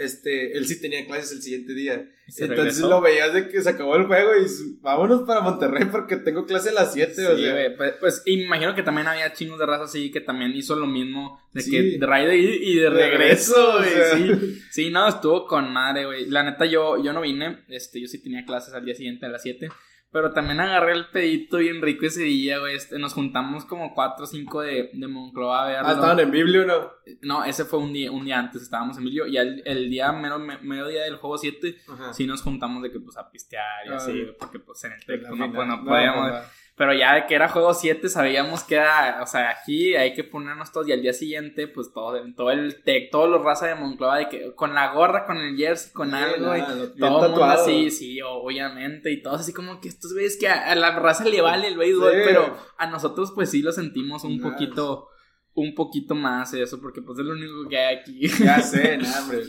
Este, 0.00 0.56
él 0.56 0.66
sí 0.66 0.80
tenía 0.80 1.04
clases 1.06 1.32
el 1.32 1.42
siguiente 1.42 1.74
día. 1.74 2.08
¿Se 2.26 2.44
Entonces 2.44 2.76
regresó? 2.76 2.88
lo 2.88 3.00
veías 3.02 3.34
de 3.34 3.48
que 3.48 3.60
se 3.60 3.68
acabó 3.68 3.96
el 3.96 4.06
juego 4.06 4.30
y 4.36 4.46
vámonos 4.80 5.22
para 5.26 5.42
Monterrey 5.42 5.84
porque 5.92 6.16
tengo 6.16 6.46
clase 6.46 6.70
a 6.70 6.72
las 6.72 6.94
7. 6.94 7.14
Sí, 7.14 7.22
o 7.22 7.36
sea. 7.36 7.76
pues, 7.76 7.92
pues 8.00 8.22
imagino 8.24 8.74
que 8.74 8.82
también 8.82 9.08
había 9.08 9.32
chingos 9.34 9.58
de 9.58 9.66
raza 9.66 9.84
así 9.84 10.10
que 10.10 10.20
también 10.22 10.52
hizo 10.54 10.74
lo 10.74 10.86
mismo 10.86 11.38
de 11.52 11.60
Sí. 11.60 11.70
que 11.70 11.82
de 11.98 12.36
ir 12.38 12.62
y 12.62 12.74
de 12.76 12.88
regreso, 12.88 13.78
güey. 13.78 13.92
o 13.92 13.94
sea. 13.94 14.16
Sí. 14.16 14.62
sí, 14.70 14.90
no, 14.90 15.06
estuvo 15.06 15.46
con 15.46 15.70
madre, 15.72 16.06
güey. 16.06 16.26
La 16.30 16.44
neta, 16.44 16.64
yo, 16.64 17.02
yo 17.02 17.12
no 17.12 17.20
vine, 17.20 17.58
este, 17.68 18.00
yo 18.00 18.08
sí 18.08 18.22
tenía 18.22 18.46
clases 18.46 18.72
al 18.72 18.84
día 18.84 18.94
siguiente 18.94 19.26
a 19.26 19.28
las 19.28 19.42
7. 19.42 19.68
Pero 20.12 20.32
también 20.32 20.58
agarré 20.58 20.92
el 20.94 21.06
pedito 21.10 21.58
bien 21.58 21.80
rico 21.80 22.04
ese 22.04 22.24
día, 22.24 22.58
güey. 22.58 22.74
Este, 22.74 22.98
nos 22.98 23.14
juntamos 23.14 23.64
como 23.64 23.94
4 23.94 24.24
o 24.24 24.26
5 24.26 24.60
de, 24.62 24.90
de 24.92 25.06
Moncloa 25.06 25.62
a 25.64 25.68
verlo. 25.68 25.88
Ah, 25.88 25.92
estaban 25.92 26.18
en 26.18 26.30
Biblio, 26.32 26.66
¿no? 26.66 26.90
No, 27.22 27.44
ese 27.44 27.64
fue 27.64 27.78
un 27.78 27.92
día, 27.92 28.10
un 28.10 28.24
día 28.24 28.38
antes, 28.40 28.60
estábamos 28.62 28.96
en 28.96 29.02
Emilio. 29.04 29.26
Y 29.28 29.36
el, 29.36 29.62
el 29.64 29.88
día, 29.88 30.10
mero, 30.10 30.40
me- 30.40 30.58
medio 30.58 30.88
día 30.88 31.02
del 31.02 31.14
juego 31.16 31.38
7, 31.38 31.76
Ajá. 31.88 32.12
sí 32.12 32.26
nos 32.26 32.42
juntamos 32.42 32.82
de 32.82 32.90
que, 32.90 32.98
pues, 32.98 33.16
a 33.16 33.30
pistear 33.30 33.86
y 33.86 33.90
Ah, 33.90 33.96
así, 33.96 34.26
porque, 34.38 34.58
pues, 34.58 34.82
en 34.82 34.92
el 34.94 34.98
pues, 35.06 35.20
no, 35.38 35.52
pues, 35.52 35.68
no 35.68 35.84
podíamos. 35.84 36.30
no. 36.32 36.38
Pero 36.80 36.94
ya 36.94 37.26
que 37.26 37.34
era 37.34 37.50
juego 37.50 37.74
7 37.74 38.08
sabíamos 38.08 38.64
que 38.64 38.76
era, 38.76 39.20
o 39.22 39.26
sea, 39.26 39.50
aquí 39.50 39.94
hay 39.94 40.14
que 40.14 40.24
ponernos 40.24 40.72
todos 40.72 40.88
y 40.88 40.92
al 40.92 41.02
día 41.02 41.12
siguiente, 41.12 41.68
pues 41.68 41.92
todo, 41.92 42.18
todo 42.34 42.50
el 42.50 42.82
tech, 42.82 43.10
todos 43.10 43.28
los 43.28 43.44
raza 43.44 43.66
de 43.66 43.74
Monclova, 43.74 44.16
de 44.16 44.30
que 44.30 44.54
con 44.54 44.72
la 44.72 44.90
gorra, 44.94 45.26
con 45.26 45.36
el 45.36 45.58
jersey, 45.58 45.92
con 45.92 46.14
algo, 46.14 46.56
y 46.56 46.62
todo 46.98 47.26
el 47.26 47.32
mundo 47.32 47.44
así, 47.44 47.90
sí, 47.90 48.18
obviamente, 48.22 49.12
y 49.12 49.20
todos 49.20 49.42
así 49.42 49.52
como 49.52 49.78
que 49.78 49.88
estos 49.88 50.14
veis 50.14 50.38
que 50.40 50.48
a, 50.48 50.74
la 50.74 50.98
raza 50.98 51.26
le 51.26 51.42
vale 51.42 51.68
el 51.68 51.76
béisbol, 51.76 52.12
pero 52.24 52.56
a 52.78 52.86
nosotros 52.86 53.32
pues 53.34 53.50
sí 53.50 53.60
lo 53.60 53.72
sentimos 53.72 54.24
un 54.24 54.40
poquito 54.40 55.08
un 55.52 55.74
poquito 55.74 56.14
más 56.14 56.54
eso, 56.54 56.80
porque 56.80 57.02
pues 57.02 57.18
es 57.18 57.26
lo 57.26 57.34
único 57.34 57.68
que 57.68 57.76
hay 57.76 57.96
aquí. 57.96 58.26
Ya 58.42 58.58
sé, 58.62 58.96
nada, 58.96 59.20
hombre. 59.22 59.42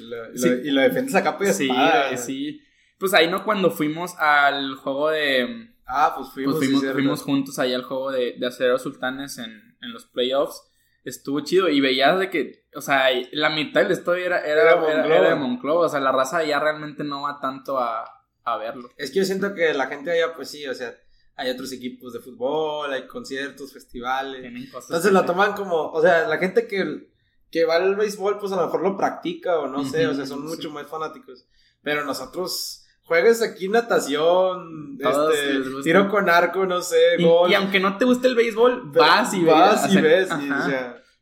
y 0.65 0.70
lo 0.70 0.82
defiendes 0.82 1.15
acá 1.15 1.38
pues 1.38 1.56
Sí, 1.56 1.70
sí. 2.17 2.60
Pues 3.00 3.13
ahí 3.13 3.30
no 3.30 3.46
cuando 3.46 3.72
fuimos 3.72 4.15
al 4.20 4.76
juego 4.76 5.12
de 5.12 5.71
Ah, 5.91 6.13
pues 6.15 6.30
fuimos. 6.30 6.56
Pues 6.56 6.69
fuimos, 6.69 6.93
fuimos 6.93 7.21
juntos 7.21 7.60
ahí 7.60 7.73
al 7.73 7.84
juego 7.84 8.12
de, 8.12 8.38
de 8.39 8.80
Sultanes 8.80 9.38
en, 9.38 9.75
en, 9.82 9.93
los 9.93 10.06
playoffs. 10.06 10.63
Estuvo 11.04 11.41
chido 11.41 11.67
y 11.67 11.82
veías 11.82 12.17
de 12.17 12.30
que, 12.30 12.65
o 12.75 12.82
sea, 12.82 13.08
la 13.32 13.49
mitad 13.49 13.82
del 13.82 13.91
estadio 13.91 14.25
era, 14.25 14.39
era, 14.39 14.73
era, 15.04 15.30
de 15.30 15.36
Monclova. 15.36 15.88
O 15.88 15.89
sea, 15.89 15.99
la 15.99 16.12
raza 16.12 16.43
ya 16.43 16.60
realmente 16.60 17.04
no 17.04 17.23
va 17.23 17.39
tanto 17.41 17.77
a, 17.77 18.06
a 18.43 18.58
verlo. 18.58 18.89
Es 18.97 19.12
que 19.12 19.19
yo 19.19 19.25
siento 19.25 19.54
que 19.54 19.73
la 19.73 19.88
gente 19.88 20.12
allá, 20.12 20.34
pues 20.34 20.49
sí, 20.49 20.65
o 20.67 20.73
sea, 20.73 20.95
hay 21.36 21.49
otros 21.49 21.71
equipos 21.71 22.13
de 22.13 22.19
fútbol, 22.19 22.93
hay 22.93 23.08
conciertos, 23.08 23.73
festivales. 23.73 24.45
Entonces 24.45 25.12
lo 25.12 25.25
toman 25.25 25.54
como, 25.54 25.91
o 25.91 26.01
sea, 26.01 26.27
la 26.27 26.38
gente 26.38 26.67
que, 26.67 27.10
que 27.49 27.65
va 27.65 27.75
al 27.75 27.95
béisbol, 27.95 28.38
pues 28.39 28.51
a 28.51 28.58
lo 28.58 28.65
mejor 28.65 28.82
lo 28.82 28.95
practica 28.95 29.60
o 29.60 29.67
no 29.67 29.84
sé, 29.84 30.08
o 30.08 30.13
sea, 30.13 30.25
son 30.25 30.45
mucho 30.45 30.69
más 30.69 30.88
fanáticos. 30.88 31.47
Pero 31.82 32.06
nosotros 32.06 32.81
juegues 33.12 33.41
aquí 33.41 33.67
natación, 33.67 34.97
este, 34.97 35.82
tiro 35.84 36.08
con 36.08 36.30
arco, 36.30 36.65
no 36.65 36.82
sé, 36.82 37.17
gol. 37.19 37.52
Y, 37.52 37.56
aunque 37.56 37.78
no 37.78 37.97
te 37.97 38.06
guste 38.06 38.30
el 38.30 38.36
béisbol, 38.36 38.89
vas 38.93 39.34
y 39.34 39.43
vas 39.43 39.93
y 39.93 40.00
ves. 40.00 40.30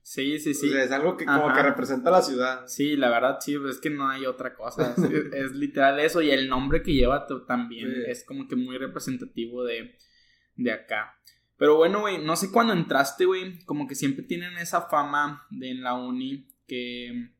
sí, 0.03 0.37
sí, 0.37 0.53
sí. 0.53 0.71
es 0.71 0.91
algo 0.91 1.17
que 1.17 1.25
como 1.25 1.51
que 1.51 1.63
representa 1.63 2.11
la 2.11 2.21
ciudad. 2.21 2.61
Sí, 2.67 2.95
la 2.95 3.09
verdad, 3.09 3.39
sí, 3.41 3.57
es 3.67 3.79
que 3.79 3.89
no 3.89 4.07
hay 4.07 4.27
otra 4.27 4.53
cosa. 4.53 4.93
Es, 5.33 5.51
literal 5.55 5.99
eso. 5.99 6.21
Y 6.21 6.29
el 6.29 6.47
nombre 6.47 6.83
que 6.83 6.93
lleva 6.93 7.25
también 7.47 8.03
es 8.05 8.23
como 8.23 8.47
que 8.47 8.55
muy 8.55 8.77
representativo 8.77 9.63
de, 9.63 9.95
de 10.57 10.71
acá. 10.71 11.15
Pero 11.57 11.75
bueno, 11.77 12.01
güey, 12.01 12.23
no 12.23 12.35
sé 12.35 12.51
cuándo 12.51 12.73
entraste, 12.73 13.25
güey. 13.25 13.65
Como 13.65 13.87
que 13.87 13.95
siempre 13.95 14.23
tienen 14.23 14.59
esa 14.59 14.81
fama 14.81 15.47
de 15.49 15.71
en 15.71 15.81
la 15.81 15.95
uni 15.95 16.47
que 16.67 17.31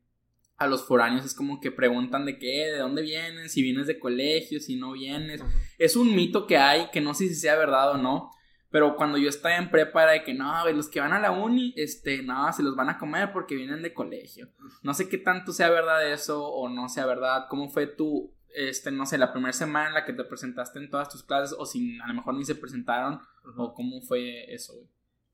a 0.60 0.66
los 0.66 0.84
foráneos 0.84 1.24
es 1.24 1.34
como 1.34 1.58
que 1.58 1.72
preguntan 1.72 2.26
de 2.26 2.38
qué, 2.38 2.66
de 2.66 2.78
dónde 2.78 3.00
vienen, 3.00 3.48
si 3.48 3.62
vienes 3.62 3.86
de 3.86 3.98
colegio, 3.98 4.60
si 4.60 4.76
no 4.76 4.92
vienes. 4.92 5.42
Es 5.78 5.96
un 5.96 6.14
mito 6.14 6.46
que 6.46 6.58
hay, 6.58 6.90
que 6.90 7.00
no 7.00 7.14
sé 7.14 7.28
si 7.28 7.34
sea 7.34 7.56
verdad 7.56 7.92
o 7.92 7.96
no. 7.96 8.30
Pero 8.68 8.94
cuando 8.94 9.16
yo 9.16 9.30
estaba 9.30 9.56
en 9.56 9.70
prepa 9.70 10.02
era 10.02 10.12
de 10.12 10.22
que 10.22 10.34
no, 10.34 10.68
los 10.70 10.88
que 10.88 11.00
van 11.00 11.14
a 11.14 11.18
la 11.18 11.30
uni, 11.30 11.72
este, 11.76 12.22
no, 12.22 12.52
se 12.52 12.62
los 12.62 12.76
van 12.76 12.90
a 12.90 12.98
comer 12.98 13.32
porque 13.32 13.56
vienen 13.56 13.82
de 13.82 13.94
colegio. 13.94 14.50
No 14.82 14.92
sé 14.92 15.08
qué 15.08 15.16
tanto 15.16 15.54
sea 15.54 15.70
verdad 15.70 16.06
eso 16.12 16.46
o 16.46 16.68
no 16.68 16.90
sea 16.90 17.06
verdad. 17.06 17.46
¿Cómo 17.48 17.70
fue 17.70 17.86
tu, 17.86 18.36
este, 18.54 18.90
no 18.90 19.06
sé, 19.06 19.16
la 19.16 19.32
primera 19.32 19.54
semana 19.54 19.88
en 19.88 19.94
la 19.94 20.04
que 20.04 20.12
te 20.12 20.24
presentaste 20.24 20.78
en 20.78 20.90
todas 20.90 21.08
tus 21.08 21.22
clases 21.22 21.56
o 21.58 21.64
si 21.64 21.98
a 22.00 22.08
lo 22.08 22.14
mejor 22.14 22.34
ni 22.34 22.44
se 22.44 22.54
presentaron 22.54 23.18
o 23.56 23.72
cómo 23.72 24.02
fue 24.02 24.52
eso, 24.52 24.74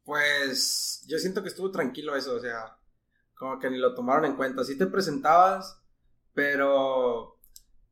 Pues 0.04 1.04
yo 1.08 1.18
siento 1.18 1.42
que 1.42 1.48
estuvo 1.48 1.72
tranquilo 1.72 2.14
eso, 2.14 2.36
o 2.36 2.40
sea, 2.40 2.78
como 3.36 3.58
que 3.58 3.70
ni 3.70 3.78
lo 3.78 3.94
tomaron 3.94 4.24
en 4.24 4.36
cuenta. 4.36 4.64
Sí 4.64 4.76
te 4.76 4.86
presentabas, 4.86 5.80
pero 6.34 7.38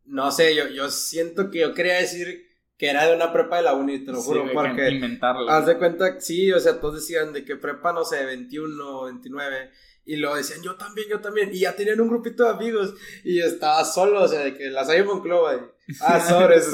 no 0.04 0.30
sé, 0.32 0.54
yo, 0.54 0.68
yo 0.68 0.90
siento 0.90 1.50
que 1.50 1.60
yo 1.60 1.74
quería 1.74 1.94
decir 1.94 2.46
que 2.76 2.90
era 2.90 3.06
de 3.06 3.14
una 3.14 3.32
prepa 3.32 3.58
de 3.58 3.62
la 3.62 3.74
uni, 3.74 4.04
te 4.04 4.10
lo 4.10 4.20
juro, 4.20 4.50
porque 4.52 4.90
inventarlo. 4.90 5.48
haz 5.48 5.66
de 5.66 5.78
cuenta, 5.78 6.20
sí, 6.20 6.50
o 6.50 6.58
sea, 6.58 6.80
todos 6.80 6.96
decían 6.96 7.32
de 7.32 7.44
que 7.44 7.56
prepa, 7.56 7.92
no 7.92 8.04
sé, 8.04 8.24
21, 8.24 9.04
29, 9.04 9.70
y 10.06 10.16
lo 10.16 10.34
decían, 10.34 10.60
yo 10.62 10.74
también, 10.76 11.08
yo 11.08 11.20
también. 11.20 11.50
Y 11.52 11.60
ya 11.60 11.74
tenían 11.74 12.00
un 12.00 12.08
grupito 12.08 12.44
de 12.44 12.50
amigos. 12.50 12.94
Y 13.24 13.40
estaba 13.40 13.84
solo, 13.84 14.22
o 14.22 14.28
sea, 14.28 14.40
de 14.40 14.54
que 14.54 14.70
las 14.70 14.88
hay 14.90 15.00
en 15.00 15.06
Monclova. 15.06 15.54
Y, 15.54 15.58
ah, 16.00 16.20
sobres. 16.20 16.68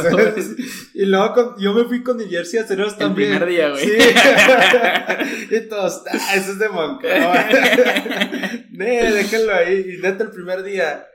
y 0.95 1.05
luego 1.05 1.57
yo 1.59 1.73
me 1.73 1.85
fui 1.85 2.03
con 2.03 2.17
mi 2.17 2.25
jersey 2.25 2.59
a 2.59 2.67
ceros 2.67 2.99
también. 2.99 3.33
El 3.33 3.39
primer 3.39 3.57
día, 3.57 3.71
güey. 3.71 3.85
Sí. 3.85 3.99
y 5.55 5.69
todos, 5.69 6.03
ah, 6.11 6.35
eso 6.35 6.53
es 6.53 6.59
de 6.59 6.69
Monclova. 6.69 7.49
nee, 8.85 9.13
déjenlo 9.13 9.55
ahí. 9.55 9.95
Y 9.95 10.03
neta, 10.03 10.25
el 10.25 10.31
primer 10.31 10.63
día. 10.63 11.07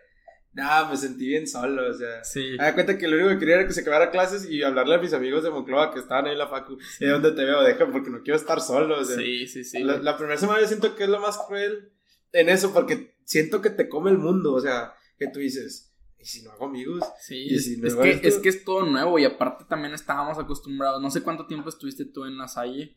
Nah, 0.53 0.89
me 0.89 0.95
sentí 0.95 1.27
bien 1.27 1.47
solo, 1.47 1.89
o 1.89 1.93
sea. 1.93 2.23
Sí. 2.23 2.55
Me 2.57 2.63
da 2.63 2.73
cuenta 2.73 2.97
que 2.97 3.07
lo 3.07 3.17
único 3.17 3.29
que 3.31 3.39
quería 3.39 3.55
era 3.55 3.67
que 3.67 3.73
se 3.73 3.81
acabara 3.81 4.09
clases 4.09 4.49
y 4.49 4.63
hablarle 4.63 4.95
a 4.95 4.99
mis 4.99 5.11
amigos 5.11 5.43
de 5.43 5.49
Monclova 5.49 5.91
que 5.91 5.99
estaban 5.99 6.25
ahí 6.25 6.31
en 6.31 6.37
la 6.37 6.47
facu. 6.47 6.77
¿Y 6.99 7.05
dónde 7.05 7.33
te 7.33 7.43
veo? 7.43 7.61
Deja, 7.61 7.91
porque 7.91 8.09
no 8.09 8.21
quiero 8.23 8.37
estar 8.37 8.61
solo, 8.61 8.99
o 8.99 9.03
sea. 9.03 9.17
Sí, 9.17 9.47
sí, 9.47 9.63
sí. 9.65 9.83
La, 9.83 9.97
la 9.97 10.15
primera 10.15 10.39
semana 10.39 10.61
yo 10.61 10.67
siento 10.67 10.95
que 10.95 11.03
es 11.03 11.09
lo 11.09 11.19
más 11.19 11.37
cruel 11.37 11.91
en 12.31 12.49
eso 12.49 12.73
porque 12.73 13.15
siento 13.23 13.61
que 13.61 13.69
te 13.69 13.89
come 13.89 14.11
el 14.11 14.17
mundo, 14.17 14.53
o 14.53 14.61
sea, 14.61 14.93
que 15.17 15.27
tú 15.27 15.39
dices, 15.39 15.94
¿y 16.25 16.27
si 16.27 16.41
no 16.41 16.51
hago 16.51 16.65
amigos? 16.65 17.03
Sí, 17.19 17.53
es, 17.53 17.95
que, 17.95 18.19
es 18.23 18.39
que 18.39 18.49
es 18.49 18.65
todo 18.65 18.83
nuevo 18.83 19.19
y 19.19 19.25
aparte 19.25 19.63
también 19.65 19.93
estábamos 19.93 20.39
acostumbrados, 20.39 20.99
no 20.99 21.11
sé 21.11 21.21
cuánto 21.21 21.45
tiempo 21.45 21.69
estuviste 21.69 22.03
tú 22.05 22.25
en 22.25 22.35
la 22.35 22.47
Salle, 22.47 22.95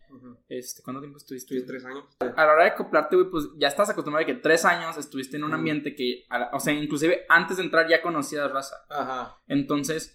este, 0.48 0.82
¿cuánto 0.82 1.00
tiempo 1.00 1.18
estuviste? 1.18 1.54
Estuve 1.54 1.66
tres 1.66 1.84
años. 1.84 2.04
A 2.20 2.46
la 2.46 2.52
hora 2.52 2.64
de 2.64 2.70
acoplarte, 2.70 3.16
güey, 3.16 3.28
pues 3.30 3.44
ya 3.58 3.68
estás 3.68 3.90
acostumbrado 3.90 4.24
a 4.24 4.26
que 4.26 4.40
tres 4.40 4.64
años 4.64 4.96
estuviste 4.96 5.36
en 5.36 5.44
un 5.44 5.52
ambiente 5.52 5.94
que, 5.94 6.24
o 6.54 6.58
sea, 6.58 6.72
inclusive 6.72 7.26
antes 7.28 7.58
de 7.58 7.64
entrar 7.64 7.86
ya 7.86 8.00
conocías 8.00 8.50
raza. 8.50 8.76
Ajá. 8.88 9.36
Entonces... 9.46 10.14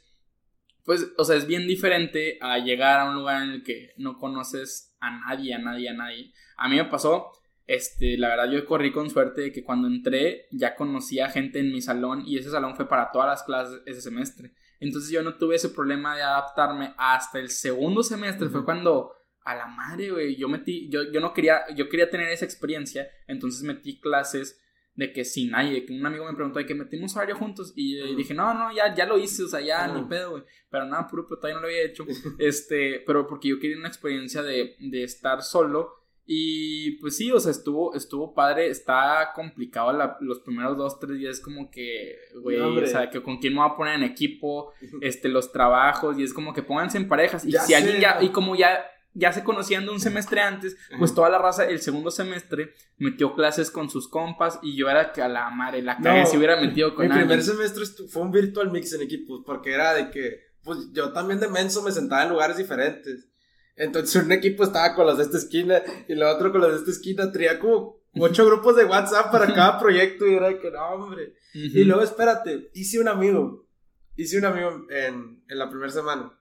Pues, 0.85 1.13
o 1.17 1.23
sea, 1.23 1.37
es 1.37 1.47
bien 1.47 1.65
diferente 1.65 2.37
a 2.41 2.57
llegar 2.57 2.99
a 2.99 3.05
un 3.05 3.15
lugar 3.15 3.41
en 3.41 3.51
el 3.51 3.63
que 3.63 3.93
no 3.95 4.17
conoces 4.17 4.93
a 4.99 5.17
nadie, 5.17 5.53
a 5.53 5.57
nadie, 5.57 5.87
a 5.87 5.93
nadie. 5.93 6.33
A 6.57 6.67
mí 6.67 6.75
me 6.75 6.83
pasó, 6.83 7.31
este, 7.65 8.17
la 8.17 8.29
verdad 8.29 8.51
yo 8.51 8.65
corrí 8.65 8.91
con 8.91 9.09
suerte 9.09 9.41
de 9.41 9.51
que 9.51 9.63
cuando 9.63 9.87
entré 9.87 10.47
ya 10.51 10.75
conocía 10.75 11.29
gente 11.29 11.59
en 11.59 11.71
mi 11.71 11.81
salón 11.81 12.23
y 12.25 12.37
ese 12.37 12.49
salón 12.49 12.75
fue 12.75 12.89
para 12.89 13.11
todas 13.11 13.27
las 13.27 13.43
clases 13.43 13.81
ese 13.85 14.01
semestre. 14.01 14.53
Entonces 14.79 15.11
yo 15.11 15.23
no 15.23 15.37
tuve 15.37 15.55
ese 15.55 15.69
problema 15.69 16.15
de 16.15 16.23
adaptarme 16.23 16.93
hasta 16.97 17.39
el 17.39 17.49
segundo 17.49 18.03
semestre, 18.03 18.49
fue 18.49 18.65
cuando 18.65 19.13
a 19.45 19.55
la 19.55 19.67
madre, 19.67 20.11
güey, 20.11 20.35
yo 20.35 20.47
metí, 20.49 20.89
yo, 20.89 21.11
yo 21.11 21.19
no 21.19 21.33
quería, 21.33 21.63
yo 21.75 21.89
quería 21.89 22.09
tener 22.09 22.29
esa 22.29 22.45
experiencia, 22.45 23.09
entonces 23.27 23.63
metí 23.63 23.99
clases 23.99 24.59
de 24.95 25.11
que 25.11 25.25
sin 25.25 25.51
nadie, 25.51 25.85
que 25.85 25.93
un 25.93 26.05
amigo 26.05 26.25
me 26.25 26.33
preguntó 26.33 26.59
de 26.59 26.65
que 26.65 26.75
metimos 26.75 27.15
horario 27.15 27.35
juntos 27.35 27.73
y 27.75 28.15
dije, 28.15 28.33
no, 28.33 28.53
no, 28.53 28.73
ya, 28.73 28.93
ya 28.93 29.05
lo 29.05 29.17
hice, 29.17 29.43
o 29.43 29.47
sea, 29.47 29.59
ya, 29.59 29.87
ni 29.87 30.03
pedo, 30.03 30.31
güey, 30.31 30.43
pero 30.69 30.85
nada, 30.85 31.07
puro, 31.07 31.25
pero 31.27 31.39
todavía 31.39 31.55
no 31.55 31.61
lo 31.61 31.67
había 31.67 31.83
hecho, 31.83 32.05
este, 32.39 33.01
pero 33.05 33.27
porque 33.27 33.49
yo 33.49 33.59
quería 33.59 33.77
una 33.77 33.87
experiencia 33.87 34.43
de, 34.43 34.75
de 34.79 35.03
estar 35.03 35.41
solo 35.41 36.02
y 36.25 36.91
pues 36.99 37.17
sí, 37.17 37.31
o 37.31 37.39
sea, 37.39 37.51
estuvo, 37.51 37.93
estuvo 37.95 38.33
padre, 38.33 38.69
está 38.69 39.31
complicado 39.35 39.91
los 40.21 40.39
primeros 40.39 40.77
dos, 40.77 40.97
tres 40.99 41.17
días, 41.17 41.39
como 41.41 41.69
que, 41.69 42.15
güey, 42.41 42.59
o 42.59 42.87
sea, 42.87 43.09
que 43.09 43.21
con 43.21 43.39
quién 43.39 43.53
me 43.53 43.59
voy 43.59 43.69
a 43.69 43.75
poner 43.75 43.95
en 43.95 44.03
equipo, 44.03 44.71
este, 45.01 45.27
los 45.27 45.51
trabajos, 45.51 46.17
y 46.17 46.23
es 46.23 46.33
como 46.33 46.53
que 46.53 46.63
pónganse 46.63 46.97
en 46.97 47.09
parejas, 47.09 47.45
y 47.45 47.51
si 47.51 47.73
alguien 47.73 47.99
ya, 47.99 48.19
y 48.21 48.29
como 48.29 48.55
ya, 48.55 48.85
ya 49.13 49.33
se 49.33 49.43
conocían 49.43 49.85
de 49.85 49.91
un 49.91 49.99
semestre 49.99 50.39
antes, 50.39 50.77
pues 50.97 51.13
toda 51.13 51.29
la 51.29 51.39
raza, 51.39 51.65
el 51.65 51.81
segundo 51.81 52.09
semestre, 52.09 52.73
metió 52.97 53.35
clases 53.35 53.69
con 53.69 53.89
sus 53.89 54.07
compas, 54.07 54.59
y 54.61 54.77
yo 54.77 54.89
era 54.89 55.11
que 55.11 55.21
a 55.21 55.27
la 55.27 55.49
madre, 55.49 55.81
la 55.81 55.97
cagué 55.97 56.25
si 56.25 56.37
hubiera 56.37 56.55
metido 56.59 56.95
con 56.95 57.05
Mi 57.05 57.13
primer 57.13 57.43
semestre 57.43 57.83
fue 58.07 58.21
un 58.21 58.31
virtual 58.31 58.71
mix 58.71 58.93
en 58.93 59.01
equipos, 59.01 59.41
porque 59.45 59.73
era 59.73 59.93
de 59.93 60.09
que, 60.09 60.39
pues 60.63 60.79
yo 60.93 61.11
también 61.11 61.41
de 61.41 61.49
menso 61.49 61.83
me 61.83 61.91
sentaba 61.91 62.23
en 62.23 62.29
lugares 62.29 62.55
diferentes. 62.55 63.27
Entonces 63.75 64.23
un 64.23 64.31
equipo 64.31 64.63
estaba 64.63 64.95
con 64.95 65.07
los 65.07 65.17
de 65.17 65.23
esta 65.23 65.37
esquina 65.37 65.81
y 66.07 66.13
el 66.13 66.23
otro 66.23 66.51
con 66.51 66.61
los 66.61 66.71
de 66.71 66.77
esta 66.77 66.91
esquina. 66.91 67.31
Traía 67.31 67.59
como 67.59 67.97
ocho 68.15 68.45
grupos 68.45 68.75
de 68.75 68.85
WhatsApp 68.85 69.31
para 69.31 69.53
cada 69.53 69.79
proyecto 69.81 70.27
y 70.27 70.35
era 70.35 70.49
de 70.49 70.59
que 70.59 70.71
no, 70.71 70.85
hombre. 70.89 71.33
Y 71.53 71.83
luego, 71.83 72.01
espérate, 72.01 72.69
hice 72.73 72.99
un 72.99 73.07
amigo. 73.07 73.67
Hice 74.15 74.37
un 74.37 74.45
amigo 74.45 74.85
en, 74.89 75.43
en 75.47 75.57
la 75.57 75.69
primera 75.69 75.91
semana. 75.91 76.31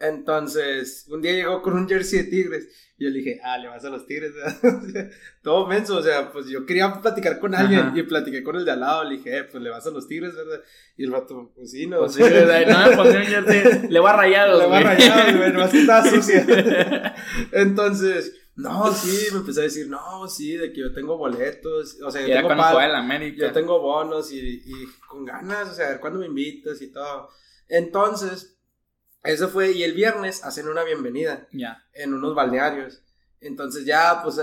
Entonces, 0.00 1.06
un 1.08 1.22
día 1.22 1.32
llegó 1.32 1.62
con 1.62 1.74
un 1.74 1.88
jersey 1.88 2.22
de 2.22 2.30
Tigres. 2.30 2.68
Y 2.96 3.04
yo 3.04 3.10
le 3.10 3.18
dije, 3.18 3.40
ah, 3.42 3.58
le 3.58 3.68
vas 3.68 3.84
a 3.84 3.90
los 3.90 4.06
Tigres. 4.06 4.32
Todo 5.42 5.66
menso, 5.66 5.96
o 5.96 6.02
sea, 6.02 6.30
pues 6.32 6.46
yo 6.46 6.66
quería 6.66 7.00
platicar 7.00 7.40
con 7.40 7.54
alguien 7.54 7.92
y 7.94 8.02
platiqué 8.02 8.42
con 8.42 8.56
el 8.56 8.64
de 8.64 8.72
al 8.72 8.80
lado. 8.80 9.04
Le 9.04 9.16
dije, 9.16 9.38
eh, 9.38 9.44
pues 9.44 9.62
le 9.62 9.70
vas 9.70 9.86
a 9.86 9.90
los 9.90 10.06
Tigres, 10.06 10.34
¿verdad? 10.34 10.62
Y 10.96 11.04
el 11.04 11.10
vato, 11.10 11.52
pues 11.54 11.70
sí, 11.70 11.86
no. 11.86 11.98
Pues 11.98 12.14
sí, 12.14 12.20
no, 12.20 12.96
pues 12.96 13.14
un 13.14 13.22
jersey, 13.22 13.88
le 13.88 14.00
va 14.00 14.12
rayado. 14.12 14.58
Le 14.58 14.66
va 14.66 14.80
rayado, 14.80 15.38
güey, 15.38 15.52
nomás 15.52 15.70
que 15.70 15.80
estaba 15.80 16.04
sucia. 16.10 17.14
Entonces, 17.52 18.34
no, 18.56 18.92
sí, 18.92 19.28
me 19.32 19.38
empecé 19.38 19.60
a 19.60 19.64
decir, 19.64 19.88
no, 19.88 20.28
sí, 20.28 20.56
de 20.56 20.72
que 20.72 20.80
yo 20.80 20.92
tengo 20.92 21.16
boletos. 21.16 21.98
O 22.04 22.10
sea, 22.10 22.26
yo 22.26 22.34
tengo, 22.48 22.50
América. 22.52 23.46
yo 23.46 23.52
tengo 23.52 23.80
bonos 23.80 24.30
y, 24.32 24.38
y 24.38 24.86
con 25.08 25.24
ganas, 25.24 25.70
o 25.70 25.74
sea, 25.74 25.86
a 25.86 25.90
ver 25.90 26.00
cuándo 26.00 26.20
me 26.20 26.26
invitas 26.26 26.80
y 26.82 26.92
todo. 26.92 27.28
Entonces 27.68 28.53
eso 29.24 29.48
fue, 29.48 29.72
y 29.72 29.82
el 29.82 29.94
viernes 29.94 30.44
hacen 30.44 30.68
una 30.68 30.84
bienvenida. 30.84 31.48
Ya. 31.52 31.84
En 31.92 32.14
unos 32.14 32.34
balnearios. 32.34 33.02
Entonces 33.40 33.84
ya, 33.84 34.20
pues, 34.22 34.40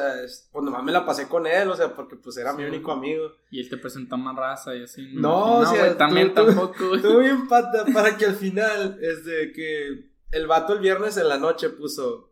pues 0.52 0.63
nomás 0.63 0.84
me 0.84 0.91
la 0.91 1.06
pasé 1.06 1.28
con 1.28 1.48
él, 1.48 1.67
o 1.70 1.76
sea, 1.76 1.96
porque 1.96 2.15
pues 2.15 2.38
era 2.38 2.54
mi 2.54 2.65
único 2.65 2.91
amigo. 2.91 3.32
Y 3.50 3.60
él 3.60 3.67
te 3.67 3.78
presentó 3.78 4.15
más 4.15 4.36
raza 4.36 4.76
y 4.76 4.84
así. 4.84 5.13
No, 5.13 5.58
o 5.60 5.65
sea, 5.65 5.98
también 5.98 6.36
tampoco. 6.36 6.96
Estuvo 6.96 7.17
bien 7.17 7.48
pata 7.48 7.86
para 7.91 8.15
que 8.15 8.26
al 8.26 8.36
final, 8.36 9.00
es 9.02 9.26
de 9.26 9.52
que 9.54 10.12
el 10.32 10.48
vato 10.48 10.74
el 10.74 10.80
viernes 10.80 11.17
en 11.17 11.30
la 11.30 11.39
noche 11.39 11.70
puso, 11.70 12.32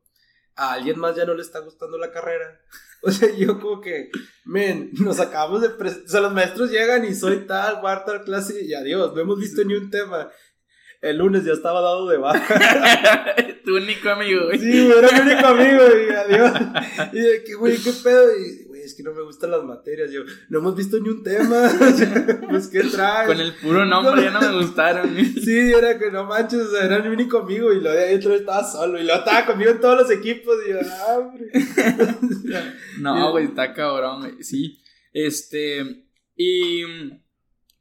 a 0.55 0.73
alguien 0.73 0.99
más 0.99 1.15
ya 1.15 1.25
no 1.25 1.33
le 1.33 1.41
está 1.41 1.59
gustando 1.59 1.97
la 1.97 2.11
carrera. 2.11 2.59
O 3.01 3.11
sea, 3.11 3.33
yo 3.33 3.61
como 3.61 3.79
que, 3.79 4.11
men, 4.43 4.91
nos 4.99 5.21
acabamos 5.21 5.61
de... 5.61 5.69
O 5.69 6.07
sea, 6.07 6.19
los 6.19 6.33
maestros 6.33 6.69
llegan 6.69 7.05
y 7.05 7.15
soy 7.15 7.47
tal, 7.47 7.79
cuarta 7.79 8.21
clase 8.25 8.61
y 8.61 8.73
adiós, 8.73 9.15
no 9.15 9.21
hemos 9.21 9.39
visto 9.39 9.63
ni 9.63 9.73
un 9.73 9.89
tema. 9.89 10.29
El 11.01 11.17
lunes 11.17 11.45
ya 11.45 11.53
estaba 11.53 11.79
dado 11.79 12.09
de 12.09 12.17
baja. 12.17 13.35
tu 13.63 13.77
único 13.77 14.09
amigo, 14.09 14.45
güey. 14.45 14.59
Sí, 14.59 14.85
güey, 14.85 14.97
era 14.97 15.11
mi 15.11 15.31
único 15.31 15.47
amigo 15.47 15.83
y 15.97 16.13
adiós. 16.13 16.51
Y 17.13 17.19
de 17.19 17.43
que, 17.45 17.53
güey, 17.53 17.77
qué 17.77 17.93
pedo. 18.03 18.37
Y, 18.37 18.65
güey, 18.65 18.81
es 18.81 18.95
que 18.95 19.03
no 19.03 19.13
me 19.13 19.21
gustan 19.21 19.51
las 19.51 19.63
materias. 19.63 20.11
Yo, 20.11 20.23
no 20.49 20.59
hemos 20.59 20.75
visto 20.75 20.99
ni 20.99 21.07
un 21.07 21.23
tema. 21.23 21.71
pues, 22.49 22.67
¿qué 22.67 22.83
traes? 22.83 23.27
Con 23.27 23.39
el 23.39 23.53
puro 23.55 23.85
nombre 23.85 24.23
ya 24.23 24.31
no 24.31 24.41
me 24.41 24.61
gustaron. 24.61 25.15
sí, 25.41 25.71
era 25.71 25.97
que 25.97 26.11
no 26.11 26.25
manches, 26.25 26.59
o 26.59 26.71
sea, 26.71 26.83
era 26.83 26.99
mi 26.99 27.07
único 27.07 27.37
amigo. 27.37 27.71
Y 27.71 27.79
lo 27.79 27.91
de 27.91 28.17
vez 28.17 28.25
estaba 28.25 28.69
solo. 28.69 28.99
Y 28.99 29.05
lo 29.05 29.15
estaba 29.15 29.45
conmigo 29.45 29.71
en 29.71 29.79
todos 29.79 30.01
los 30.01 30.11
equipos. 30.11 30.57
Y 30.67 30.71
yo, 30.71 30.79
ah, 30.83 31.17
hombre. 31.17 31.49
no, 32.99 33.31
güey, 33.31 33.45
está 33.45 33.73
cabrón, 33.73 34.19
güey. 34.19 34.43
Sí. 34.43 34.81
Este. 35.13 36.03
Y. 36.35 36.83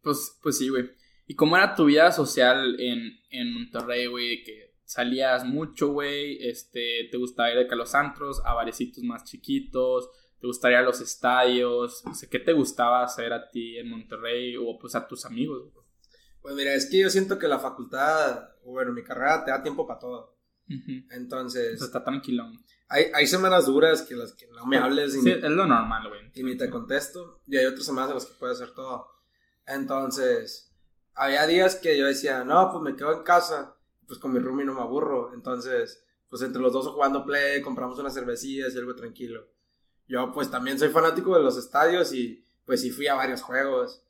Pues, 0.02 0.38
pues 0.40 0.56
sí, 0.56 0.68
güey. 0.68 0.97
¿Y 1.28 1.34
cómo 1.34 1.58
era 1.58 1.74
tu 1.74 1.84
vida 1.84 2.10
social 2.10 2.80
en, 2.80 3.20
en 3.28 3.52
Monterrey, 3.52 4.06
güey? 4.06 4.42
Que 4.42 4.74
salías 4.84 5.44
mucho, 5.44 5.88
güey, 5.88 6.38
este, 6.40 7.06
te 7.10 7.18
gustaba 7.18 7.52
ir 7.52 7.68
de 7.68 7.76
los 7.76 7.94
antros, 7.94 8.40
a 8.46 8.54
barecitos 8.54 9.04
más 9.04 9.24
chiquitos, 9.24 10.08
te 10.40 10.46
gustaría 10.46 10.80
los 10.80 11.02
estadios, 11.02 12.02
no 12.06 12.14
sé, 12.14 12.30
¿qué 12.30 12.38
te 12.38 12.54
gustaba 12.54 13.04
hacer 13.04 13.34
a 13.34 13.50
ti 13.50 13.76
en 13.76 13.90
Monterrey 13.90 14.56
o 14.56 14.78
pues 14.78 14.94
a 14.94 15.06
tus 15.06 15.26
amigos? 15.26 15.70
Pues 16.40 16.54
mira, 16.54 16.72
es 16.72 16.86
que 16.86 17.00
yo 17.00 17.10
siento 17.10 17.38
que 17.38 17.46
la 17.46 17.58
facultad, 17.58 18.48
o 18.64 18.70
bueno, 18.70 18.94
mi 18.94 19.04
carrera 19.04 19.44
te 19.44 19.50
da 19.50 19.62
tiempo 19.62 19.86
para 19.86 20.00
todo. 20.00 20.38
Entonces... 21.10 21.82
está 21.82 22.02
tranquilo. 22.02 22.50
Hay, 22.88 23.04
hay 23.12 23.26
semanas 23.26 23.66
duras 23.66 24.00
que 24.00 24.14
las 24.14 24.32
que 24.32 24.46
no 24.46 24.64
me 24.64 24.78
hables. 24.78 25.14
Y 25.14 25.20
sí, 25.20 25.30
es 25.30 25.42
lo 25.42 25.66
normal, 25.66 26.08
güey. 26.08 26.30
Y 26.34 26.42
ni 26.42 26.56
te 26.56 26.70
contesto. 26.70 27.42
Y 27.46 27.58
hay 27.58 27.66
otras 27.66 27.84
semanas 27.84 28.10
en 28.10 28.14
las 28.14 28.26
que 28.26 28.34
puedes 28.38 28.58
hacer 28.58 28.74
todo. 28.74 29.06
Entonces 29.66 30.67
había 31.18 31.46
días 31.46 31.74
que 31.74 31.98
yo 31.98 32.06
decía, 32.06 32.44
no, 32.44 32.70
pues 32.70 32.82
me 32.82 32.96
quedo 32.96 33.12
en 33.12 33.24
casa, 33.24 33.76
pues 34.06 34.18
con 34.20 34.32
mi 34.32 34.38
roomie 34.38 34.64
no 34.64 34.74
me 34.74 34.80
aburro. 34.80 35.34
Entonces, 35.34 36.04
pues 36.30 36.42
entre 36.42 36.62
los 36.62 36.72
dos 36.72 36.86
jugando 36.86 37.24
play, 37.24 37.60
compramos 37.60 37.98
unas 37.98 38.14
cervecillas 38.14 38.72
y 38.72 38.78
algo 38.78 38.94
tranquilo. 38.94 39.48
Yo 40.06 40.32
pues 40.32 40.50
también 40.50 40.78
soy 40.78 40.88
fanático 40.88 41.36
de 41.36 41.42
los 41.42 41.58
estadios 41.58 42.12
y 42.12 42.44
pues 42.64 42.80
sí 42.80 42.90
fui 42.90 43.08
a 43.08 43.14
varios 43.14 43.42
juegos. 43.42 44.02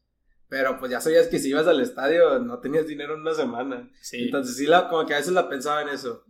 Pero 0.48 0.78
pues 0.78 0.90
ya 0.90 1.00
sabías 1.00 1.26
que 1.28 1.38
si 1.38 1.48
ibas 1.48 1.66
al 1.66 1.80
estadio 1.80 2.38
no 2.38 2.58
tenías 2.58 2.86
dinero 2.86 3.14
en 3.14 3.22
una 3.22 3.34
semana. 3.34 3.90
Sí. 4.00 4.24
Entonces 4.24 4.56
sí, 4.56 4.66
la, 4.66 4.88
como 4.88 5.06
que 5.06 5.14
a 5.14 5.18
veces 5.18 5.32
la 5.32 5.48
pensaba 5.48 5.82
en 5.82 5.88
eso. 5.88 6.24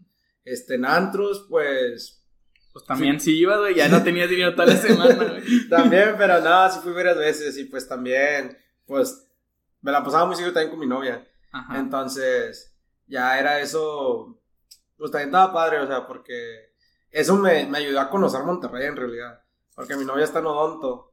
Este, 0.45 0.77
en 0.77 0.85
antros, 0.85 1.47
pues... 1.49 2.25
Pues 2.73 2.85
también 2.85 3.19
sí, 3.19 3.37
ibas, 3.37 3.59
güey, 3.59 3.75
ya 3.75 3.88
no 3.88 4.03
tenías 4.05 4.31
dinero 4.31 4.55
toda 4.55 4.67
la 4.67 4.77
semana, 4.77 5.25
güey. 5.25 5.69
también, 5.69 6.14
pero 6.17 6.41
no, 6.41 6.71
sí 6.71 6.79
fui 6.83 6.93
varias 6.93 7.19
veces 7.19 7.59
y 7.59 7.64
pues 7.64 7.88
también, 7.88 8.57
pues 8.87 9.28
me 9.81 9.93
la 9.93 10.03
pasaba 10.03 10.27
muy 10.27 10.35
seguido 10.35 10.53
también 10.53 10.71
con 10.71 10.81
mi 10.81 10.87
novia. 10.87 11.27
Entonces, 11.75 12.77
ya 13.07 13.38
era 13.38 13.61
eso, 13.61 14.38
pues 14.97 15.11
también 15.11 15.29
estaba 15.29 15.53
padre, 15.53 15.81
o 15.81 15.87
sea, 15.87 16.07
porque 16.07 16.73
eso 17.11 17.37
me, 17.37 17.67
me 17.67 17.79
ayudó 17.79 18.01
a 18.01 18.11
conocer 18.11 18.43
Monterrey 18.45 18.87
en 18.87 18.97
realidad. 18.97 19.43
Porque 19.75 19.97
mi 19.97 20.05
novia 20.05 20.25
está 20.25 20.41
en 20.41 20.47
Odonto. 20.47 21.12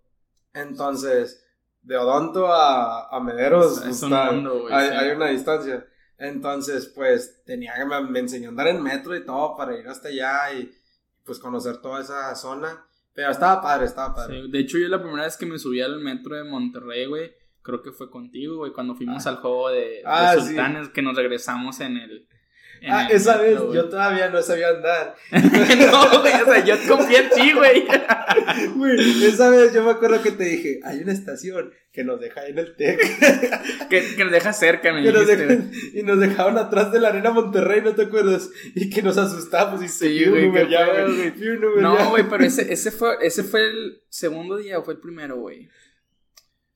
Entonces, 0.53 1.45
de 1.81 1.97
Odonto 1.97 2.47
a, 2.47 3.09
a 3.09 3.19
Mederos 3.19 3.79
pues, 3.79 4.03
hay, 4.03 5.09
una 5.11 5.27
distancia. 5.27 5.85
Entonces, 6.17 6.87
pues 6.87 7.43
tenía 7.45 7.75
que 7.75 7.85
me, 7.85 8.01
me, 8.01 8.19
enseñó 8.19 8.47
a 8.47 8.49
andar 8.49 8.67
en 8.67 8.81
metro 8.81 9.15
y 9.15 9.25
todo 9.25 9.55
para 9.55 9.77
ir 9.77 9.87
hasta 9.87 10.07
allá 10.07 10.53
y 10.53 10.71
pues 11.23 11.39
conocer 11.39 11.77
toda 11.77 12.01
esa 12.01 12.33
zona. 12.35 12.85
Pero 13.13 13.31
estaba 13.31 13.61
padre, 13.61 13.85
estaba 13.85 14.15
padre. 14.15 14.47
de 14.49 14.59
hecho, 14.59 14.77
yo 14.77 14.87
la 14.87 15.01
primera 15.01 15.23
vez 15.23 15.37
que 15.37 15.45
me 15.45 15.59
subí 15.59 15.81
al 15.81 15.99
metro 15.99 16.35
de 16.35 16.43
Monterrey, 16.43 17.05
güey, 17.05 17.33
creo 17.65 17.81
que 17.81 17.91
fue 17.91 18.11
contigo, 18.11 18.57
güey, 18.57 18.71
cuando 18.71 18.95
fuimos 18.95 19.25
ah. 19.25 19.31
al 19.31 19.35
juego 19.37 19.71
de, 19.71 20.03
ah, 20.05 20.35
Sultanes, 20.37 20.89
que 20.89 21.01
nos 21.01 21.17
regresamos 21.17 21.79
en 21.79 21.97
el... 21.97 22.27
ah, 22.87 23.07
esa 23.09 23.37
vez 23.37 23.59
yo 23.73 23.89
todavía 23.89 24.29
no 24.29 24.39
sabía 24.43 24.69
andar. 24.69 25.15
no, 25.31 26.21
güey, 26.21 26.33
o 26.33 26.45
sea, 26.45 26.63
yo 26.63 26.75
confié 26.87 27.17
en 27.17 27.29
ti, 27.29 27.51
güey. 27.53 27.85
Güey, 28.75 29.25
esa 29.25 29.49
vez 29.49 29.73
yo 29.73 29.83
me 29.83 29.91
acuerdo 29.91 30.21
que 30.21 30.31
te 30.31 30.43
dije, 30.45 30.79
hay 30.83 30.99
una 30.99 31.11
estación 31.11 31.73
que 31.91 32.03
nos 32.03 32.19
deja 32.19 32.45
en 32.45 32.57
el 32.57 32.75
TEC. 32.75 32.99
que, 33.89 34.15
que, 34.15 34.23
nos 34.23 34.31
deja 34.31 34.53
cerca, 34.53 34.93
me 34.93 35.01
Y 35.01 36.03
nos 36.03 36.19
dejaron 36.19 36.57
atrás 36.57 36.91
de 36.91 36.99
la 36.99 37.09
arena 37.09 37.31
Monterrey, 37.31 37.81
¿no 37.81 37.95
te 37.95 38.03
acuerdas? 38.03 38.49
Y 38.75 38.89
que 38.89 39.01
nos 39.01 39.17
asustamos 39.17 39.81
y 39.83 39.87
sí, 39.87 40.25
güey. 40.25 40.51
No, 41.81 42.09
güey, 42.11 42.23
pero 42.29 42.45
ese, 42.45 42.71
ese, 42.71 42.91
fue, 42.91 43.15
ese 43.21 43.43
fue 43.43 43.61
el 43.65 44.01
segundo 44.09 44.57
día 44.57 44.79
o 44.79 44.83
fue 44.83 44.93
el 44.93 44.99
primero, 44.99 45.37
güey. 45.37 45.69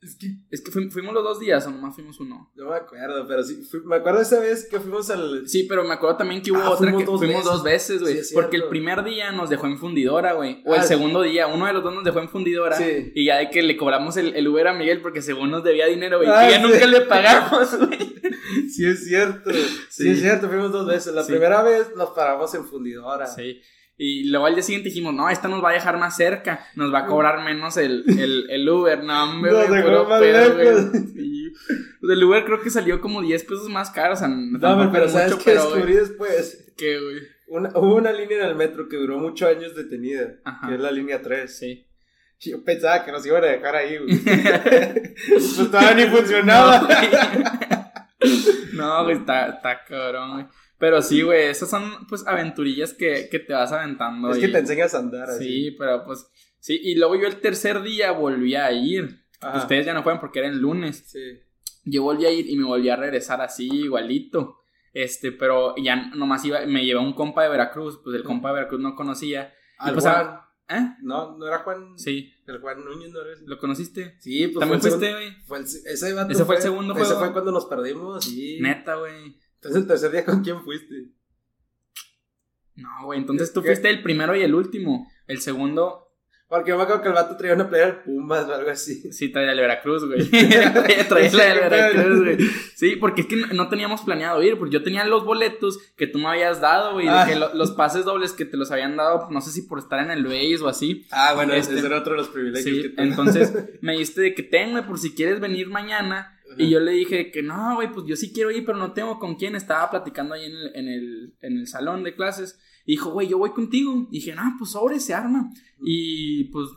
Es 0.01 0.15
que, 0.15 0.27
es 0.49 0.61
que 0.61 0.71
fuimos, 0.71 1.13
los 1.13 1.23
dos 1.23 1.41
días 1.41 1.67
o 1.67 1.71
nomás 1.71 1.93
fuimos 1.93 2.17
uno. 2.21 2.49
No 2.55 2.69
me 2.69 2.75
acuerdo, 2.77 3.27
pero 3.27 3.43
sí, 3.43 3.61
me 3.83 3.97
acuerdo 3.97 4.21
esa 4.21 4.39
vez 4.39 4.65
que 4.69 4.79
fuimos 4.79 5.09
al... 5.09 5.45
Sí, 5.45 5.63
pero 5.63 5.83
me 5.83 5.93
acuerdo 5.93 6.15
también 6.15 6.41
que 6.41 6.53
hubo 6.53 6.61
ah, 6.61 6.69
otra 6.69 6.95
que 6.95 7.05
fuimos 7.05 7.43
dos 7.43 7.63
veces, 7.63 8.01
güey. 8.01 8.21
porque 8.33 8.55
el 8.55 8.69
primer 8.69 9.03
día 9.03 9.33
nos 9.33 9.49
dejó 9.49 9.67
en 9.67 9.77
fundidora, 9.77 10.33
güey. 10.33 10.63
O 10.65 10.73
el 10.73 10.81
ah, 10.81 10.83
segundo 10.83 11.21
día, 11.21 11.47
uno 11.47 11.65
de 11.65 11.73
los 11.73 11.83
dos 11.83 11.93
nos 11.93 12.05
dejó 12.05 12.19
en 12.19 12.29
fundidora. 12.29 12.77
Sí. 12.77 13.11
Y 13.13 13.25
ya 13.25 13.39
de 13.39 13.49
que 13.49 13.61
le 13.61 13.75
cobramos 13.75 14.15
el, 14.15 14.33
el 14.35 14.47
Uber 14.47 14.69
a 14.69 14.73
Miguel 14.73 15.01
porque 15.01 15.21
según 15.21 15.51
nos 15.51 15.65
debía 15.65 15.87
dinero, 15.87 16.17
güey. 16.17 16.29
Ah, 16.31 16.47
y 16.47 16.51
ya 16.51 16.59
nunca 16.59 16.87
le 16.87 17.01
pagamos, 17.01 17.77
güey. 17.77 17.99
sí, 18.69 18.85
es 18.85 19.03
cierto. 19.03 19.51
Sí. 19.89 20.09
es 20.09 20.21
cierto, 20.21 20.47
fuimos 20.47 20.71
dos 20.71 20.87
veces. 20.87 21.13
La 21.13 21.25
primera 21.25 21.61
vez 21.61 21.93
nos 21.97 22.11
paramos 22.11 22.53
en 22.53 22.63
fundidora. 22.65 23.27
Sí. 23.27 23.61
Y 24.01 24.29
luego 24.29 24.45
al 24.45 24.55
día 24.55 24.63
siguiente 24.63 24.87
dijimos, 24.87 25.13
no, 25.13 25.29
esta 25.29 25.49
nos 25.49 25.61
va 25.61 25.71
a 25.71 25.73
dejar 25.73 25.97
más 25.97 26.15
cerca, 26.15 26.65
nos 26.75 26.93
va 26.93 26.99
a 26.99 27.05
cobrar 27.05 27.43
menos 27.43 27.75
el, 27.75 28.05
el, 28.07 28.49
el 28.49 28.69
Uber, 28.69 29.03
no, 29.03 29.23
hombre, 29.25 29.51
no, 29.51 29.59
pero, 29.67 30.07
más 30.07 30.21
lejos. 30.21 30.91
El 32.03 32.23
Uber 32.23 32.45
creo 32.45 32.61
que 32.61 32.69
salió 32.69 33.01
como 33.01 33.21
10 33.21 33.43
pesos 33.43 33.67
más 33.67 33.91
caro, 33.91 34.13
o 34.13 34.15
sea, 34.15 34.29
no, 34.29 34.91
pero 34.93 35.09
¿sabes 35.09 35.35
qué 35.35 35.51
descubrí 35.51 35.95
después? 35.95 36.71
¿Qué, 36.77 36.97
güey? 36.97 37.17
Una, 37.49 37.69
hubo 37.75 37.95
una 37.95 38.13
línea 38.13 38.37
en 38.37 38.45
el 38.45 38.55
metro 38.55 38.87
que 38.87 38.95
duró 38.95 39.19
muchos 39.19 39.49
años 39.49 39.75
detenida, 39.75 40.35
que 40.65 40.75
es 40.75 40.79
la 40.79 40.91
línea 40.91 41.21
3. 41.21 41.57
Sí. 41.57 41.85
Yo 42.39 42.63
pensaba 42.63 43.03
que 43.03 43.11
nos 43.11 43.25
iban 43.25 43.43
a 43.43 43.47
dejar 43.47 43.75
ahí, 43.75 43.97
güey. 43.97 44.17
pues 45.29 45.57
todavía 45.57 45.93
ni 45.93 46.09
funcionaba. 46.15 46.87
No, 48.73 49.03
güey, 49.03 49.17
está, 49.17 49.47
está 49.47 49.83
cabrón, 49.83 50.33
güey. 50.33 50.45
Pero 50.79 51.01
sí, 51.01 51.21
güey, 51.21 51.43
esas 51.43 51.69
son 51.69 52.07
pues 52.07 52.25
aventurillas 52.25 52.93
que, 52.93 53.27
que 53.29 53.39
te 53.39 53.53
vas 53.53 53.71
aventando. 53.71 54.31
Es 54.31 54.37
que 54.37 54.47
te 54.47 54.59
enseñas 54.59 54.95
a 54.95 54.99
andar 54.99 55.29
así. 55.29 55.43
Sí, 55.43 55.71
pero 55.71 56.03
pues 56.05 56.25
sí, 56.59 56.79
y 56.81 56.95
luego 56.95 57.17
yo 57.17 57.27
el 57.27 57.41
tercer 57.41 57.81
día 57.81 58.11
volví 58.11 58.55
a 58.55 58.71
ir. 58.71 59.25
Ustedes 59.55 59.85
ya 59.85 59.93
no 59.93 60.03
fueron 60.03 60.21
porque 60.21 60.39
era 60.39 60.47
el 60.47 60.57
lunes. 60.57 61.03
Sí. 61.05 61.39
Yo 61.83 62.03
volví 62.03 62.25
a 62.25 62.31
ir 62.31 62.49
y 62.49 62.57
me 62.57 62.65
volví 62.65 62.89
a 62.89 62.95
regresar 62.95 63.41
así 63.41 63.67
igualito. 63.67 64.59
Este, 64.93 65.31
pero 65.31 65.75
ya 65.75 66.09
nomás 66.15 66.43
iba, 66.45 66.65
me 66.65 66.85
llevé 66.85 66.99
un 66.99 67.13
compa 67.13 67.43
de 67.43 67.49
Veracruz, 67.49 67.99
pues 68.03 68.15
el 68.15 68.23
compa 68.23 68.49
de 68.49 68.55
Veracruz 68.55 68.79
no 68.81 68.95
conocía. 68.95 69.53
¿Al 69.77 69.93
pues, 69.93 70.05
Juan? 70.05 70.39
¿Eh? 70.69 70.95
No, 71.01 71.37
no 71.37 71.47
era 71.47 71.59
Juan. 71.59 71.97
Sí. 71.97 72.33
El 72.47 72.59
Juan 72.59 72.85
Núñez, 72.85 73.11
¿no 73.11 73.21
eres? 73.21 73.41
¿Lo 73.41 73.57
conociste? 73.59 74.17
Sí, 74.19 74.47
pues. 74.47 74.59
¿También 74.59 74.81
fuiste, 74.81 75.11
güey? 75.11 75.31
Fue 75.45 75.59
ese, 75.59 75.79
ese 75.91 76.45
fue, 76.45 76.55
el 76.55 76.61
segundo 76.61 76.93
juego. 76.93 77.09
Ese 77.09 77.19
fue 77.19 77.33
cuando 77.33 77.51
nos 77.51 77.65
perdimos, 77.65 78.23
sí. 78.23 78.59
Neta, 78.61 78.95
güey. 78.95 79.35
Entonces, 79.61 79.81
el 79.81 79.87
tercer 79.87 80.11
día, 80.11 80.25
¿con 80.25 80.41
quién 80.41 80.61
fuiste? 80.63 81.09
No, 82.75 83.05
güey, 83.05 83.19
entonces 83.19 83.51
tú 83.51 83.61
fuiste 83.61 83.89
el 83.89 84.01
primero 84.01 84.33
y 84.35 84.41
el 84.41 84.55
último. 84.55 85.05
El 85.27 85.41
segundo. 85.41 86.05
Porque 86.47 86.69
yo 86.71 86.77
me 86.77 86.83
acuerdo 86.83 87.03
que 87.03 87.09
el 87.09 87.13
vato 87.13 87.37
traía 87.37 87.53
una 87.53 87.69
playa 87.69 87.85
de 87.85 87.93
Pumas 87.93 88.47
o 88.47 88.55
algo 88.55 88.71
así. 88.71 89.13
Sí, 89.13 89.29
traía 89.29 89.51
el 89.51 89.59
Veracruz, 89.59 90.03
güey. 90.05 90.27
traía 91.07 91.31
la 91.31 91.45
del 91.45 91.69
Veracruz, 91.69 92.23
güey. 92.23 92.37
Sí, 92.73 92.95
porque 92.95 93.21
es 93.21 93.27
que 93.27 93.35
no 93.35 93.69
teníamos 93.69 94.01
planeado 94.01 94.41
ir, 94.41 94.57
porque 94.57 94.73
yo 94.73 94.81
tenía 94.81 95.05
los 95.05 95.25
boletos 95.25 95.77
que 95.95 96.07
tú 96.07 96.17
me 96.17 96.27
habías 96.27 96.59
dado, 96.59 96.93
güey. 96.93 97.07
Ah. 97.07 97.27
Que 97.27 97.35
los 97.35 97.71
pases 97.71 98.03
dobles 98.03 98.31
que 98.31 98.45
te 98.45 98.57
los 98.57 98.71
habían 98.71 98.97
dado, 98.97 99.27
no 99.29 99.41
sé 99.41 99.51
si 99.51 99.63
por 99.63 99.77
estar 99.77 99.99
en 99.99 100.09
el 100.09 100.23
Base 100.23 100.57
o 100.63 100.69
así. 100.69 101.05
Ah, 101.11 101.33
bueno, 101.35 101.53
este, 101.53 101.75
ese 101.75 101.85
era 101.85 101.99
otro 101.99 102.13
de 102.13 102.19
los 102.19 102.29
privilegios 102.29 102.83
sí, 102.83 102.93
Entonces 102.97 103.53
me 103.81 103.95
diste 103.95 104.21
de 104.21 104.33
que 104.33 104.41
tenme 104.41 104.81
por 104.81 104.97
si 104.97 105.13
quieres 105.13 105.39
venir 105.39 105.67
mañana 105.67 106.38
y 106.57 106.69
yo 106.69 106.79
le 106.79 106.91
dije 106.91 107.31
que 107.31 107.43
no, 107.43 107.75
güey, 107.75 107.91
pues 107.91 108.05
yo 108.05 108.15
sí 108.15 108.33
quiero 108.33 108.51
ir, 108.51 108.65
pero 108.65 108.77
no 108.77 108.93
tengo 108.93 109.19
con 109.19 109.35
quién. 109.35 109.55
Estaba 109.55 109.89
platicando 109.89 110.33
ahí 110.33 110.45
en 110.45 110.51
el, 110.51 110.75
en 110.75 110.87
el, 110.87 111.37
en 111.41 111.57
el 111.57 111.67
salón 111.67 112.03
de 112.03 112.15
clases. 112.15 112.59
Y 112.85 112.93
dijo, 112.93 113.11
güey, 113.11 113.27
yo 113.27 113.37
voy 113.37 113.51
contigo. 113.51 114.07
Y 114.11 114.19
dije, 114.19 114.35
no, 114.35 114.41
pues 114.57 114.71
sobre 114.71 114.99
se 114.99 115.13
arma. 115.13 115.51
Y 115.81 116.45
pues 116.45 116.69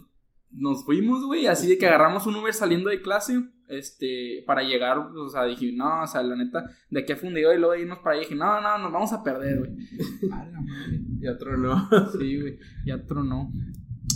nos 0.52 0.85
fuimos, 0.85 1.24
güey, 1.24 1.46
así 1.46 1.66
de 1.66 1.78
que 1.78 1.87
agarramos 1.87 2.26
un 2.26 2.37
Uber 2.37 2.52
saliendo 2.52 2.90
de 2.90 3.01
clase, 3.01 3.42
este, 3.68 4.44
para 4.47 4.62
llegar, 4.62 4.99
o 4.99 5.28
sea, 5.28 5.44
dije, 5.44 5.72
no, 5.72 6.03
o 6.03 6.07
sea, 6.07 6.22
la 6.22 6.36
neta, 6.36 6.70
de 6.90 7.01
aquí 7.01 7.12
a 7.12 7.16
fundido 7.16 7.55
y 7.55 7.59
luego 7.59 7.74
irnos 7.74 7.99
para 7.99 8.12
allá, 8.12 8.20
dije, 8.20 8.34
no, 8.34 8.61
no, 8.61 8.78
nos 8.78 8.92
vamos 8.92 9.12
a 9.12 9.22
perder, 9.22 9.59
güey. 9.61 9.70
Y 11.20 11.28
otro 11.28 11.57
no. 11.57 11.88
Sí, 12.18 12.40
güey, 12.40 12.59
y 12.84 12.90
otro 12.90 13.22
no. 13.22 13.51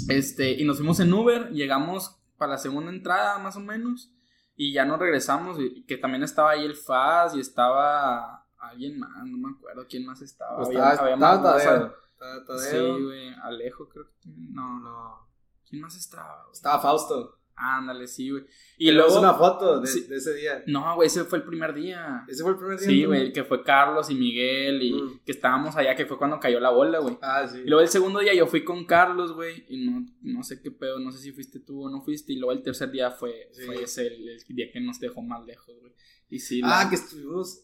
Este, 0.09 0.61
y 0.61 0.65
nos 0.65 0.77
fuimos 0.79 1.01
en 1.01 1.13
Uber, 1.13 1.51
llegamos 1.51 2.21
para 2.37 2.53
la 2.53 2.59
segunda 2.59 2.91
entrada, 2.91 3.39
más 3.39 3.57
o 3.57 3.61
menos. 3.61 4.13
Y 4.57 4.73
ya 4.73 4.85
nos 4.85 4.99
regresamos, 4.99 5.59
y 5.61 5.85
que 5.85 5.99
también 5.99 6.23
estaba 6.23 6.51
ahí 6.51 6.65
el 6.65 6.75
Faz 6.75 7.35
y 7.35 7.41
estaba 7.41 8.47
alguien 8.59 8.99
más, 8.99 9.11
no 9.27 9.37
me 9.37 9.55
acuerdo 9.55 9.87
quién 9.89 10.07
más 10.07 10.21
estaba. 10.23 10.57
Pues 10.57 10.71
estaba, 10.71 10.93
estaba, 10.93 11.43
Tadeo, 11.43 11.95
estaba 12.13 12.45
Tadeo. 12.45 12.97
Sí, 12.97 13.05
güey. 13.05 13.35
Alejo, 13.43 13.89
creo 13.89 14.07
que. 14.07 14.31
No, 14.51 14.81
no. 14.81 15.29
¿Quién 15.69 15.83
más 15.83 15.97
estaba? 15.97 16.43
güey? 16.45 16.53
Estaba 16.53 16.81
Fausto. 16.81 17.39
Ándale, 17.59 18.07
sí, 18.07 18.29
güey. 18.31 18.45
Y 18.77 18.91
luego 18.91 19.09
luego. 19.09 19.21
una 19.23 19.33
foto 19.35 19.81
de, 19.81 19.87
Sí. 19.87 20.03
de 20.03 20.17
ese 20.17 20.35
día. 20.35 20.63
No, 20.67 20.95
güey, 20.95 21.07
ese 21.07 21.25
fue 21.25 21.39
el 21.39 21.45
primer 21.45 21.73
día. 21.73 22.23
Ese 22.29 22.43
fue 22.43 22.53
el 22.53 22.59
primer 22.59 22.79
día. 22.79 22.87
Sí, 22.87 23.05
güey, 23.07 23.33
que 23.33 23.45
fue 23.45 23.63
Carlos 23.65 24.11
y 24.11 24.15
Miguel 24.15 24.83
y 24.83 24.93
Mm. 24.93 25.21
que 25.25 25.33
estábamos 25.33 25.75
allá, 25.75 25.95
que 25.95 26.05
fue 26.05 26.19
cuando 26.19 26.39
cayó 26.39 26.61
la 26.61 26.69
bola, 26.69 26.99
güey. 26.99 27.17
Ah, 27.23 27.47
sí. 27.51 27.61
Y 27.65 27.69
luego 27.69 27.81
el 27.81 27.89
segundo 27.89 28.21
día 28.21 28.35
yo 28.35 28.47
fui 28.47 28.63
con 28.63 28.85
Carlos, 28.85 29.33
güey, 29.33 29.65
y 29.71 29.87
no, 29.87 30.05
no 30.21 30.43
sé 30.43 30.61
qué 30.61 30.71
pedo, 30.71 30.99
no 30.99 31.11
sé 31.13 31.19
si 31.19 31.33
fuiste 31.33 31.59
tú 31.61 31.85
o 31.87 31.91
no 31.91 32.03
fuiste. 32.03 32.35
Y 32.35 32.37
luego 32.37 32.53
el 32.53 32.63
tercer 32.63 32.91
día 32.91 33.11
fue, 33.11 33.49
Sí. 33.53 33.63
fue 33.63 33.83
ese, 33.83 34.07
el, 34.07 34.29
el 34.29 34.43
día 34.55 34.71
que 34.71 34.81
nos 34.81 35.01
dejó 35.01 35.23
más 35.23 35.43
lejos, 35.47 35.75
güey. 35.81 35.93
Y 36.29 36.39
sí, 36.41 36.61
Ah, 36.63 36.83
la- 36.85 36.91
que 36.91 36.97
estuvimos. 36.97 37.63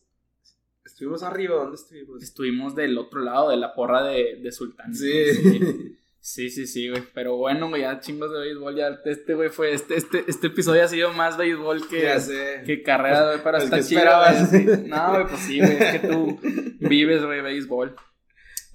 Estuvimos 0.85 1.23
arriba, 1.23 1.57
¿dónde 1.57 1.77
estuvimos? 1.77 2.23
estuvimos 2.23 2.75
del 2.75 2.99
otro 2.99 3.21
lado 3.21 3.51
de 3.51 3.57
la 3.57 3.73
porra 3.75 4.03
de, 4.03 4.41
de 4.43 4.53
Sultán. 4.53 4.95
Sí. 4.95 5.33
Sí, 5.35 5.99
sí, 6.51 6.69
sí, 6.69 6.89
güey. 6.89 7.03
Pero 7.13 7.37
bueno, 7.37 7.69
güey, 7.69 7.83
ya 7.83 7.99
chingos 7.99 8.33
de 8.33 8.39
béisbol. 8.39 8.77
Ya 8.77 8.97
este, 9.05 9.35
güey, 9.35 9.49
fue. 9.49 9.75
Este, 9.75 9.97
este, 9.97 10.25
este 10.29 10.47
episodio 10.47 10.85
ha 10.85 10.89
sido 10.89 11.13
más 11.13 11.37
béisbol 11.37 11.89
que, 11.89 12.03
ya 12.03 12.21
sé. 12.21 12.63
que 12.65 12.85
carrera, 12.85 13.27
güey. 13.27 13.41
Pero 13.43 13.59
Pues, 13.59 13.71
¿qué 13.71 13.83
chido, 13.83 14.03
sí. 14.49 14.67
No, 14.87 15.11
güey, 15.11 15.27
pues 15.27 15.41
sí, 15.41 15.59
güey. 15.59 15.83
Es 15.83 16.01
que 16.01 16.09
tú 16.09 16.39
vives, 16.79 17.25
güey, 17.25 17.41
béisbol. 17.41 17.97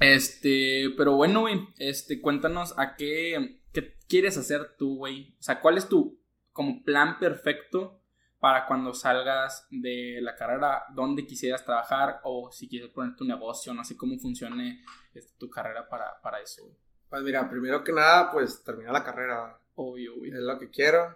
Este, 0.01 0.89
pero 0.97 1.13
bueno, 1.13 1.41
güey. 1.41 1.69
Este, 1.77 2.19
cuéntanos 2.19 2.77
a 2.77 2.97
qué, 2.97 3.61
qué 3.71 3.93
quieres 4.09 4.37
hacer 4.37 4.75
tú, 4.77 4.97
güey. 4.97 5.37
O 5.39 5.43
sea, 5.43 5.61
¿cuál 5.61 5.77
es 5.77 5.87
tu 5.87 6.21
como 6.51 6.83
plan 6.83 7.17
perfecto 7.17 8.01
para 8.39 8.65
cuando 8.65 8.93
salgas 8.93 9.67
de 9.71 10.19
la 10.21 10.35
carrera? 10.35 10.83
¿Dónde 10.93 11.25
quisieras 11.25 11.63
trabajar? 11.63 12.19
O 12.25 12.51
si 12.51 12.67
quieres 12.67 12.89
poner 12.89 13.15
tu 13.15 13.23
negocio, 13.23 13.73
no 13.73 13.85
sé 13.85 13.95
cómo 13.95 14.19
funcione 14.19 14.83
este, 15.13 15.31
tu 15.37 15.49
carrera 15.49 15.87
para, 15.87 16.19
para 16.21 16.41
eso, 16.41 16.65
güey. 16.65 16.86
Pues 17.09 17.21
mira, 17.23 17.49
primero 17.49 17.83
que 17.83 17.93
nada, 17.93 18.31
pues 18.31 18.63
terminar 18.63 18.93
la 18.93 19.03
carrera. 19.03 19.59
Obvio, 19.75 20.15
güey. 20.17 20.31
Es 20.31 20.39
lo 20.39 20.57
que 20.59 20.69
quiero. 20.69 21.15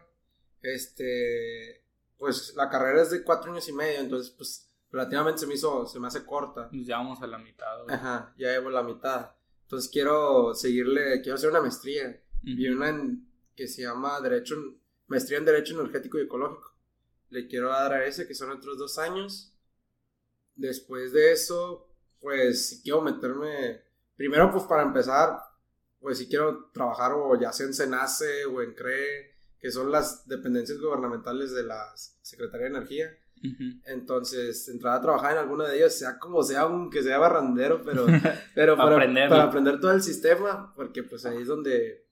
Este. 0.61 1.83
Pues 2.17 2.53
la 2.55 2.69
carrera 2.69 3.01
es 3.01 3.09
de 3.11 3.23
cuatro 3.23 3.51
años 3.51 3.67
y 3.67 3.73
medio, 3.73 3.99
entonces, 3.99 4.31
pues 4.31 4.69
relativamente 4.91 5.39
se 5.41 5.47
me 5.47 5.55
hizo, 5.55 5.87
se 5.87 5.99
me 5.99 6.07
hace 6.07 6.23
corta. 6.25 6.69
Pues 6.69 6.85
ya 6.85 6.97
vamos 6.97 7.21
a 7.21 7.27
la 7.27 7.39
mitad, 7.39 7.83
güey. 7.83 7.95
Ajá, 7.95 8.33
ya 8.37 8.51
llevo 8.51 8.69
la 8.69 8.83
mitad. 8.83 9.31
Entonces 9.63 9.89
quiero 9.91 10.53
seguirle, 10.53 11.21
quiero 11.21 11.35
hacer 11.35 11.49
una 11.49 11.61
maestría. 11.61 12.21
Y 12.43 12.67
Ujú. 12.69 12.77
una 12.77 12.89
en- 12.89 13.27
que 13.55 13.67
se 13.67 13.81
llama 13.83 14.19
Derecho, 14.21 14.55
Maestría 15.07 15.37
en 15.39 15.45
Derecho 15.45 15.73
Energético 15.79 16.17
y 16.19 16.23
Ecológico. 16.23 16.73
Le 17.29 17.47
quiero 17.47 17.69
dar 17.69 17.93
a 17.93 18.05
ese, 18.05 18.27
que 18.27 18.33
son 18.35 18.51
otros 18.51 18.77
dos 18.77 18.97
años. 18.99 19.53
Después 20.55 21.13
de 21.13 21.31
eso, 21.31 21.87
pues 22.19 22.81
quiero 22.83 23.01
meterme, 23.01 23.81
primero 24.15 24.51
pues 24.51 24.63
para 24.65 24.83
empezar, 24.83 25.39
pues 26.01 26.17
si 26.17 26.27
quiero 26.27 26.69
trabajar 26.73 27.13
o 27.15 27.39
ya 27.39 27.51
sea 27.53 27.67
en 27.67 27.73
SENACE 27.73 28.45
o 28.45 28.61
en 28.61 28.73
CRE, 28.73 29.31
que 29.59 29.71
son 29.71 29.91
las 29.91 30.27
dependencias 30.27 30.79
gubernamentales 30.79 31.53
de 31.53 31.63
la 31.63 31.91
Secretaría 31.95 32.65
de 32.69 32.77
Energía. 32.77 33.05
Ujú. 33.43 33.79
Entonces, 33.85 34.67
entrar 34.69 34.97
a 34.97 35.01
trabajar 35.01 35.31
en 35.33 35.37
alguna 35.39 35.67
de 35.67 35.77
ellas, 35.77 35.97
sea 35.97 36.17
como 36.19 36.43
sea, 36.43 36.61
aunque 36.61 37.01
sea 37.03 37.17
barrandero, 37.17 37.81
pero, 37.83 38.05
pero 38.55 38.75
Para 38.75 38.89
para, 38.89 38.95
aprenderlo. 38.97 39.29
para 39.29 39.43
aprender 39.43 39.79
todo 39.79 39.91
el 39.91 40.01
sistema, 40.01 40.73
porque 40.75 41.03
pues 41.03 41.25
ahí 41.25 41.41
es 41.41 41.47
donde, 41.47 42.05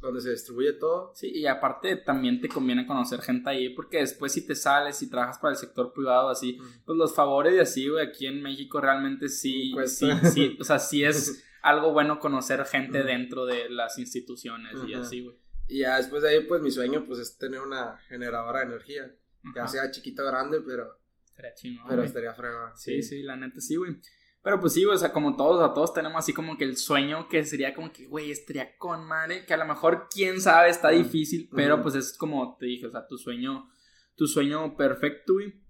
donde 0.00 0.20
se 0.22 0.30
distribuye 0.30 0.72
todo. 0.74 1.12
Sí, 1.14 1.30
y 1.34 1.46
aparte 1.46 1.96
también 1.96 2.40
te 2.40 2.48
conviene 2.48 2.86
conocer 2.86 3.20
gente 3.20 3.50
ahí, 3.50 3.70
porque 3.74 3.98
después 3.98 4.32
si 4.32 4.46
te 4.46 4.54
sales 4.54 5.02
y 5.02 5.10
trabajas 5.10 5.38
para 5.38 5.52
el 5.52 5.58
sector 5.58 5.92
privado 5.92 6.28
así, 6.30 6.58
pues 6.86 6.96
los 6.96 7.14
favores 7.14 7.54
y 7.54 7.58
así, 7.58 7.88
güey, 7.88 8.06
aquí 8.06 8.26
en 8.26 8.42
México 8.42 8.80
realmente 8.80 9.28
sí, 9.28 9.68
sí, 9.68 9.72
Cuesta. 9.72 10.30
sí, 10.30 10.56
o 10.60 10.64
sea, 10.64 10.78
sí 10.78 11.04
es 11.04 11.44
algo 11.62 11.92
bueno 11.92 12.18
conocer 12.18 12.64
gente 12.64 13.02
dentro 13.02 13.46
de 13.46 13.68
las 13.70 13.98
instituciones 13.98 14.76
y 14.86 14.94
así, 14.94 15.22
güey. 15.22 15.36
Y 15.68 15.80
ya 15.80 15.98
después 15.98 16.22
de 16.22 16.30
ahí, 16.30 16.40
pues 16.46 16.62
mi 16.62 16.70
sueño 16.70 17.04
pues 17.06 17.20
es 17.20 17.38
tener 17.38 17.60
una 17.60 17.98
generadora 18.08 18.60
de 18.60 18.66
energía, 18.66 19.14
ya 19.54 19.68
sea 19.68 19.90
chiquita 19.90 20.22
o 20.24 20.26
grande, 20.26 20.60
pero, 20.60 21.00
Estaría 21.40 21.54
chingón, 21.54 21.86
pero 21.88 22.02
estaría 22.02 22.34
fregón. 22.34 22.70
Sí, 22.76 23.02
sí, 23.02 23.22
la 23.22 23.36
neta 23.36 23.60
sí, 23.60 23.76
güey. 23.76 23.96
Pero 24.42 24.58
pues 24.58 24.72
sí, 24.72 24.84
güey, 24.84 24.96
o 24.96 24.98
sea, 24.98 25.12
como 25.12 25.36
todos, 25.36 25.62
a 25.62 25.74
todos 25.74 25.92
tenemos 25.92 26.18
así 26.18 26.32
como 26.32 26.56
que 26.56 26.64
el 26.64 26.76
sueño 26.76 27.28
que 27.28 27.44
sería 27.44 27.74
como 27.74 27.92
que, 27.92 28.06
güey, 28.06 28.30
estaría 28.30 28.76
con 28.78 29.06
madre, 29.06 29.44
que 29.44 29.54
a 29.54 29.58
lo 29.58 29.66
mejor, 29.66 30.08
quién 30.10 30.40
sabe, 30.40 30.70
está 30.70 30.90
difícil, 30.90 31.48
pero 31.54 31.82
pues 31.82 31.94
es 31.94 32.16
como 32.16 32.56
te 32.58 32.66
dije, 32.66 32.86
o 32.86 32.90
sea, 32.90 33.06
tu 33.06 33.18
sueño, 33.18 33.70
tu 34.16 34.26
sueño 34.26 34.76
perfecto, 34.76 35.34
güey. 35.34 35.62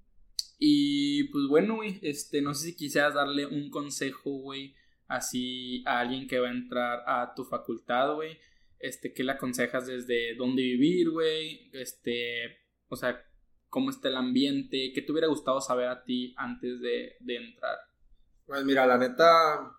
Y 0.59 1.24
pues 1.24 1.47
bueno, 1.49 1.76
güey, 1.76 1.99
este, 2.03 2.43
no 2.43 2.55
sé 2.55 2.66
si 2.66 2.76
quisieras 2.76 3.14
darle 3.14 3.47
un 3.47 3.70
consejo, 3.70 4.30
güey, 4.30 4.74
así 5.11 5.82
a 5.86 6.00
alguien 6.00 6.26
que 6.26 6.38
va 6.38 6.48
a 6.48 6.52
entrar 6.52 7.02
a 7.06 7.34
tu 7.34 7.44
facultad, 7.44 8.14
güey. 8.14 8.38
Este, 8.78 9.12
¿qué 9.12 9.24
le 9.24 9.32
aconsejas 9.32 9.86
desde 9.86 10.34
dónde 10.36 10.62
vivir, 10.62 11.11
güey? 11.11 11.68
Este, 11.74 12.58
o 12.88 12.96
sea, 12.96 13.22
cómo 13.68 13.90
está 13.90 14.08
el 14.08 14.16
ambiente, 14.16 14.92
qué 14.94 15.02
te 15.02 15.12
hubiera 15.12 15.28
gustado 15.28 15.61
saber 15.61 15.88
a 15.88 16.04
ti 16.04 16.32
antes 16.38 16.80
de, 16.80 17.16
de 17.20 17.36
entrar. 17.36 17.76
Pues 18.46 18.64
mira, 18.64 18.86
la 18.86 18.96
neta, 18.96 19.76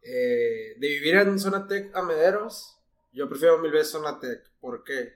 eh, 0.00 0.74
de 0.78 0.88
vivir 0.88 1.16
en 1.16 1.38
Zona 1.38 1.66
Tech 1.66 1.94
a 1.94 2.02
Mederos, 2.02 2.78
yo 3.12 3.28
prefiero 3.28 3.58
mil 3.58 3.72
veces 3.72 3.90
Zona 3.90 4.18
Tech. 4.18 4.40
¿Por 4.60 4.82
qué? 4.84 5.12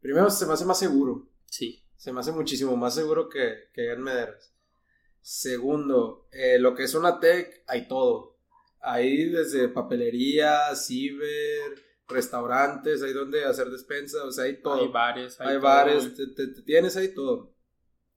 Primero, 0.00 0.28
se 0.30 0.44
me 0.46 0.52
hace 0.52 0.64
más 0.64 0.78
seguro. 0.78 1.28
Sí. 1.46 1.82
Se 1.96 2.12
me 2.12 2.20
hace 2.20 2.32
muchísimo 2.32 2.76
más 2.76 2.94
seguro 2.94 3.28
que, 3.28 3.70
que 3.72 3.92
en 3.92 4.02
Mederos. 4.02 4.52
Segundo, 5.20 6.28
eh, 6.30 6.58
lo 6.58 6.74
que 6.74 6.84
es 6.84 6.94
una 6.94 7.18
tech, 7.18 7.64
hay 7.66 7.88
todo. 7.88 8.35
Hay 8.80 9.30
desde 9.30 9.68
papelería, 9.68 10.74
ciber, 10.74 11.74
restaurantes, 12.08 13.02
hay 13.02 13.12
donde 13.12 13.44
hacer 13.44 13.70
despensa, 13.70 14.24
o 14.24 14.30
sea, 14.30 14.44
hay 14.44 14.60
todo. 14.62 14.80
Hay 14.82 14.88
bares, 14.88 15.40
hay 15.40 15.54
todo, 15.54 15.60
bares, 15.62 16.14
te, 16.14 16.26
te- 16.28 16.48
te 16.48 16.62
tienes 16.62 16.96
ahí 16.96 17.12
todo. 17.14 17.54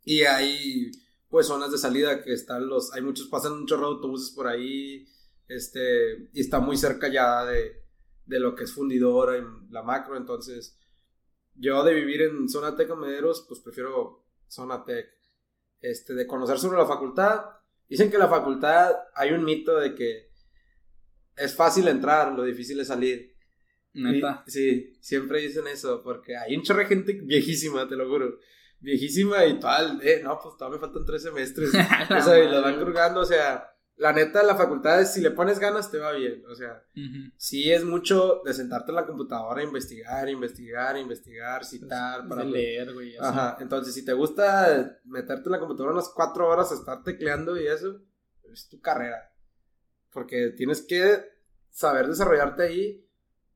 Y 0.03 0.22
hay 0.22 0.91
pues 1.28 1.47
zonas 1.47 1.72
de 1.72 1.78
salida 1.78 2.24
que 2.24 2.34
están 2.34 2.68
los, 2.68 2.91
hay 2.93 3.01
muchos, 3.01 3.28
pasan 3.28 3.53
un 3.53 3.68
chorro 3.68 3.89
de 3.89 3.95
autobuses 3.95 4.32
por 4.36 4.47
ahí, 4.47 5.05
este, 5.47 6.30
y 6.34 6.39
está 6.41 6.60
muy 6.60 6.76
cerca 6.78 7.07
ya 7.07 7.45
de, 7.45 7.84
de 8.26 8.39
lo 8.39 8.55
que 8.55 8.64
es 8.64 8.74
fundidora 8.74 9.38
en 9.38 9.72
la 9.72 9.84
macro, 9.84 10.18
entonces 10.18 10.80
yo 11.53 11.84
de 11.84 11.93
vivir 11.93 12.22
en 12.24 12.47
zona 12.49 12.76
tech 12.76 12.89
Mederos, 12.95 13.45
pues 13.47 13.60
prefiero 13.60 14.26
zona 14.47 14.84
tech. 14.86 15.07
Este, 15.82 16.14
de 16.14 16.28
conocer 16.28 16.57
sobre 16.60 16.78
la 16.78 16.86
facultad, 16.86 17.41
dicen 17.88 18.10
que 18.12 18.18
la 18.18 18.28
facultad 18.28 18.95
hay 19.16 19.32
un 19.32 19.43
mito 19.45 19.78
de 19.78 19.95
que 19.95 20.28
es 21.39 21.55
fácil 21.55 21.87
entrar, 21.87 22.33
lo 22.33 22.43
difícil 22.43 22.79
es 22.79 22.87
salir. 22.87 23.35
Neta. 23.93 24.43
Y- 24.47 24.51
sí, 24.51 24.97
siempre 25.01 25.41
dicen 25.41 25.67
eso, 25.67 26.01
porque 26.03 26.37
hay 26.37 26.55
un 26.55 26.63
chorro 26.63 26.79
de 26.79 26.85
gente 26.85 27.13
viejísima, 27.23 27.87
te 27.87 27.95
lo 27.95 28.07
juro. 28.07 28.37
Viejísima 28.81 29.45
y 29.45 29.59
tal, 29.59 29.99
eh, 30.03 30.21
no, 30.23 30.39
pues 30.41 30.55
todavía 30.55 30.77
me 30.79 30.85
faltan 30.85 31.05
tres 31.05 31.23
semestres. 31.23 31.69
o 32.09 32.21
sea, 32.21 32.39
y 32.39 32.49
lo 32.49 32.61
van 32.61 32.79
crujando, 32.79 33.21
o 33.21 33.25
sea, 33.25 33.65
la 33.97 34.13
neta, 34.13 34.41
la 34.43 34.55
facultad 34.55 35.01
es, 35.01 35.13
si 35.13 35.19
le 35.19 35.31
pones 35.31 35.59
ganas, 35.59 35.91
te 35.91 35.97
va 35.97 36.13
bien. 36.13 36.43
O 36.49 36.55
sea, 36.55 36.81
Ujú. 36.95 37.31
sí 37.35 37.69
es 37.69 37.83
mucho 37.83 38.41
de 38.45 38.53
sentarte 38.53 38.91
en 38.91 38.95
la 38.95 39.05
computadora, 39.05 39.61
investigar, 39.61 40.29
investigar, 40.29 40.97
investigar, 40.97 41.65
citar, 41.65 42.25
para... 42.27 42.45
de 42.45 42.49
leer, 42.51 42.93
güey. 42.93 43.17
Ajá, 43.17 43.57
entonces 43.59 43.93
si 43.93 44.05
te 44.05 44.13
gusta 44.13 45.01
meterte 45.03 45.47
en 45.47 45.51
la 45.51 45.59
computadora 45.59 45.93
unas 45.93 46.09
cuatro 46.15 46.47
horas 46.47 46.71
a 46.71 46.75
estar 46.75 47.03
tecleando 47.03 47.59
y 47.59 47.67
eso, 47.67 48.01
es 48.53 48.69
tu 48.69 48.79
carrera. 48.79 49.33
Porque 50.12 50.49
tienes 50.57 50.82
que 50.82 51.24
saber 51.70 52.07
desarrollarte 52.07 52.64
ahí 52.64 53.05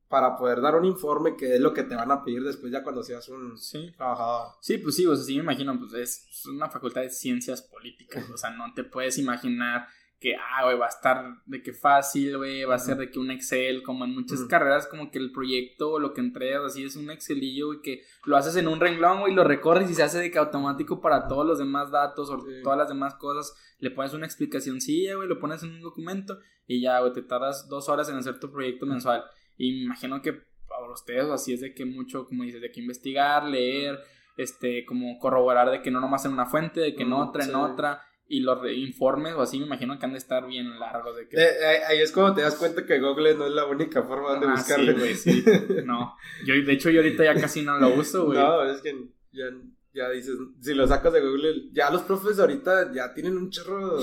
para 0.08 0.36
poder 0.36 0.60
dar 0.60 0.76
un 0.76 0.84
informe 0.84 1.36
que 1.36 1.54
es 1.54 1.60
lo 1.60 1.74
que 1.74 1.82
te 1.82 1.96
van 1.96 2.10
a 2.12 2.22
pedir 2.22 2.42
después 2.44 2.70
ya 2.72 2.82
cuando 2.84 3.02
seas 3.02 3.28
un 3.28 3.58
Sí. 3.58 3.92
trabajador. 3.96 4.52
Sí, 4.60 4.78
pues 4.78 4.94
sí, 4.94 5.06
o 5.06 5.16
sea, 5.16 5.24
sí 5.24 5.34
me 5.36 5.42
imagino, 5.42 5.76
pues 5.78 5.92
es, 5.94 6.26
es 6.30 6.46
una 6.46 6.70
facultad 6.70 7.00
de 7.00 7.10
ciencias 7.10 7.62
políticas, 7.62 8.28
o 8.30 8.36
sea, 8.36 8.50
no 8.50 8.72
te 8.74 8.84
puedes 8.84 9.18
imaginar 9.18 9.88
que, 10.24 10.36
ah, 10.36 10.64
güey, 10.64 10.78
va 10.78 10.86
a 10.86 10.88
estar 10.88 11.22
de 11.44 11.62
que 11.62 11.74
fácil, 11.74 12.38
güey, 12.38 12.64
va 12.64 12.76
a 12.76 12.78
ser 12.78 12.96
de 12.96 13.10
que 13.10 13.18
un 13.18 13.30
Excel, 13.30 13.82
como 13.82 14.06
en 14.06 14.14
muchas 14.14 14.40
carreras, 14.44 14.86
como 14.86 15.10
que 15.10 15.18
el 15.18 15.30
proyecto 15.32 15.90
o 15.92 15.98
lo 15.98 16.14
que 16.14 16.22
entregas, 16.22 16.64
así 16.64 16.82
es 16.82 16.96
un 16.96 17.10
Excelillo, 17.10 17.66
güey, 17.66 17.82
que 17.82 18.00
lo 18.24 18.38
haces 18.38 18.56
en 18.56 18.66
un 18.66 18.80
renglón, 18.80 19.20
güey, 19.20 19.34
lo 19.34 19.44
recorres 19.44 19.90
y 19.90 19.94
se 19.94 20.02
hace 20.02 20.18
de 20.20 20.30
que 20.30 20.38
automático 20.38 21.02
para 21.02 21.28
todos 21.28 21.44
los 21.46 21.58
demás 21.58 21.90
datos 21.90 22.30
o 22.30 22.40
Sí. 22.40 22.62
todas 22.62 22.78
las 22.78 22.88
demás 22.88 23.16
cosas, 23.16 23.54
le 23.80 23.90
pones 23.90 24.14
una 24.14 24.24
explicacióncilla, 24.24 25.16
güey, 25.16 25.28
lo 25.28 25.38
pones 25.38 25.62
en 25.62 25.72
un 25.72 25.82
documento 25.82 26.38
y 26.66 26.80
ya, 26.80 27.00
güey, 27.00 27.12
te 27.12 27.20
tardas 27.20 27.68
dos 27.68 27.90
horas 27.90 28.08
en 28.08 28.16
hacer 28.16 28.40
tu 28.40 28.50
proyecto 28.50 28.86
mensual. 28.86 29.24
Y 29.58 29.72
me 29.72 29.84
imagino 29.84 30.22
que 30.22 30.32
para 30.66 30.90
ustedes 30.90 31.26
así 31.30 31.52
es 31.52 31.60
de 31.60 31.74
que 31.74 31.84
mucho, 31.84 32.24
como 32.24 32.44
dices, 32.44 32.62
de 32.62 32.70
que 32.72 32.80
investigar, 32.80 33.44
leer, 33.44 34.00
este, 34.38 34.86
como 34.86 35.18
corroborar 35.18 35.70
de 35.70 35.82
que 35.82 35.90
no 35.90 36.00
nomás 36.00 36.24
en 36.24 36.32
una 36.32 36.46
fuente, 36.46 36.80
de 36.80 36.94
que 36.94 37.02
en 37.02 37.10
Mm, 37.10 37.12
otra, 37.12 37.44
en 37.44 37.54
otra, 37.54 38.00
y 38.26 38.40
los 38.40 38.58
informes 38.72 39.34
o 39.34 39.42
así, 39.42 39.58
me 39.58 39.66
imagino 39.66 39.98
que 39.98 40.06
han 40.06 40.12
de 40.12 40.18
estar 40.18 40.46
bien 40.46 40.78
largos 40.78 41.16
de 41.16 41.28
que... 41.28 41.36
Eh, 41.36 41.42
eh, 41.60 41.78
ahí 41.88 41.98
es 42.00 42.10
cuando 42.10 42.34
te 42.34 42.40
das 42.42 42.54
cuenta 42.56 42.86
que 42.86 42.98
Google 42.98 43.34
no 43.34 43.46
es 43.46 43.52
la 43.52 43.66
única 43.66 44.02
forma 44.02 44.38
de 44.40 44.46
Ah, 44.46 44.54
buscarle. 44.56 44.92
sí, 44.92 44.98
güey, 44.98 45.14
sí. 45.14 45.44
No, 45.84 46.16
yo 46.46 46.54
de 46.54 46.72
hecho 46.72 46.88
yo 46.90 47.00
ahorita 47.00 47.24
ya 47.24 47.34
casi 47.40 47.62
no 47.62 47.78
lo 47.78 47.94
uso, 47.94 48.24
güey. 48.26 48.38
No, 48.38 48.62
es 48.64 48.80
que 48.80 48.94
ya, 49.32 49.44
ya 49.92 50.08
dices, 50.10 50.36
si 50.60 50.72
lo 50.74 50.86
sacas 50.86 51.12
de 51.12 51.20
Google, 51.20 51.68
ya 51.72 51.90
los 51.90 52.02
profes 52.02 52.38
ahorita 52.38 52.92
ya 52.94 53.12
tienen 53.12 53.36
un 53.36 53.50
chorro, 53.50 53.98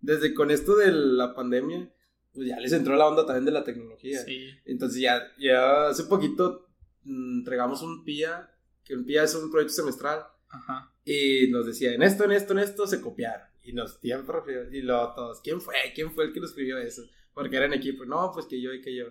desde 0.00 0.32
con 0.32 0.50
esto 0.52 0.76
de 0.76 0.92
la 0.92 1.34
pandemia, 1.34 1.90
pues 2.32 2.46
ya 2.46 2.60
les 2.60 2.72
entró 2.72 2.94
la 2.94 3.08
onda 3.08 3.26
también 3.26 3.46
de 3.46 3.52
la 3.52 3.64
tecnología. 3.64 4.20
Sí. 4.20 4.48
Entonces 4.64 5.00
ya, 5.00 5.22
ya 5.38 5.88
hace 5.88 6.04
poquito 6.04 6.68
mm, 7.02 7.38
entregamos 7.38 7.82
un 7.82 8.04
PIA, 8.04 8.48
que 8.84 8.94
un 8.94 9.04
PIA 9.04 9.24
es 9.24 9.34
un 9.34 9.50
proyecto 9.50 9.74
semestral, 9.74 10.20
Ajá. 10.50 10.92
y 11.04 11.48
nos 11.50 11.66
decía, 11.66 11.92
en 11.94 12.02
esto, 12.04 12.22
en 12.24 12.30
esto, 12.32 12.52
en 12.52 12.60
esto 12.60 12.86
se 12.86 13.00
copiaron. 13.00 13.48
Y 13.66 13.72
nos 13.72 14.00
tiempo 14.00 14.32
y 14.70 14.80
luego 14.80 15.12
todos, 15.14 15.40
¿quién 15.42 15.60
fue? 15.60 15.74
¿Quién 15.94 16.12
fue 16.12 16.24
el 16.24 16.32
que 16.32 16.40
lo 16.40 16.46
escribió 16.46 16.78
eso? 16.78 17.02
Porque 17.34 17.56
era 17.56 17.66
en 17.66 17.72
equipo. 17.72 18.04
No, 18.04 18.30
pues 18.32 18.46
que 18.46 18.60
yo 18.60 18.72
y 18.72 18.80
que 18.80 18.94
yo. 18.94 19.06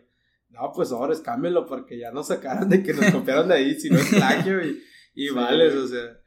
No, 0.50 0.72
pues 0.74 0.92
ahora 0.92 1.14
cámbialo 1.22 1.66
porque 1.66 1.98
ya 1.98 2.12
nos 2.12 2.28
sacaron 2.28 2.70
de 2.70 2.82
que 2.82 2.94
nos 2.94 3.06
copiaron 3.12 3.50
de 3.50 3.56
ahí, 3.56 3.80
si 3.80 3.90
no 3.90 3.98
es 3.98 4.10
plagio 4.10 4.64
y, 4.64 4.82
y 5.14 5.28
Sí, 5.28 5.34
vales, 5.34 5.76
o 5.76 5.88
sea. 5.88 6.22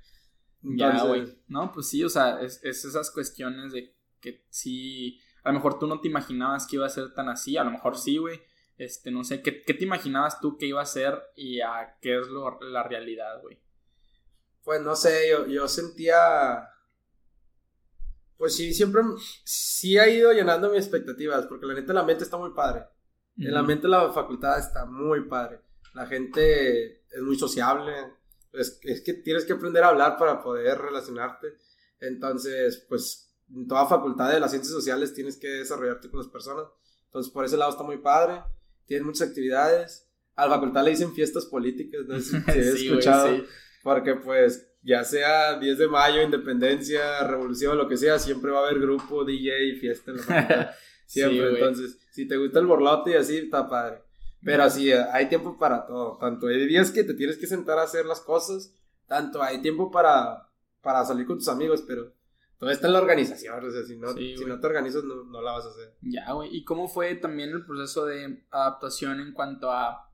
Ya, 0.61 1.05
güey. 1.05 1.27
No, 1.47 1.73
pues 1.73 1.89
sí, 1.89 2.05
o 2.05 2.09
sea, 2.09 2.41
es, 2.41 2.63
es 2.63 2.85
esas 2.85 3.11
cuestiones 3.11 3.73
de 3.73 3.97
que 4.21 4.45
sí, 4.51 5.19
a 5.45 5.49
lo 5.49 5.55
mejor 5.55 5.79
tú 5.79 5.87
no 5.87 6.01
te 6.01 6.09
imaginabas 6.09 6.67
que 6.67 6.77
iba 6.77 6.87
a 6.87 6.91
ser 6.91 7.15
tan 7.15 7.29
así, 7.29 7.57
a 7.57 7.65
lo 7.65 7.71
mejor 7.71 7.97
sí, 7.97 8.19
güey. 8.19 8.41
Este, 8.77 9.11
no 9.11 9.25
sé, 9.25 9.43
¿qué, 9.43 9.63
qué 9.63 9.75
te 9.75 9.85
imaginabas 9.85 10.41
tú 10.41 10.57
que 10.57 10.67
iba 10.67 10.81
a 10.81 10.87
ser 10.87 11.21
y 11.35 11.61
a 11.61 11.97
qué 12.01 12.21
es 12.21 12.29
lo, 12.29 12.61
la 12.61 12.83
realidad, 12.85 13.41
güey? 13.41 13.59
Pues 14.63 14.83
no 14.83 14.95
sé, 14.95 15.31
yo, 15.31 15.47
yo 15.47 15.67
sentía. 15.67 16.69
Pues 18.39 18.57
sí, 18.57 18.73
siempre. 18.73 19.03
Sí 19.45 19.99
ha 19.99 20.09
ido 20.09 20.33
llenando 20.33 20.71
mis 20.71 20.79
expectativas, 20.85 21.47
porque 21.47 21.67
la 21.67 21.75
neta, 21.75 21.93
la 21.93 22.05
mente 22.05 22.25
está 22.25 22.39
muy 22.39 22.53
padre. 22.55 22.85
En 23.37 23.53
la 23.53 23.63
mente 23.63 23.87
la 23.87 24.11
facultad 24.13 24.59
está 24.59 24.87
muy 24.87 25.29
padre. 25.29 25.61
La 25.95 26.07
gente 26.07 27.03
es 27.11 27.21
muy 27.23 27.39
sociable. 27.39 27.93
Es, 28.53 28.81
es 28.83 29.03
que 29.03 29.13
tienes 29.15 29.45
que 29.45 29.53
aprender 29.53 29.83
a 29.85 29.89
hablar 29.89 30.17
para 30.17 30.41
poder 30.43 30.79
relacionarte. 30.79 31.49
Entonces, 32.01 32.85
pues, 32.89 33.37
en 33.55 33.67
toda 33.67 33.87
facultad 33.87 34.33
de 34.33 34.41
las 34.41 34.51
ciencias 34.51 34.73
sociales 34.73 35.15
tienes 35.15 35.37
que 35.37 35.49
desarrollarte 35.49 36.11
con 36.11 36.19
las 36.21 36.29
personas. 36.29 36.67
Entonces, 37.07 37.33
por 37.33 37.45
ese 37.45 37.57
lado 37.57 37.71
está 37.73 37.83
muy 37.83 37.99
padre. 37.99 38.43
Tienen 38.87 39.07
muchas 39.07 39.29
actividades. 39.29 40.09
A 40.37 40.47
la 40.47 40.55
facultad 40.55 40.85
le 40.85 40.91
dicen 40.91 41.13
fiestas 41.13 41.47
políticas, 41.47 42.03
no 42.07 42.19
sé 42.21 42.25
si, 42.25 42.41
si 42.41 42.51
has 42.51 42.55
Sí, 42.55 42.61
güey, 42.63 42.87
escuchado. 42.87 43.29
sí. 43.37 43.45
Porque, 43.83 44.15
pues, 44.17 44.68
ya 44.89 45.05
sea 45.05 45.59
10 45.59 45.77
de 45.77 45.87
mayo, 45.87 46.23
independencia, 46.23 47.23
revolución, 47.25 47.77
lo 47.77 47.87
que 47.87 47.99
sea, 47.99 48.19
siempre 48.19 48.51
va 48.51 48.61
a 48.61 48.63
haber 48.69 48.81
grupo, 48.81 49.23
DJ 49.23 49.75
fiesta 49.75 50.13
en 50.13 50.17
la. 50.17 50.75
Siempre, 51.07 51.49
Sí, 51.49 51.55
entonces, 51.55 51.99
si 52.11 52.29
te 52.29 52.37
gusta 52.37 52.59
el 52.59 52.67
borlote 52.67 53.13
y 53.13 53.15
así, 53.15 53.39
está 53.39 53.67
padre. 53.67 54.03
Pero 54.43 54.69
sí, 54.69 54.93
hay 54.93 55.27
tiempo 55.27 55.57
para 55.57 55.87
todo. 55.87 56.19
Tanto 56.19 56.49
hay 56.49 56.67
días 56.67 56.91
que 56.91 57.03
te 57.03 57.15
tienes 57.15 57.39
que 57.39 57.47
sentar 57.47 57.79
a 57.79 57.85
hacer 57.85 58.05
las 58.05 58.21
cosas, 58.21 58.75
tanto 59.07 59.43
hay 59.43 59.63
tiempo 59.63 59.91
para, 59.91 60.51
para 60.83 61.05
salir 61.07 61.27
con 61.27 61.39
tus 61.39 61.49
amigos, 61.49 61.83
pero 61.87 62.13
todo 62.59 62.71
está 62.71 62.89
en 62.89 62.93
la 62.93 63.01
organización. 63.01 63.65
O 63.65 63.71
sea, 63.71 63.83
si 63.85 63.97
no, 63.97 64.13
Sí, 64.13 64.37
si 64.37 64.45
no 64.45 64.61
te 64.61 64.67
organizas, 64.67 65.05
no, 65.05 65.25
no 65.25 65.41
la 65.41 65.53
vas 65.53 65.65
a 65.65 65.71
hacer. 65.71 65.95
Ya, 66.03 66.31
güey. 66.33 66.55
¿Y 66.55 66.65
cómo 66.65 66.89
fue 66.89 67.15
también 67.15 67.51
el 67.51 67.65
proceso 67.65 68.05
de 68.05 68.45
adaptación 68.51 69.21
en 69.21 69.33
cuanto 69.33 69.71
a. 69.71 70.08